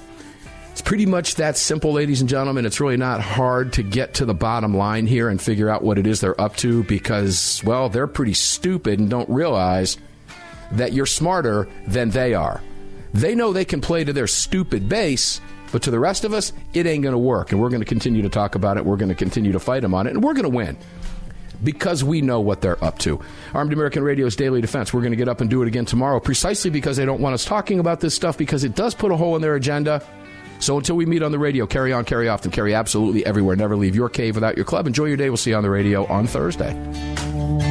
It's 0.72 0.82
pretty 0.82 1.06
much 1.06 1.36
that 1.36 1.58
simple, 1.58 1.92
ladies 1.92 2.22
and 2.22 2.30
gentlemen. 2.30 2.66
It's 2.66 2.80
really 2.80 2.98
not 2.98 3.20
hard 3.20 3.74
to 3.74 3.84
get 3.84 4.14
to 4.16 4.26
the 4.26 4.34
bottom 4.34 4.76
line 4.76 5.06
here 5.06 5.28
and 5.28 5.42
figure 5.42 5.70
out 5.70 5.84
what 5.84 5.98
it 5.98 6.08
is 6.08 6.22
they're 6.22 6.40
up 6.40 6.56
to 6.58 6.84
because, 6.84 7.62
well, 7.66 7.90
they're 7.90 8.08
pretty 8.08 8.34
stupid 8.34 9.00
and 9.00 9.10
don't 9.10 9.30
realize 9.30 9.98
that 10.72 10.94
you're 10.94 11.06
smarter 11.06 11.68
than 11.88 12.10
they 12.12 12.34
are. 12.34 12.62
They 13.14 13.36
know 13.36 13.52
they 13.52 13.66
can 13.66 13.82
play 13.82 14.06
to 14.06 14.14
their 14.14 14.28
stupid 14.28 14.88
base, 14.88 15.42
but 15.74 15.84
to 15.84 15.92
the 15.92 16.00
rest 16.00 16.24
of 16.24 16.34
us, 16.34 16.54
it 16.74 16.88
ain't 16.88 17.04
going 17.04 17.12
to 17.12 17.20
work. 17.20 17.52
And 17.52 17.60
we're 17.60 17.70
going 17.70 17.82
to 17.82 17.86
continue 17.86 18.22
to 18.22 18.30
talk 18.30 18.56
about 18.56 18.78
it. 18.78 18.86
We're 18.86 18.96
going 18.96 19.10
to 19.10 19.16
continue 19.16 19.52
to 19.52 19.60
fight 19.60 19.82
them 19.82 19.94
on 19.94 20.08
it, 20.08 20.12
and 20.12 20.24
we're 20.24 20.34
going 20.34 20.44
to 20.44 20.50
win 20.50 20.78
because 21.64 22.04
we 22.04 22.22
know 22.22 22.40
what 22.40 22.62
they're 22.62 22.84
up 22.84 23.00
to. 23.00 23.20
Armed 23.54 23.74
American 23.74 24.04
Radio's 24.04 24.36
Daily 24.36 24.62
Defense. 24.62 24.94
We're 24.94 25.02
going 25.02 25.12
to 25.12 25.18
get 25.18 25.28
up 25.28 25.42
and 25.42 25.50
do 25.50 25.62
it 25.62 25.68
again 25.68 25.86
tomorrow 25.86 26.20
precisely 26.20 26.70
because 26.70 26.98
they 26.98 27.06
don't 27.06 27.22
want 27.22 27.34
us 27.34 27.46
talking 27.46 27.80
about 27.80 28.00
this 28.00 28.14
stuff 28.16 28.38
because 28.38 28.64
it 28.64 28.76
does 28.76 28.96
put 28.96 29.12
a 29.12 29.18
hole 29.18 29.36
in 29.36 29.42
their 29.42 29.56
agenda. 29.56 30.02
So 30.60 30.78
until 30.78 30.96
we 30.96 31.08
meet 31.08 31.24
on 31.24 31.32
the 31.32 31.40
radio, 31.40 31.66
carry 31.66 31.92
on, 31.92 32.06
carry 32.06 32.30
off, 32.30 32.44
and 32.44 32.54
carry 32.54 32.76
absolutely 32.76 33.26
everywhere. 33.26 33.56
Never 33.56 33.76
leave 33.76 33.96
your 33.96 34.10
cave 34.10 34.36
without 34.36 34.56
your 34.56 34.66
club. 34.66 34.86
Enjoy 34.86 35.06
your 35.06 35.18
day. 35.18 35.30
We'll 35.30 35.38
see 35.38 35.50
you 35.50 35.56
on 35.56 35.64
the 35.64 35.72
radio 35.72 36.06
on 36.06 36.28
Thursday. 36.28 37.71